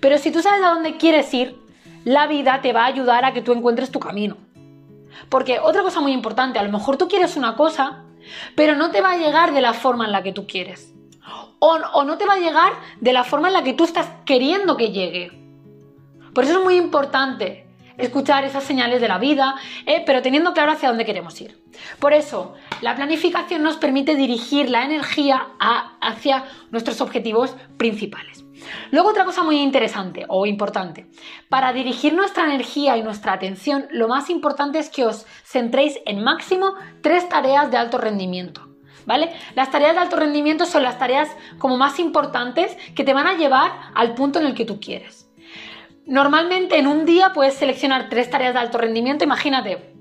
Pero 0.00 0.18
si 0.18 0.30
tú 0.30 0.42
sabes 0.42 0.62
a 0.62 0.70
dónde 0.70 0.96
quieres 0.96 1.32
ir, 1.34 1.56
la 2.04 2.26
vida 2.26 2.60
te 2.62 2.72
va 2.72 2.82
a 2.82 2.86
ayudar 2.86 3.24
a 3.24 3.32
que 3.32 3.42
tú 3.42 3.52
encuentres 3.52 3.90
tu 3.90 4.00
camino. 4.00 4.36
Porque 5.28 5.58
otra 5.60 5.82
cosa 5.82 6.00
muy 6.00 6.12
importante, 6.12 6.58
a 6.58 6.62
lo 6.62 6.72
mejor 6.72 6.96
tú 6.96 7.08
quieres 7.08 7.36
una 7.36 7.56
cosa, 7.56 8.04
pero 8.54 8.76
no 8.76 8.90
te 8.90 9.00
va 9.00 9.12
a 9.12 9.16
llegar 9.16 9.52
de 9.52 9.60
la 9.60 9.72
forma 9.72 10.06
en 10.06 10.12
la 10.12 10.22
que 10.22 10.32
tú 10.32 10.46
quieres. 10.46 10.94
O, 11.60 12.04
no 12.04 12.18
te 12.18 12.24
va 12.24 12.34
a 12.34 12.38
llegar 12.38 12.72
de 13.00 13.12
la 13.12 13.24
forma 13.24 13.48
en 13.48 13.54
la 13.54 13.64
que 13.64 13.74
tú 13.74 13.84
estás 13.84 14.08
queriendo 14.24 14.76
que 14.76 14.92
llegue. 14.92 15.32
Por 16.32 16.44
eso 16.44 16.58
es 16.58 16.64
muy 16.64 16.76
importante 16.76 17.67
escuchar 17.98 18.44
esas 18.44 18.64
señales 18.64 19.00
de 19.00 19.08
la 19.08 19.18
vida, 19.18 19.56
eh, 19.84 20.02
pero 20.06 20.22
teniendo 20.22 20.54
claro 20.54 20.72
hacia 20.72 20.88
dónde 20.88 21.04
queremos 21.04 21.38
ir. 21.40 21.58
Por 21.98 22.12
eso, 22.12 22.54
la 22.80 22.94
planificación 22.94 23.62
nos 23.62 23.76
permite 23.76 24.14
dirigir 24.14 24.70
la 24.70 24.84
energía 24.84 25.48
hacia 26.00 26.44
nuestros 26.70 27.00
objetivos 27.00 27.54
principales. 27.76 28.44
Luego 28.90 29.10
otra 29.10 29.24
cosa 29.24 29.42
muy 29.42 29.60
interesante 29.60 30.24
o 30.28 30.46
importante. 30.46 31.06
Para 31.48 31.72
dirigir 31.72 32.14
nuestra 32.14 32.44
energía 32.44 32.96
y 32.96 33.02
nuestra 33.02 33.32
atención, 33.32 33.86
lo 33.90 34.08
más 34.08 34.30
importante 34.30 34.78
es 34.78 34.90
que 34.90 35.04
os 35.04 35.26
centréis 35.44 35.98
en 36.06 36.22
máximo 36.22 36.74
tres 37.02 37.28
tareas 37.28 37.70
de 37.70 37.76
alto 37.76 37.98
rendimiento. 37.98 38.62
¿Vale? 39.06 39.32
Las 39.54 39.70
tareas 39.70 39.94
de 39.94 40.00
alto 40.00 40.16
rendimiento 40.16 40.66
son 40.66 40.82
las 40.82 40.98
tareas 40.98 41.30
como 41.58 41.78
más 41.78 41.98
importantes 41.98 42.76
que 42.94 43.04
te 43.04 43.14
van 43.14 43.26
a 43.26 43.38
llevar 43.38 43.72
al 43.94 44.14
punto 44.14 44.38
en 44.38 44.44
el 44.44 44.54
que 44.54 44.66
tú 44.66 44.80
quieres. 44.80 45.27
Normalmente 46.08 46.78
en 46.78 46.86
un 46.86 47.04
día 47.04 47.34
puedes 47.34 47.52
seleccionar 47.52 48.08
tres 48.08 48.30
tareas 48.30 48.54
de 48.54 48.60
alto 48.60 48.78
rendimiento. 48.78 49.24
Imagínate, 49.24 49.92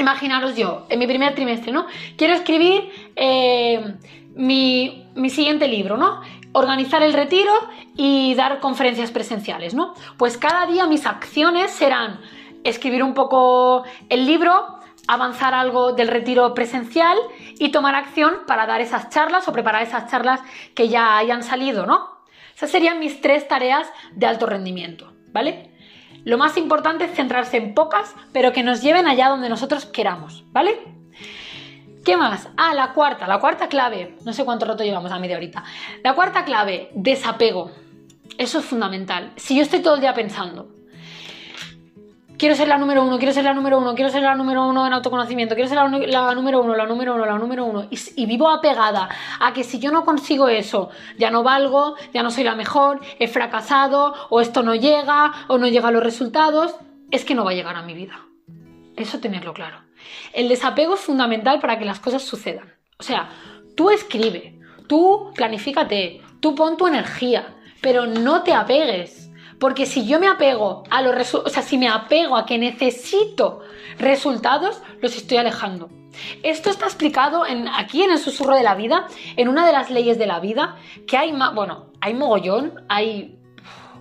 imaginaros 0.00 0.56
yo, 0.56 0.84
en 0.88 0.98
mi 0.98 1.06
primer 1.06 1.32
trimestre, 1.36 1.70
¿no? 1.70 1.86
Quiero 2.16 2.34
escribir 2.34 2.90
eh, 3.14 3.94
mi, 4.34 5.06
mi, 5.14 5.30
siguiente 5.30 5.68
libro, 5.68 5.96
¿no? 5.96 6.20
organizar 6.52 7.02
el 7.02 7.12
retiro 7.12 7.52
y 7.96 8.34
dar 8.34 8.58
conferencias 8.58 9.12
presenciales, 9.12 9.74
¿no? 9.74 9.94
Pues 10.16 10.38
cada 10.38 10.66
día 10.66 10.86
mis 10.86 11.06
acciones 11.06 11.70
serán 11.70 12.18
escribir 12.64 13.04
un 13.04 13.14
poco 13.14 13.84
el 14.08 14.26
libro, 14.26 14.78
avanzar 15.06 15.54
algo 15.54 15.92
del 15.92 16.08
retiro 16.08 16.52
presencial 16.52 17.16
y 17.60 17.68
tomar 17.68 17.94
acción 17.94 18.38
para 18.46 18.66
dar 18.66 18.80
esas 18.80 19.10
charlas 19.10 19.46
o 19.46 19.52
preparar 19.52 19.82
esas 19.82 20.10
charlas 20.10 20.40
que 20.74 20.88
ya 20.88 21.16
hayan 21.16 21.44
salido, 21.44 21.86
¿no? 21.86 22.15
Esas 22.56 22.70
serían 22.70 22.98
mis 22.98 23.20
tres 23.20 23.46
tareas 23.46 23.86
de 24.14 24.24
alto 24.24 24.46
rendimiento, 24.46 25.12
¿vale? 25.30 25.70
Lo 26.24 26.38
más 26.38 26.56
importante 26.56 27.04
es 27.04 27.12
centrarse 27.12 27.58
en 27.58 27.74
pocas, 27.74 28.14
pero 28.32 28.54
que 28.54 28.62
nos 28.62 28.80
lleven 28.80 29.06
allá 29.06 29.28
donde 29.28 29.50
nosotros 29.50 29.84
queramos, 29.84 30.42
¿vale? 30.52 30.78
¿Qué 32.02 32.16
más? 32.16 32.48
Ah, 32.56 32.72
la 32.72 32.94
cuarta, 32.94 33.26
la 33.26 33.40
cuarta 33.40 33.68
clave. 33.68 34.16
No 34.24 34.32
sé 34.32 34.46
cuánto 34.46 34.64
rato 34.64 34.84
llevamos 34.84 35.12
a 35.12 35.18
media 35.18 35.36
horita. 35.36 35.64
La 36.02 36.14
cuarta 36.14 36.46
clave, 36.46 36.90
desapego. 36.94 37.72
Eso 38.38 38.60
es 38.60 38.64
fundamental. 38.64 39.32
Si 39.36 39.54
yo 39.54 39.60
estoy 39.60 39.80
todo 39.80 39.96
el 39.96 40.00
día 40.00 40.14
pensando, 40.14 40.75
quiero 42.38 42.54
ser 42.54 42.68
la 42.68 42.78
número 42.78 43.04
uno, 43.04 43.18
quiero 43.18 43.32
ser 43.32 43.44
la 43.44 43.54
número 43.54 43.78
uno, 43.78 43.94
quiero 43.94 44.10
ser 44.10 44.22
la 44.22 44.34
número 44.34 44.66
uno 44.66 44.86
en 44.86 44.92
autoconocimiento, 44.92 45.54
quiero 45.54 45.68
ser 45.68 45.76
la, 45.76 45.84
número 46.34 46.62
uno, 46.62 46.74
la 46.74 46.86
número 46.86 47.14
uno, 47.14 47.26
la 47.26 47.38
número 47.38 47.64
uno, 47.64 47.86
y, 47.90 47.98
y, 48.16 48.26
vivo 48.26 48.48
apegada 48.48 49.08
a 49.40 49.52
que 49.52 49.64
si 49.64 49.78
yo 49.78 49.90
no 49.90 50.04
consigo 50.04 50.48
eso, 50.48 50.90
ya 51.18 51.30
no 51.30 51.42
valgo, 51.42 51.96
ya 52.12 52.22
no 52.22 52.30
soy 52.30 52.44
la 52.44 52.54
mejor, 52.54 53.00
he 53.18 53.28
fracasado, 53.28 54.14
o 54.30 54.40
esto 54.40 54.62
no 54.62 54.74
llega, 54.74 55.32
o 55.48 55.58
no 55.58 55.68
llegan 55.68 55.94
los 55.94 56.02
resultados, 56.02 56.74
es 57.10 57.24
que 57.24 57.34
no 57.34 57.44
va 57.44 57.52
a 57.52 57.54
llegar 57.54 57.76
a 57.76 57.82
mi 57.82 57.94
vida. 57.94 58.20
Eso 58.96 59.20
tenerlo 59.20 59.52
claro. 59.52 59.82
El 60.32 60.48
desapego 60.48 60.94
es 60.94 61.00
fundamental 61.00 61.60
para 61.60 61.78
que 61.78 61.84
las 61.84 62.00
cosas 62.00 62.22
sucedan. 62.22 62.74
O 62.98 63.02
sea, 63.02 63.28
tú 63.76 63.90
escribe, 63.90 64.58
tú 64.86 65.32
planifícate, 65.34 66.22
tú 66.40 66.54
pon 66.54 66.76
tu 66.76 66.86
energía, 66.86 67.54
pero 67.80 68.06
no 68.06 68.42
te 68.42 68.54
apegues. 68.54 69.25
Porque 69.58 69.86
si 69.86 70.06
yo 70.06 70.20
me 70.20 70.28
apego 70.28 70.84
a 70.90 71.02
los 71.02 71.14
resultados, 71.14 71.52
o 71.52 71.54
sea, 71.54 71.62
si 71.62 71.78
me 71.78 71.88
apego 71.88 72.36
a 72.36 72.46
que 72.46 72.58
necesito 72.58 73.60
resultados, 73.98 74.82
los 75.00 75.16
estoy 75.16 75.38
alejando. 75.38 75.88
Esto 76.42 76.70
está 76.70 76.86
explicado 76.86 77.44
aquí 77.74 78.02
en 78.02 78.10
el 78.10 78.18
susurro 78.18 78.54
de 78.54 78.62
la 78.62 78.74
vida, 78.74 79.06
en 79.36 79.48
una 79.48 79.66
de 79.66 79.72
las 79.72 79.90
leyes 79.90 80.18
de 80.18 80.26
la 80.26 80.40
vida, 80.40 80.76
que 81.06 81.16
hay 81.16 81.32
más, 81.32 81.54
bueno, 81.54 81.92
hay 82.00 82.14
mogollón, 82.14 82.84
hay 82.88 83.36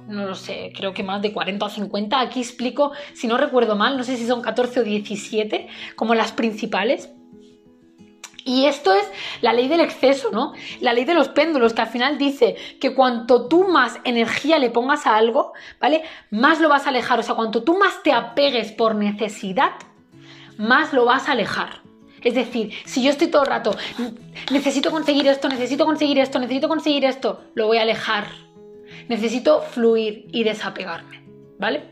no 0.08 0.26
lo 0.26 0.36
sé, 0.36 0.72
creo 0.76 0.94
que 0.94 1.04
más 1.04 1.22
de 1.22 1.34
40 1.34 1.66
o 1.66 1.70
50. 1.70 2.20
Aquí 2.20 2.40
explico, 2.40 2.92
si 3.14 3.28
no 3.28 3.38
recuerdo 3.38 3.76
mal, 3.76 3.98
no 3.98 4.04
sé 4.04 4.18
si 4.18 4.28
son 4.28 4.42
14 4.42 4.82
o 4.82 4.84
17 4.84 5.68
como 5.96 6.14
las 6.14 6.32
principales. 6.32 7.10
Y 8.46 8.68
esto 8.68 8.94
es 8.94 9.06
la 9.42 9.52
ley 9.52 9.68
del 9.68 9.82
exceso, 9.82 10.30
¿no? 10.32 10.54
La 10.80 10.94
ley 10.94 11.04
de 11.04 11.14
los 11.14 11.28
péndulos, 11.28 11.74
que 11.74 11.82
al 11.82 11.90
final 11.90 12.18
dice 12.18 12.56
que 12.80 12.94
cuanto 12.94 13.48
tú 13.48 13.68
más 13.68 14.00
energía 14.06 14.60
le 14.60 14.70
pongas 14.70 15.06
a 15.06 15.18
algo, 15.18 15.52
¿vale? 15.82 16.04
Más 16.32 16.62
lo 16.62 16.70
vas 16.70 16.86
a 16.86 16.90
alejar. 16.90 17.20
O 17.20 17.24
sea, 17.24 17.36
cuanto 17.36 17.64
tú 17.64 17.78
más 17.78 18.04
te 18.04 18.14
apegues 18.14 18.72
por 18.72 18.96
necesidad, 18.96 19.72
más 20.58 20.94
lo 20.94 21.06
vas 21.06 21.28
a 21.28 21.34
alejar. 21.34 21.82
Es 22.22 22.36
decir, 22.36 22.72
si 22.86 23.04
yo 23.04 23.10
estoy 23.10 23.28
todo 23.28 23.44
el 23.44 23.50
rato, 23.50 23.76
necesito 24.52 24.92
conseguir 24.92 25.28
esto, 25.28 25.50
necesito 25.50 25.86
conseguir 25.86 26.20
esto, 26.20 26.40
necesito 26.40 26.68
conseguir 26.68 27.04
esto, 27.04 27.42
lo 27.56 27.68
voy 27.68 27.78
a 27.78 27.82
alejar 27.82 28.46
necesito 29.08 29.62
fluir 29.62 30.28
y 30.32 30.44
desapegarme, 30.44 31.24
¿vale? 31.60 31.84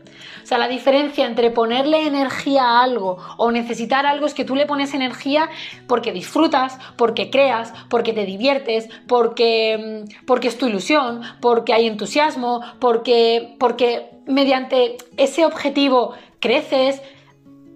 O 0.42 0.46
sea, 0.46 0.58
la 0.58 0.68
diferencia 0.68 1.26
entre 1.26 1.50
ponerle 1.50 2.06
energía 2.06 2.64
a 2.64 2.82
algo 2.82 3.18
o 3.38 3.50
necesitar 3.50 4.06
algo 4.06 4.26
es 4.26 4.34
que 4.34 4.44
tú 4.44 4.54
le 4.54 4.66
pones 4.66 4.94
energía 4.94 5.48
porque 5.86 6.12
disfrutas, 6.12 6.78
porque 6.96 7.30
creas, 7.30 7.72
porque 7.88 8.12
te 8.12 8.24
diviertes, 8.24 8.88
porque, 9.08 10.04
mm, 10.04 10.26
porque 10.26 10.48
es 10.48 10.58
tu 10.58 10.66
ilusión, 10.66 11.22
porque 11.40 11.72
hay 11.72 11.86
entusiasmo, 11.86 12.60
porque, 12.78 13.56
porque 13.58 14.10
mediante 14.26 14.96
ese 15.16 15.44
objetivo 15.44 16.14
creces, 16.40 17.00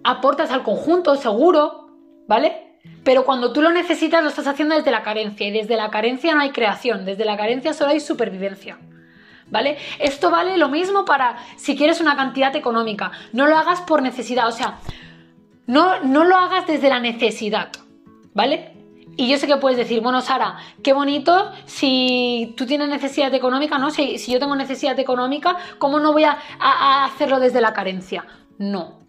aportas 0.03 0.51
al 0.51 0.63
conjunto, 0.63 1.15
seguro, 1.15 1.87
¿vale? 2.27 2.69
Pero 3.03 3.25
cuando 3.25 3.51
tú 3.51 3.61
lo 3.61 3.71
necesitas 3.71 4.23
lo 4.23 4.29
estás 4.29 4.47
haciendo 4.47 4.75
desde 4.75 4.91
la 4.91 5.03
carencia 5.03 5.47
y 5.47 5.51
desde 5.51 5.75
la 5.75 5.89
carencia 5.89 6.35
no 6.35 6.41
hay 6.41 6.51
creación, 6.51 7.05
desde 7.05 7.25
la 7.25 7.37
carencia 7.37 7.73
solo 7.73 7.91
hay 7.91 7.99
supervivencia. 7.99 8.77
¿Vale? 9.49 9.77
Esto 9.99 10.31
vale 10.31 10.57
lo 10.57 10.69
mismo 10.69 11.05
para 11.05 11.37
si 11.55 11.75
quieres 11.75 12.01
una 12.01 12.15
cantidad 12.15 12.55
económica. 12.55 13.11
No 13.33 13.47
lo 13.47 13.57
hagas 13.57 13.81
por 13.81 14.01
necesidad, 14.01 14.47
o 14.47 14.51
sea, 14.51 14.79
no, 15.67 15.99
no 16.01 16.23
lo 16.23 16.35
hagas 16.35 16.67
desde 16.67 16.89
la 16.89 16.99
necesidad, 16.99 17.69
¿vale? 18.33 18.73
Y 19.17 19.27
yo 19.27 19.37
sé 19.37 19.47
que 19.47 19.57
puedes 19.57 19.77
decir, 19.77 20.01
bueno, 20.01 20.21
Sara, 20.21 20.57
qué 20.81 20.93
bonito 20.93 21.51
si 21.65 22.53
tú 22.55 22.65
tienes 22.65 22.87
necesidad 22.87 23.33
económica, 23.33 23.77
¿no? 23.77 23.91
Si, 23.91 24.17
si 24.17 24.31
yo 24.31 24.39
tengo 24.39 24.55
necesidad 24.55 24.97
económica, 24.97 25.57
¿cómo 25.77 25.99
no 25.99 26.13
voy 26.13 26.23
a, 26.23 26.37
a 26.59 27.03
hacerlo 27.05 27.39
desde 27.39 27.59
la 27.59 27.73
carencia? 27.73 28.25
No, 28.57 28.99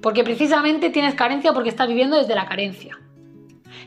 porque 0.00 0.22
precisamente 0.22 0.90
tienes 0.90 1.14
carencia 1.14 1.52
porque 1.52 1.70
estás 1.70 1.88
viviendo 1.88 2.16
desde 2.16 2.34
la 2.34 2.46
carencia. 2.46 2.96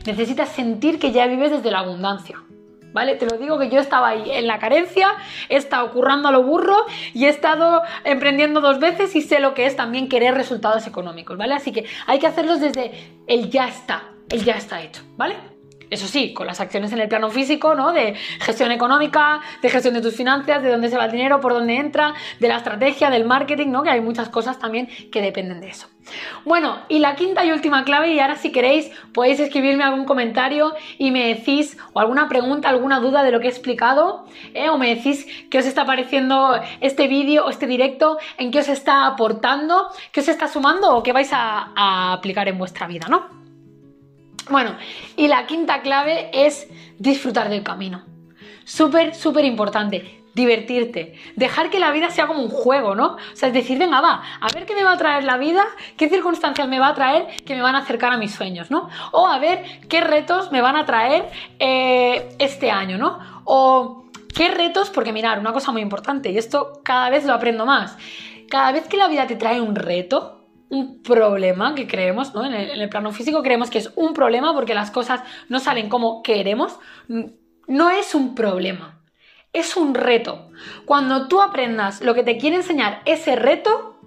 Necesitas 0.04 0.50
sentir 0.50 0.98
que 0.98 1.12
ya 1.12 1.26
vives 1.26 1.50
desde 1.50 1.70
la 1.70 1.78
abundancia, 1.78 2.42
¿vale? 2.92 3.16
Te 3.16 3.26
lo 3.26 3.36
digo 3.36 3.58
que 3.58 3.68
yo 3.68 3.80
estaba 3.80 4.08
ahí 4.08 4.30
en 4.30 4.46
la 4.46 4.58
carencia, 4.58 5.08
he 5.48 5.56
estado 5.56 5.90
currando 5.90 6.28
a 6.28 6.32
lo 6.32 6.42
burro 6.42 6.86
y 7.14 7.26
he 7.26 7.28
estado 7.28 7.82
emprendiendo 8.04 8.60
dos 8.60 8.78
veces 8.78 9.14
y 9.16 9.22
sé 9.22 9.40
lo 9.40 9.54
que 9.54 9.66
es 9.66 9.76
también 9.76 10.08
querer 10.08 10.34
resultados 10.34 10.86
económicos, 10.86 11.36
¿vale? 11.36 11.54
Así 11.54 11.72
que 11.72 11.84
hay 12.06 12.18
que 12.18 12.26
hacerlos 12.26 12.60
desde 12.60 12.92
el 13.26 13.50
ya 13.50 13.68
está, 13.68 14.04
el 14.28 14.44
ya 14.44 14.54
está 14.54 14.82
hecho, 14.82 15.02
¿vale? 15.16 15.49
Eso 15.90 16.06
sí, 16.06 16.32
con 16.32 16.46
las 16.46 16.60
acciones 16.60 16.92
en 16.92 17.00
el 17.00 17.08
plano 17.08 17.30
físico, 17.30 17.74
¿no? 17.74 17.92
De 17.92 18.14
gestión 18.40 18.70
económica, 18.70 19.40
de 19.60 19.68
gestión 19.68 19.94
de 19.94 20.00
tus 20.00 20.14
finanzas, 20.14 20.62
de 20.62 20.70
dónde 20.70 20.88
se 20.88 20.96
va 20.96 21.06
el 21.06 21.12
dinero, 21.12 21.40
por 21.40 21.52
dónde 21.52 21.76
entra, 21.76 22.14
de 22.38 22.48
la 22.48 22.56
estrategia, 22.56 23.10
del 23.10 23.24
marketing, 23.24 23.68
¿no? 23.68 23.82
Que 23.82 23.90
hay 23.90 24.00
muchas 24.00 24.28
cosas 24.28 24.58
también 24.58 24.88
que 25.10 25.20
dependen 25.20 25.60
de 25.60 25.68
eso. 25.68 25.88
Bueno, 26.44 26.78
y 26.88 26.98
la 26.98 27.14
quinta 27.14 27.44
y 27.44 27.52
última 27.52 27.84
clave, 27.84 28.12
y 28.12 28.20
ahora 28.20 28.36
si 28.36 28.52
queréis 28.52 28.90
podéis 29.12 29.40
escribirme 29.40 29.84
algún 29.84 30.04
comentario 30.04 30.74
y 30.98 31.10
me 31.10 31.26
decís, 31.26 31.76
o 31.92 32.00
alguna 32.00 32.28
pregunta, 32.28 32.68
alguna 32.68 33.00
duda 33.00 33.22
de 33.22 33.30
lo 33.30 33.40
que 33.40 33.46
he 33.46 33.50
explicado, 33.50 34.26
¿eh? 34.54 34.68
o 34.68 34.78
me 34.78 34.94
decís 34.94 35.26
qué 35.50 35.58
os 35.58 35.66
está 35.66 35.84
pareciendo 35.84 36.60
este 36.80 37.08
vídeo 37.08 37.44
o 37.44 37.50
este 37.50 37.66
directo, 37.66 38.18
en 38.38 38.50
qué 38.50 38.60
os 38.60 38.68
está 38.68 39.06
aportando, 39.06 39.88
qué 40.12 40.20
os 40.20 40.28
está 40.28 40.48
sumando 40.48 40.96
o 40.96 41.02
qué 41.02 41.12
vais 41.12 41.32
a, 41.32 41.72
a 41.76 42.12
aplicar 42.12 42.48
en 42.48 42.58
vuestra 42.58 42.86
vida, 42.86 43.06
¿no? 43.08 43.39
Bueno, 44.50 44.76
y 45.16 45.28
la 45.28 45.46
quinta 45.46 45.80
clave 45.80 46.30
es 46.32 46.66
disfrutar 46.98 47.48
del 47.48 47.62
camino. 47.62 48.02
Súper, 48.64 49.14
súper 49.14 49.44
importante. 49.44 50.16
Divertirte, 50.34 51.14
dejar 51.34 51.70
que 51.70 51.80
la 51.80 51.90
vida 51.90 52.10
sea 52.10 52.28
como 52.28 52.40
un 52.40 52.50
juego, 52.50 52.94
¿no? 52.94 53.16
O 53.16 53.18
sea, 53.36 53.48
es 53.48 53.54
decir, 53.54 53.78
venga, 53.78 54.00
va, 54.00 54.22
a 54.40 54.46
ver 54.54 54.64
qué 54.64 54.76
me 54.76 54.84
va 54.84 54.92
a 54.92 54.96
traer 54.96 55.24
la 55.24 55.36
vida, 55.36 55.64
qué 55.96 56.08
circunstancias 56.08 56.68
me 56.68 56.78
va 56.78 56.88
a 56.88 56.94
traer 56.94 57.26
que 57.44 57.56
me 57.56 57.62
van 57.62 57.74
a 57.74 57.78
acercar 57.78 58.12
a 58.12 58.16
mis 58.16 58.32
sueños, 58.32 58.70
¿no? 58.70 58.88
O 59.10 59.26
a 59.26 59.38
ver 59.40 59.64
qué 59.88 60.00
retos 60.00 60.52
me 60.52 60.60
van 60.60 60.76
a 60.76 60.86
traer 60.86 61.28
eh, 61.58 62.28
este 62.38 62.70
año, 62.70 62.96
¿no? 62.96 63.18
O 63.44 64.04
qué 64.32 64.50
retos, 64.50 64.90
porque 64.90 65.12
mirar, 65.12 65.40
una 65.40 65.52
cosa 65.52 65.72
muy 65.72 65.82
importante, 65.82 66.30
y 66.30 66.38
esto 66.38 66.80
cada 66.84 67.10
vez 67.10 67.24
lo 67.24 67.32
aprendo 67.34 67.66
más, 67.66 67.96
cada 68.48 68.70
vez 68.70 68.86
que 68.86 68.96
la 68.96 69.08
vida 69.08 69.26
te 69.26 69.34
trae 69.34 69.60
un 69.60 69.74
reto, 69.74 70.39
un 70.70 71.02
problema 71.02 71.74
que 71.74 71.86
creemos, 71.86 72.32
¿no? 72.34 72.44
En 72.46 72.54
el, 72.54 72.88
plano 72.88 73.12
físico 73.12 73.42
creemos 73.42 73.70
que 73.70 73.78
es 73.78 73.92
un 73.96 74.14
problema 74.14 74.54
porque 74.54 74.74
las 74.74 74.90
cosas 74.90 75.20
no 75.48 75.60
salen 75.60 75.88
como 75.88 76.22
queremos. 76.22 76.78
No 77.66 77.90
es 77.90 78.14
un 78.14 78.34
problema, 78.34 79.00
es 79.52 79.76
un 79.76 79.94
reto. 79.94 80.50
Cuando 80.86 81.28
tú 81.28 81.42
aprendas 81.42 82.00
lo 82.00 82.14
que 82.14 82.22
te 82.22 82.38
quiere 82.38 82.56
enseñar 82.56 83.02
ese 83.04 83.36
reto, 83.36 83.99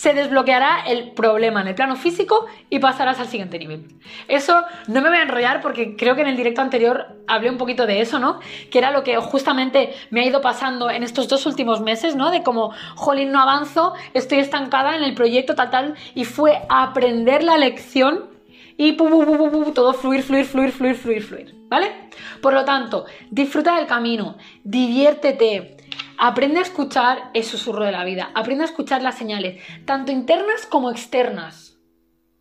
se 0.00 0.14
desbloqueará 0.14 0.80
el 0.86 1.10
problema 1.10 1.60
en 1.60 1.68
el 1.68 1.74
plano 1.74 1.94
físico 1.94 2.46
y 2.70 2.78
pasarás 2.78 3.20
al 3.20 3.26
siguiente 3.26 3.58
nivel. 3.58 3.86
Eso 4.28 4.64
no 4.88 5.02
me 5.02 5.10
voy 5.10 5.18
a 5.18 5.22
enrollar 5.24 5.60
porque 5.60 5.94
creo 5.94 6.14
que 6.14 6.22
en 6.22 6.28
el 6.28 6.38
directo 6.38 6.62
anterior 6.62 7.22
hablé 7.28 7.50
un 7.50 7.58
poquito 7.58 7.84
de 7.84 8.00
eso, 8.00 8.18
¿no? 8.18 8.40
Que 8.70 8.78
era 8.78 8.92
lo 8.92 9.04
que 9.04 9.18
justamente 9.18 9.92
me 10.08 10.22
ha 10.22 10.26
ido 10.26 10.40
pasando 10.40 10.88
en 10.88 11.02
estos 11.02 11.28
dos 11.28 11.44
últimos 11.44 11.82
meses, 11.82 12.16
¿no? 12.16 12.30
De 12.30 12.42
como, 12.42 12.72
jolín, 12.96 13.30
no 13.30 13.42
avanzo, 13.42 13.92
estoy 14.14 14.38
estancada 14.38 14.96
en 14.96 15.04
el 15.04 15.12
proyecto 15.12 15.54
tal, 15.54 15.68
tal, 15.68 15.94
y 16.14 16.24
fue 16.24 16.62
aprender 16.70 17.44
la 17.44 17.58
lección 17.58 18.30
y 18.78 18.94
todo 18.94 19.92
fluir, 19.92 20.22
fluir, 20.22 20.46
fluir, 20.46 20.72
fluir, 20.72 20.94
fluir, 20.96 21.22
fluir, 21.22 21.54
¿vale? 21.68 22.08
Por 22.40 22.54
lo 22.54 22.64
tanto, 22.64 23.04
disfruta 23.30 23.76
del 23.76 23.86
camino, 23.86 24.38
diviértete, 24.64 25.76
Aprende 26.22 26.58
a 26.58 26.62
escuchar 26.62 27.30
el 27.32 27.44
susurro 27.44 27.82
de 27.82 27.92
la 27.92 28.04
vida, 28.04 28.30
aprende 28.34 28.64
a 28.64 28.66
escuchar 28.66 29.00
las 29.00 29.16
señales, 29.16 29.58
tanto 29.86 30.12
internas 30.12 30.66
como 30.68 30.90
externas. 30.90 31.78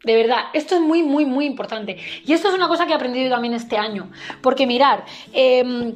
De 0.04 0.18
verdad, 0.18 0.48
esto 0.54 0.76
es 0.76 0.82
muy, 0.82 1.02
muy, 1.02 1.26
muy 1.26 1.46
importante. 1.46 1.96
Y 2.26 2.34
esto 2.34 2.50
es 2.50 2.56
una 2.56 2.68
cosa 2.68 2.86
que 2.86 2.92
he 2.92 2.96
aprendido 2.96 3.30
también 3.30 3.54
este 3.54 3.78
año. 3.78 4.12
Porque 4.42 4.68
mirar, 4.68 5.06
em, 5.32 5.94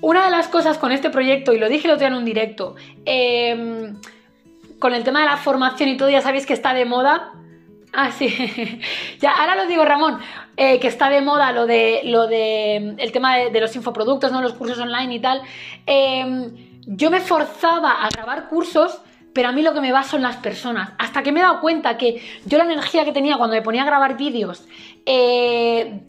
una 0.00 0.24
de 0.24 0.30
las 0.30 0.46
cosas 0.46 0.78
con 0.78 0.92
este 0.92 1.10
proyecto, 1.10 1.52
y 1.52 1.58
lo 1.58 1.68
dije 1.68 1.88
el 1.88 1.94
otro 1.94 2.06
día 2.06 2.08
en 2.08 2.14
un 2.14 2.24
directo, 2.24 2.76
em, 3.04 3.96
con 4.78 4.94
el 4.94 5.02
tema 5.02 5.22
de 5.22 5.26
la 5.26 5.36
formación 5.36 5.88
y 5.88 5.96
todo, 5.96 6.10
ya 6.10 6.20
sabéis 6.22 6.46
que 6.46 6.52
está 6.52 6.74
de 6.74 6.84
moda. 6.84 7.32
Ah, 7.92 8.12
sí. 8.12 8.28
ya, 9.20 9.32
ahora 9.32 9.56
lo 9.56 9.66
digo, 9.66 9.84
Ramón, 9.84 10.20
eh, 10.56 10.78
que 10.78 10.86
está 10.86 11.10
de 11.10 11.22
moda 11.22 11.50
lo 11.50 11.66
de 11.66 12.02
lo 12.04 12.28
de 12.28 12.94
el 12.98 13.10
tema 13.10 13.36
de, 13.36 13.60
los 13.60 13.74
infoproductos, 13.74 14.30
¿no? 14.30 14.42
Los 14.42 14.52
cursos 14.52 14.78
online 14.78 15.12
y 15.12 15.18
tal. 15.18 15.42
Yo 16.92 17.08
me 17.08 17.20
forzaba 17.20 18.04
a 18.04 18.08
grabar 18.08 18.48
cursos, 18.48 19.00
pero 19.32 19.48
a 19.48 19.52
mí 19.52 19.62
lo 19.62 19.72
que 19.72 19.80
me 19.80 19.92
va 19.92 20.02
son 20.02 20.22
las 20.22 20.36
personas. 20.36 20.90
Hasta 20.98 21.22
que 21.22 21.30
me 21.30 21.38
he 21.38 21.42
dado 21.44 21.60
cuenta 21.60 21.96
que 21.96 22.20
yo 22.46 22.58
la 22.58 22.64
energía 22.64 23.04
que 23.04 23.12
tenía 23.12 23.36
cuando 23.36 23.54
me 23.54 23.62
ponía 23.62 23.82
a 23.82 23.86
grabar 23.86 24.16
vídeos 24.16 24.66
eh, 25.06 26.00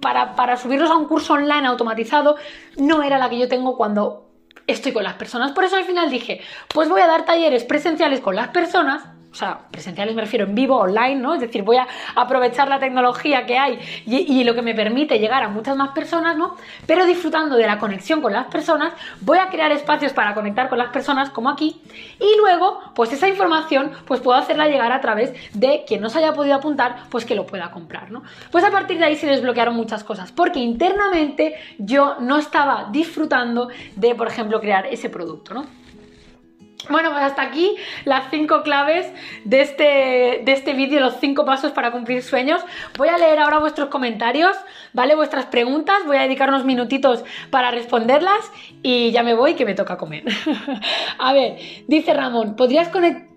para, 0.00 0.34
para 0.36 0.56
subirlos 0.56 0.90
a 0.90 0.96
un 0.96 1.04
curso 1.04 1.34
online 1.34 1.66
automatizado 1.66 2.36
no 2.78 3.02
era 3.02 3.18
la 3.18 3.28
que 3.28 3.38
yo 3.38 3.48
tengo 3.48 3.76
cuando 3.76 4.30
estoy 4.66 4.92
con 4.92 5.04
las 5.04 5.14
personas. 5.14 5.52
Por 5.52 5.64
eso 5.64 5.76
al 5.76 5.84
final 5.84 6.08
dije, 6.10 6.40
pues 6.72 6.88
voy 6.88 7.02
a 7.02 7.06
dar 7.06 7.26
talleres 7.26 7.64
presenciales 7.64 8.20
con 8.20 8.34
las 8.34 8.48
personas 8.48 9.04
o 9.30 9.34
sea, 9.34 9.60
presenciales 9.70 10.14
me 10.14 10.22
refiero 10.22 10.44
en 10.44 10.54
vivo, 10.54 10.76
online, 10.76 11.16
¿no? 11.16 11.34
Es 11.34 11.40
decir, 11.40 11.62
voy 11.62 11.76
a 11.76 11.86
aprovechar 12.16 12.68
la 12.68 12.80
tecnología 12.80 13.46
que 13.46 13.58
hay 13.58 13.78
y, 14.04 14.42
lo 14.42 14.54
que 14.54 14.62
me 14.62 14.74
permite 14.74 15.18
llegar 15.18 15.42
a 15.44 15.48
muchas 15.48 15.76
más 15.76 15.90
personas, 15.90 16.36
¿no? 16.36 16.56
Pero 16.86 17.06
disfrutando 17.06 17.56
de 17.56 17.66
la 17.66 17.78
conexión 17.78 18.20
con 18.20 18.32
las 18.32 18.46
personas, 18.46 18.92
voy 19.20 19.38
a 19.38 19.48
crear 19.48 19.70
espacios 19.70 20.12
para 20.12 20.34
conectar 20.34 20.68
con 20.68 20.78
las 20.78 20.88
personas, 20.88 21.30
como 21.30 21.48
aquí, 21.48 21.80
y 22.18 22.36
luego, 22.38 22.80
pues 22.94 23.12
esa 23.12 23.28
información, 23.28 23.92
pues 24.04 24.20
puedo 24.20 24.36
hacerla 24.36 24.66
llegar 24.66 24.90
a 24.90 25.00
través 25.00 25.32
de 25.54 25.84
quien 25.86 26.00
no 26.00 26.10
se 26.10 26.18
haya 26.18 26.32
podido 26.32 26.56
apuntar, 26.56 27.04
pues 27.10 27.24
que 27.24 27.36
lo 27.36 27.46
pueda 27.46 27.70
comprar, 27.70 28.10
¿no? 28.10 28.22
Pues 28.50 28.64
a 28.64 28.70
partir 28.70 28.98
de 28.98 29.04
ahí 29.04 29.16
se 29.16 29.26
desbloquearon 29.26 29.76
muchas 29.76 30.02
cosas, 30.02 30.32
porque 30.32 30.58
internamente 30.58 31.54
yo 31.78 32.16
no 32.18 32.38
estaba 32.38 32.88
disfrutando 32.90 33.68
de, 33.94 34.14
por 34.16 34.26
ejemplo, 34.26 34.60
crear 34.60 34.86
ese 34.86 35.08
producto, 35.08 35.54
¿no? 35.54 35.80
Bueno, 36.88 37.10
pues 37.10 37.22
hasta 37.22 37.42
aquí 37.42 37.76
las 38.04 38.30
cinco 38.30 38.62
claves 38.62 39.06
de 39.44 39.60
este, 39.60 40.42
de 40.44 40.52
este 40.52 40.72
vídeo, 40.72 41.00
los 41.00 41.16
cinco 41.20 41.44
pasos 41.44 41.72
para 41.72 41.92
cumplir 41.92 42.22
sueños. 42.22 42.62
Voy 42.96 43.08
a 43.08 43.18
leer 43.18 43.38
ahora 43.38 43.58
vuestros 43.58 43.88
comentarios, 43.88 44.56
¿vale? 44.92 45.14
Vuestras 45.14 45.46
preguntas, 45.46 45.96
voy 46.06 46.16
a 46.16 46.22
dedicar 46.22 46.48
unos 46.48 46.64
minutitos 46.64 47.24
para 47.50 47.70
responderlas 47.70 48.50
y 48.82 49.10
ya 49.10 49.22
me 49.22 49.34
voy 49.34 49.54
que 49.54 49.64
me 49.64 49.74
toca 49.74 49.98
comer. 49.98 50.24
a 51.18 51.32
ver, 51.32 51.58
dice 51.86 52.14
Ramón, 52.14 52.56
¿podrías 52.56 52.88
conectar 52.88 53.29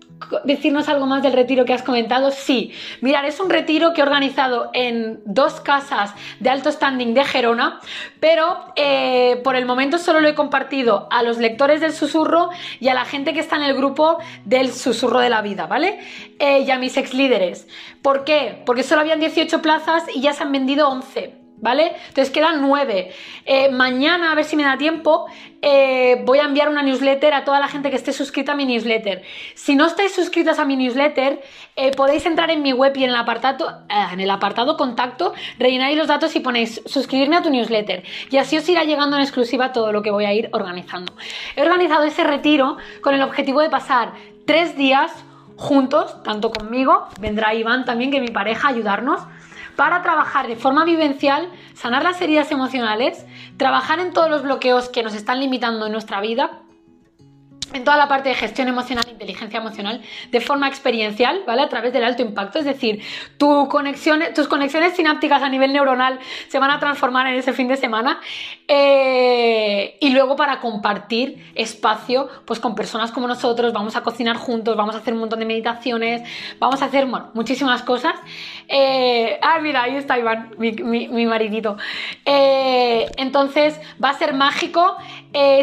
decirnos 0.44 0.88
algo 0.88 1.06
más 1.06 1.22
del 1.22 1.32
retiro 1.32 1.64
que 1.64 1.72
has 1.72 1.82
comentado? 1.82 2.30
Sí, 2.30 2.72
mirar, 3.00 3.24
es 3.24 3.40
un 3.40 3.50
retiro 3.50 3.92
que 3.92 4.00
he 4.00 4.04
organizado 4.04 4.70
en 4.72 5.20
dos 5.24 5.60
casas 5.60 6.14
de 6.40 6.50
alto 6.50 6.70
standing 6.70 7.14
de 7.14 7.24
Gerona, 7.24 7.80
pero 8.20 8.72
eh, 8.76 9.40
por 9.44 9.56
el 9.56 9.66
momento 9.66 9.98
solo 9.98 10.20
lo 10.20 10.28
he 10.28 10.34
compartido 10.34 11.08
a 11.10 11.22
los 11.22 11.38
lectores 11.38 11.80
del 11.80 11.92
susurro 11.92 12.50
y 12.80 12.88
a 12.88 12.94
la 12.94 13.04
gente 13.04 13.32
que 13.32 13.40
está 13.40 13.56
en 13.56 13.62
el 13.62 13.74
grupo 13.74 14.18
del 14.44 14.72
susurro 14.72 15.20
de 15.20 15.30
la 15.30 15.42
vida, 15.42 15.66
¿vale? 15.66 15.98
Eh, 16.38 16.60
y 16.60 16.70
a 16.70 16.78
mis 16.78 16.96
ex 16.96 17.14
líderes. 17.14 17.68
¿Por 18.02 18.24
qué? 18.24 18.62
Porque 18.66 18.82
solo 18.82 19.00
habían 19.00 19.20
18 19.20 19.62
plazas 19.62 20.04
y 20.14 20.20
ya 20.20 20.32
se 20.32 20.42
han 20.42 20.52
vendido 20.52 20.88
11. 20.88 21.43
¿Vale? 21.64 21.92
Entonces 22.08 22.30
quedan 22.30 22.60
nueve. 22.60 23.10
Eh, 23.46 23.70
mañana, 23.70 24.30
a 24.30 24.34
ver 24.34 24.44
si 24.44 24.54
me 24.54 24.64
da 24.64 24.76
tiempo, 24.76 25.24
eh, 25.62 26.20
voy 26.22 26.38
a 26.38 26.44
enviar 26.44 26.68
una 26.68 26.82
newsletter 26.82 27.32
a 27.32 27.42
toda 27.42 27.58
la 27.58 27.68
gente 27.68 27.88
que 27.88 27.96
esté 27.96 28.12
suscrita 28.12 28.52
a 28.52 28.54
mi 28.54 28.66
newsletter. 28.66 29.22
Si 29.54 29.74
no 29.74 29.86
estáis 29.86 30.14
suscritas 30.14 30.58
a 30.58 30.66
mi 30.66 30.76
newsletter, 30.76 31.42
eh, 31.74 31.90
podéis 31.92 32.26
entrar 32.26 32.50
en 32.50 32.60
mi 32.60 32.74
web 32.74 32.92
y 32.94 33.04
en 33.04 33.10
el 33.10 33.16
apartado, 33.16 33.78
en 34.12 34.20
el 34.20 34.30
apartado 34.30 34.76
contacto, 34.76 35.32
rellenáis 35.58 35.96
los 35.96 36.06
datos 36.06 36.36
y 36.36 36.40
ponéis 36.40 36.82
suscribirme 36.84 37.36
a 37.36 37.42
tu 37.42 37.48
newsletter. 37.48 38.04
Y 38.30 38.36
así 38.36 38.58
os 38.58 38.68
irá 38.68 38.84
llegando 38.84 39.16
en 39.16 39.22
exclusiva 39.22 39.72
todo 39.72 39.90
lo 39.90 40.02
que 40.02 40.10
voy 40.10 40.26
a 40.26 40.34
ir 40.34 40.50
organizando. 40.52 41.14
He 41.56 41.62
organizado 41.62 42.04
ese 42.04 42.24
retiro 42.24 42.76
con 43.00 43.14
el 43.14 43.22
objetivo 43.22 43.62
de 43.62 43.70
pasar 43.70 44.12
tres 44.44 44.76
días 44.76 45.10
juntos, 45.56 46.22
tanto 46.24 46.50
conmigo, 46.50 47.08
vendrá 47.20 47.54
Iván 47.54 47.86
también, 47.86 48.10
que 48.10 48.20
mi 48.20 48.28
pareja, 48.28 48.68
a 48.68 48.70
ayudarnos 48.72 49.22
para 49.76 50.02
trabajar 50.02 50.46
de 50.46 50.56
forma 50.56 50.84
vivencial, 50.84 51.48
sanar 51.74 52.02
las 52.02 52.20
heridas 52.20 52.50
emocionales, 52.50 53.24
trabajar 53.56 54.00
en 54.00 54.12
todos 54.12 54.30
los 54.30 54.42
bloqueos 54.42 54.88
que 54.88 55.02
nos 55.02 55.14
están 55.14 55.40
limitando 55.40 55.86
en 55.86 55.92
nuestra 55.92 56.20
vida 56.20 56.63
en 57.74 57.84
toda 57.84 57.96
la 57.96 58.08
parte 58.08 58.30
de 58.30 58.34
gestión 58.34 58.68
emocional, 58.68 59.04
inteligencia 59.10 59.58
emocional, 59.58 60.00
de 60.30 60.40
forma 60.40 60.68
experiencial, 60.68 61.42
¿vale? 61.46 61.62
A 61.62 61.68
través 61.68 61.92
del 61.92 62.04
alto 62.04 62.22
impacto, 62.22 62.58
es 62.58 62.64
decir, 62.64 63.02
tu 63.36 63.68
conexión, 63.68 64.22
tus 64.34 64.48
conexiones 64.48 64.94
sinápticas 64.94 65.42
a 65.42 65.48
nivel 65.48 65.72
neuronal 65.72 66.18
se 66.48 66.58
van 66.58 66.70
a 66.70 66.78
transformar 66.78 67.26
en 67.26 67.34
ese 67.34 67.52
fin 67.52 67.68
de 67.68 67.76
semana 67.76 68.20
eh, 68.68 69.98
y 70.00 70.10
luego 70.10 70.36
para 70.36 70.60
compartir 70.60 71.52
espacio, 71.54 72.28
pues 72.46 72.60
con 72.60 72.74
personas 72.74 73.10
como 73.10 73.26
nosotros, 73.26 73.72
vamos 73.72 73.96
a 73.96 74.02
cocinar 74.02 74.36
juntos, 74.36 74.76
vamos 74.76 74.94
a 74.94 74.98
hacer 74.98 75.12
un 75.12 75.20
montón 75.20 75.40
de 75.40 75.46
meditaciones, 75.46 76.22
vamos 76.58 76.80
a 76.80 76.86
hacer, 76.86 77.06
muchísimas 77.34 77.82
cosas. 77.82 78.14
Eh, 78.68 79.38
ah, 79.42 79.58
mira, 79.60 79.82
ahí 79.82 79.96
está 79.96 80.18
Iván, 80.18 80.54
mi, 80.58 80.72
mi, 80.72 81.26
maridito. 81.26 81.76
Eh, 82.24 83.10
entonces, 83.16 83.80
va 84.02 84.10
a 84.10 84.14
ser 84.14 84.32
mágico. 84.32 84.96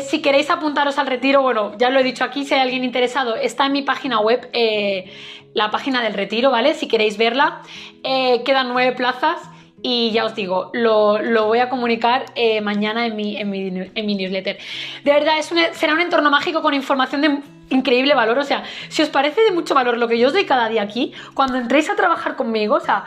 Si 0.01 0.21
queréis 0.21 0.49
apuntaros 0.49 0.97
al 0.97 1.07
retiro, 1.07 1.41
bueno, 1.41 1.77
ya 1.77 1.89
lo 1.89 1.99
he 1.99 2.03
dicho 2.03 2.23
aquí, 2.23 2.45
si 2.45 2.53
hay 2.53 2.59
alguien 2.59 2.83
interesado, 2.83 3.35
está 3.35 3.67
en 3.67 3.71
mi 3.71 3.81
página 3.81 4.19
web, 4.19 4.49
eh, 4.53 5.11
la 5.53 5.71
página 5.71 6.01
del 6.01 6.13
retiro, 6.13 6.51
¿vale? 6.51 6.73
Si 6.73 6.87
queréis 6.87 7.17
verla, 7.17 7.61
eh, 8.03 8.43
quedan 8.43 8.69
nueve 8.69 8.93
plazas 8.93 9.37
y 9.83 10.11
ya 10.11 10.25
os 10.25 10.35
digo, 10.35 10.69
lo, 10.73 11.19
voy 11.47 11.59
a 11.59 11.69
comunicar 11.69 12.25
eh, 12.35 12.61
mañana 12.61 13.05
en 13.07 13.15
mi, 13.15 13.37
en, 13.37 13.49
mi, 13.49 14.15
newsletter. 14.15 14.59
De 15.03 15.11
verdad, 15.11 15.39
es 15.39 15.51
será 15.73 15.93
un 15.93 16.01
entorno 16.01 16.29
mágico 16.29 16.61
con 16.61 16.73
información 16.73 17.21
de 17.21 17.39
increíble 17.69 18.13
valor. 18.13 18.37
O 18.37 18.43
sea, 18.43 18.63
si 18.89 19.01
os 19.01 19.09
parece 19.09 19.41
de 19.41 19.51
mucho 19.51 19.73
valor 19.73 19.97
lo 19.97 20.07
que 20.07 20.19
yo 20.19 20.27
os 20.27 20.33
doy 20.33 20.45
cada 20.45 20.69
día 20.69 20.83
aquí, 20.83 21.13
cuando 21.33 21.57
entréis 21.57 21.89
a 21.89 21.95
trabajar 21.95 22.35
conmigo, 22.35 22.75
o 22.75 22.79
sea, 22.79 23.05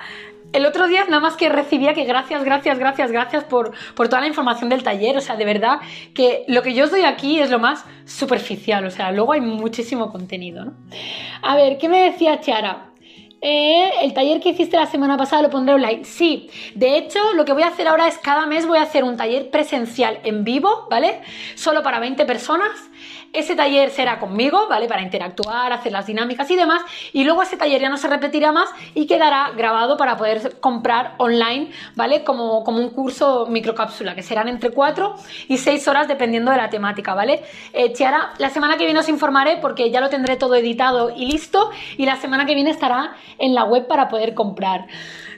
el 0.54 0.66
otro 0.66 0.86
día 0.86 1.04
nada 1.04 1.20
más 1.20 1.36
que 1.36 1.48
recibía 1.48 1.94
que 1.94 2.04
gracias, 2.04 2.44
gracias, 2.44 2.78
gracias, 2.78 3.10
gracias 3.10 3.44
por, 3.44 3.72
por, 3.94 4.08
toda 4.08 4.20
la 4.20 4.28
información 4.28 4.70
del 4.70 4.82
taller. 4.82 5.16
O 5.16 5.20
sea, 5.20 5.36
de 5.36 5.44
verdad 5.44 5.80
que 6.14 6.44
lo 6.48 6.62
que 6.62 6.74
yo 6.74 6.84
os 6.84 6.90
doy 6.90 7.02
aquí 7.02 7.40
es 7.40 7.50
lo 7.50 7.58
más 7.58 7.84
superficial. 8.06 8.86
O 8.86 8.90
sea, 8.90 9.12
luego 9.12 9.32
hay 9.32 9.40
muchísimo 9.40 10.10
contenido, 10.10 10.64
¿no? 10.64 10.74
A 11.42 11.56
ver, 11.56 11.76
¿qué 11.78 11.88
me 11.88 12.10
decía 12.10 12.40
Chiara? 12.40 12.90
Eh, 13.46 13.90
el 14.00 14.14
taller 14.14 14.40
que 14.40 14.48
hiciste 14.48 14.76
la 14.78 14.86
semana 14.86 15.18
pasada 15.18 15.42
lo 15.42 15.50
pondré 15.50 15.74
online. 15.74 16.04
Sí, 16.04 16.48
de 16.74 16.96
hecho, 16.96 17.18
lo 17.34 17.44
que 17.44 17.52
voy 17.52 17.62
a 17.62 17.68
hacer 17.68 17.86
ahora 17.88 18.08
es 18.08 18.16
cada 18.16 18.46
mes 18.46 18.66
voy 18.66 18.78
a 18.78 18.82
hacer 18.82 19.04
un 19.04 19.18
taller 19.18 19.50
presencial 19.50 20.18
en 20.24 20.44
vivo, 20.44 20.86
¿vale? 20.88 21.20
Solo 21.54 21.82
para 21.82 21.98
20 21.98 22.24
personas 22.24 22.70
ese 23.32 23.56
taller 23.56 23.90
será 23.90 24.18
conmigo, 24.18 24.68
¿vale? 24.68 24.86
Para 24.86 25.02
interactuar, 25.02 25.72
hacer 25.72 25.92
las 25.92 26.06
dinámicas 26.06 26.50
y 26.50 26.56
demás. 26.56 26.82
Y 27.12 27.24
luego 27.24 27.42
ese 27.42 27.56
taller 27.56 27.80
ya 27.80 27.88
no 27.88 27.96
se 27.96 28.08
repetirá 28.08 28.52
más 28.52 28.70
y 28.94 29.06
quedará 29.06 29.50
grabado 29.56 29.96
para 29.96 30.16
poder 30.16 30.60
comprar 30.60 31.14
online, 31.18 31.70
¿vale? 31.96 32.22
Como, 32.24 32.62
como 32.64 32.78
un 32.78 32.90
curso 32.90 33.46
microcápsula, 33.46 34.14
que 34.14 34.22
serán 34.22 34.48
entre 34.48 34.70
4 34.70 35.16
y 35.48 35.58
6 35.58 35.88
horas 35.88 36.08
dependiendo 36.08 36.50
de 36.50 36.56
la 36.56 36.70
temática, 36.70 37.14
¿vale? 37.14 37.42
Eh, 37.72 37.92
Chiara, 37.92 38.32
la 38.38 38.50
semana 38.50 38.76
que 38.76 38.84
viene 38.84 39.00
os 39.00 39.08
informaré 39.08 39.58
porque 39.58 39.90
ya 39.90 40.00
lo 40.00 40.08
tendré 40.08 40.36
todo 40.36 40.54
editado 40.54 41.10
y 41.14 41.26
listo. 41.26 41.70
Y 41.96 42.06
la 42.06 42.16
semana 42.16 42.46
que 42.46 42.54
viene 42.54 42.70
estará 42.70 43.14
en 43.38 43.54
la 43.54 43.64
web 43.64 43.86
para 43.86 44.08
poder 44.08 44.34
comprar. 44.34 44.86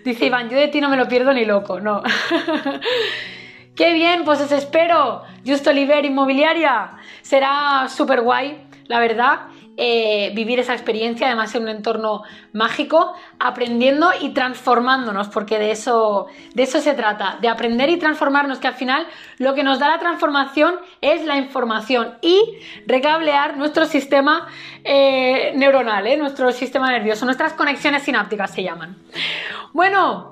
Dice 0.05 0.27
Iván, 0.27 0.49
yo 0.49 0.57
de 0.57 0.69
ti 0.69 0.81
no 0.81 0.89
me 0.89 0.97
lo 0.97 1.09
pierdo 1.09 1.33
ni 1.33 1.45
loco, 1.45 1.81
no. 1.81 2.03
¡Qué 3.77 3.93
bien! 3.93 4.25
Pues 4.25 4.41
os 4.41 4.53
espero. 4.53 5.23
Justo 5.47 5.69
Oliver 5.69 6.03
Inmobiliaria. 6.07 6.93
Será 7.21 7.89
súper 7.91 8.23
guay, 8.23 8.57
la 8.87 8.99
verdad. 9.01 9.41
Eh, 9.77 10.33
vivir 10.35 10.59
esa 10.59 10.73
experiencia, 10.73 11.27
además 11.27 11.55
en 11.55 11.65
un 11.65 11.69
entorno 11.69 12.23
mágico, 12.55 13.13
aprendiendo 13.39 14.11
y 14.19 14.31
transformándonos, 14.31 15.29
porque 15.29 15.59
de 15.59 15.73
eso, 15.73 16.29
de 16.55 16.63
eso 16.63 16.81
se 16.81 16.95
trata, 16.95 17.37
de 17.43 17.49
aprender 17.49 17.91
y 17.91 17.99
transformarnos, 17.99 18.59
que 18.59 18.69
al 18.69 18.75
final 18.75 19.07
lo 19.37 19.53
que 19.53 19.63
nos 19.63 19.79
da 19.79 19.89
la 19.89 19.99
transformación 19.99 20.77
es 21.03 21.27
la 21.27 21.37
información 21.37 22.15
y 22.23 22.41
recablear 22.87 23.59
nuestro 23.59 23.85
sistema 23.85 24.49
eh, 24.83 25.53
neuronal, 25.55 26.07
¿eh? 26.07 26.17
nuestro 26.17 26.51
sistema 26.53 26.91
nervioso, 26.91 27.27
nuestras 27.27 27.53
conexiones 27.53 28.03
sinápticas 28.03 28.55
se 28.55 28.63
llaman. 28.63 28.97
Bueno, 29.75 30.31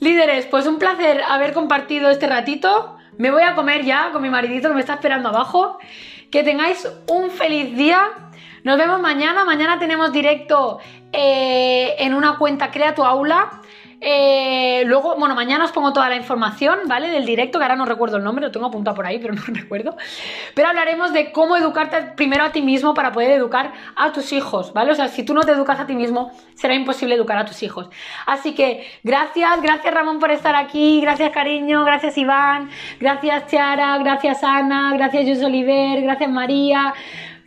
Líderes, 0.00 0.46
pues 0.46 0.66
un 0.66 0.78
placer 0.78 1.22
haber 1.28 1.52
compartido 1.52 2.08
este 2.08 2.26
ratito. 2.26 2.96
Me 3.18 3.30
voy 3.30 3.42
a 3.42 3.54
comer 3.54 3.84
ya 3.84 4.12
con 4.12 4.22
mi 4.22 4.30
maridito 4.30 4.68
que 4.68 4.74
me 4.74 4.80
está 4.80 4.94
esperando 4.94 5.28
abajo. 5.28 5.78
Que 6.30 6.42
tengáis 6.42 6.88
un 7.06 7.30
feliz 7.30 7.76
día. 7.76 8.08
Nos 8.64 8.78
vemos 8.78 8.98
mañana. 9.00 9.44
Mañana 9.44 9.78
tenemos 9.78 10.10
directo 10.10 10.78
eh, 11.12 11.96
en 11.98 12.14
una 12.14 12.38
cuenta 12.38 12.70
Crea 12.70 12.94
tu 12.94 13.04
aula. 13.04 13.59
Eh, 14.02 14.82
luego, 14.86 15.14
bueno, 15.16 15.34
mañana 15.34 15.64
os 15.64 15.72
pongo 15.72 15.92
toda 15.92 16.08
la 16.08 16.16
información, 16.16 16.80
¿vale? 16.86 17.08
Del 17.08 17.26
directo, 17.26 17.58
que 17.58 17.64
ahora 17.64 17.76
no 17.76 17.84
recuerdo 17.84 18.16
el 18.16 18.24
nombre, 18.24 18.46
lo 18.46 18.50
tengo 18.50 18.66
apuntado 18.66 18.96
por 18.96 19.06
ahí, 19.06 19.18
pero 19.18 19.34
no 19.34 19.42
recuerdo. 19.46 19.96
Pero 20.54 20.68
hablaremos 20.68 21.12
de 21.12 21.32
cómo 21.32 21.56
educarte 21.56 22.12
primero 22.16 22.44
a 22.44 22.52
ti 22.52 22.62
mismo 22.62 22.94
para 22.94 23.12
poder 23.12 23.32
educar 23.32 23.72
a 23.96 24.12
tus 24.12 24.32
hijos, 24.32 24.72
¿vale? 24.72 24.92
O 24.92 24.94
sea, 24.94 25.08
si 25.08 25.22
tú 25.22 25.34
no 25.34 25.42
te 25.42 25.52
educas 25.52 25.78
a 25.80 25.86
ti 25.86 25.94
mismo, 25.94 26.32
será 26.54 26.74
imposible 26.74 27.14
educar 27.14 27.36
a 27.36 27.44
tus 27.44 27.62
hijos. 27.62 27.90
Así 28.26 28.54
que 28.54 28.86
gracias, 29.02 29.60
gracias 29.60 29.92
Ramón 29.92 30.18
por 30.18 30.30
estar 30.30 30.56
aquí, 30.56 31.00
gracias 31.02 31.30
cariño, 31.30 31.84
gracias 31.84 32.16
Iván, 32.16 32.70
gracias 32.98 33.46
Chiara, 33.48 33.98
gracias 33.98 34.42
Ana, 34.42 34.92
gracias 34.94 35.26
Jus 35.28 35.44
Oliver, 35.44 36.00
gracias 36.00 36.30
María. 36.30 36.94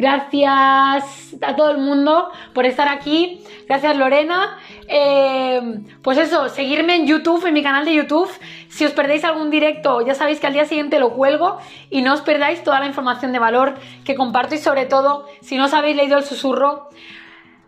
Gracias 0.04 1.34
a 1.42 1.56
todo 1.56 1.72
el 1.72 1.78
mundo 1.78 2.30
por 2.54 2.66
estar 2.66 2.90
aquí. 2.90 3.42
Gracias 3.70 3.96
Lorena. 3.96 4.58
Eh, 4.90 5.80
pues 6.02 6.18
eso, 6.18 6.50
seguirme 6.50 6.98
en 6.98 7.08
YouTube, 7.08 7.46
en 7.46 7.54
mi 7.54 7.64
canal 7.64 7.86
de 7.86 7.94
YouTube. 7.94 8.30
Si 8.68 8.84
os 8.84 8.92
perdéis 8.92 9.24
algún 9.24 9.50
directo, 9.50 10.06
ya 10.06 10.14
sabéis 10.14 10.42
que 10.42 10.48
al 10.48 10.52
día 10.52 10.66
siguiente 10.66 11.00
lo 11.00 11.14
cuelgo 11.14 11.58
y 11.90 12.02
no 12.02 12.14
os 12.16 12.20
perdáis 12.20 12.66
toda 12.66 12.82
la 12.82 12.88
información 12.88 13.32
de 13.32 13.40
valor 13.40 13.76
que 14.04 14.14
comparto 14.14 14.56
y 14.56 14.58
sobre 14.58 14.88
todo, 14.88 15.26
si 15.40 15.56
no 15.56 15.68
os 15.68 15.74
habéis 15.74 15.96
leído 15.96 16.18
el 16.18 16.26
susurro, 16.26 16.90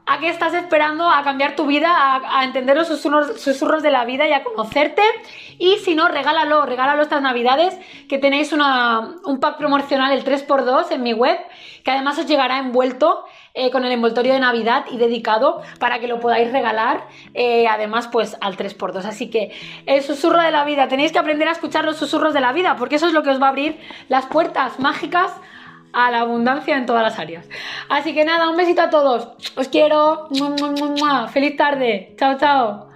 ¿A 0.07 0.19
qué 0.19 0.29
estás 0.29 0.53
esperando 0.53 1.09
a 1.09 1.23
cambiar 1.23 1.55
tu 1.55 1.65
vida, 1.65 2.21
a, 2.23 2.43
entender 2.43 2.77
los 2.77 2.87
susurros, 2.87 3.81
de 3.81 3.89
la 3.89 4.05
vida 4.05 4.27
y 4.27 4.33
a 4.33 4.43
conocerte? 4.43 5.01
Y 5.57 5.77
si 5.77 5.95
no, 5.95 6.07
regálalo, 6.07 6.63
regálalo 6.67 7.01
estas 7.01 7.23
navidades, 7.23 7.75
que 8.07 8.19
tenéis 8.19 8.53
un 8.53 9.39
pack 9.39 9.57
promocional, 9.57 10.11
el 10.11 10.23
3x2 10.23 10.91
en 10.91 11.01
mi 11.01 11.13
web, 11.13 11.39
que 11.83 11.89
además 11.89 12.19
os 12.19 12.27
llegará 12.27 12.59
envuelto 12.59 13.25
eh, 13.55 13.71
con 13.71 13.83
el 13.83 13.91
envoltorio 13.91 14.33
de 14.33 14.39
Navidad 14.39 14.85
y 14.91 14.97
dedicado 14.97 15.63
para 15.79 15.97
que 15.99 16.07
lo 16.07 16.19
podáis 16.19 16.51
regalar, 16.51 17.07
eh, 17.33 17.67
además 17.67 18.07
pues 18.07 18.37
al 18.41 18.57
3x2. 18.57 19.05
Así 19.05 19.31
que 19.31 19.53
el 19.87 20.03
susurro 20.03 20.39
de 20.39 20.51
la 20.51 20.65
vida, 20.65 20.87
tenéis 20.87 21.13
que 21.13 21.19
aprender 21.19 21.47
a 21.47 21.51
escuchar 21.51 21.83
los 21.83 21.97
susurros 21.97 22.35
de 22.35 22.41
la 22.41 22.53
vida, 22.53 22.75
porque 22.77 22.97
eso 22.97 23.07
es 23.07 23.13
lo 23.13 23.23
que 23.23 23.31
os 23.31 23.41
va 23.41 23.47
a 23.47 23.49
abrir 23.49 23.79
las 24.07 24.27
puertas 24.27 24.79
mágicas 24.79 25.31
a 25.95 26.11
la 26.11 26.19
abundancia 26.19 26.77
en 26.77 26.85
todas 26.85 27.01
las 27.01 27.17
áreas. 27.17 27.47
Así 27.89 28.13
que 28.13 28.25
nada, 28.25 28.49
un 28.49 28.57
besito 28.57 28.81
a 28.81 28.89
todos. 28.89 29.29
Os 29.55 29.69
quiero. 29.69 30.27
Feliz 31.31 31.55
tarde. 31.55 32.13
Chao, 32.17 32.37
chao. 32.37 32.94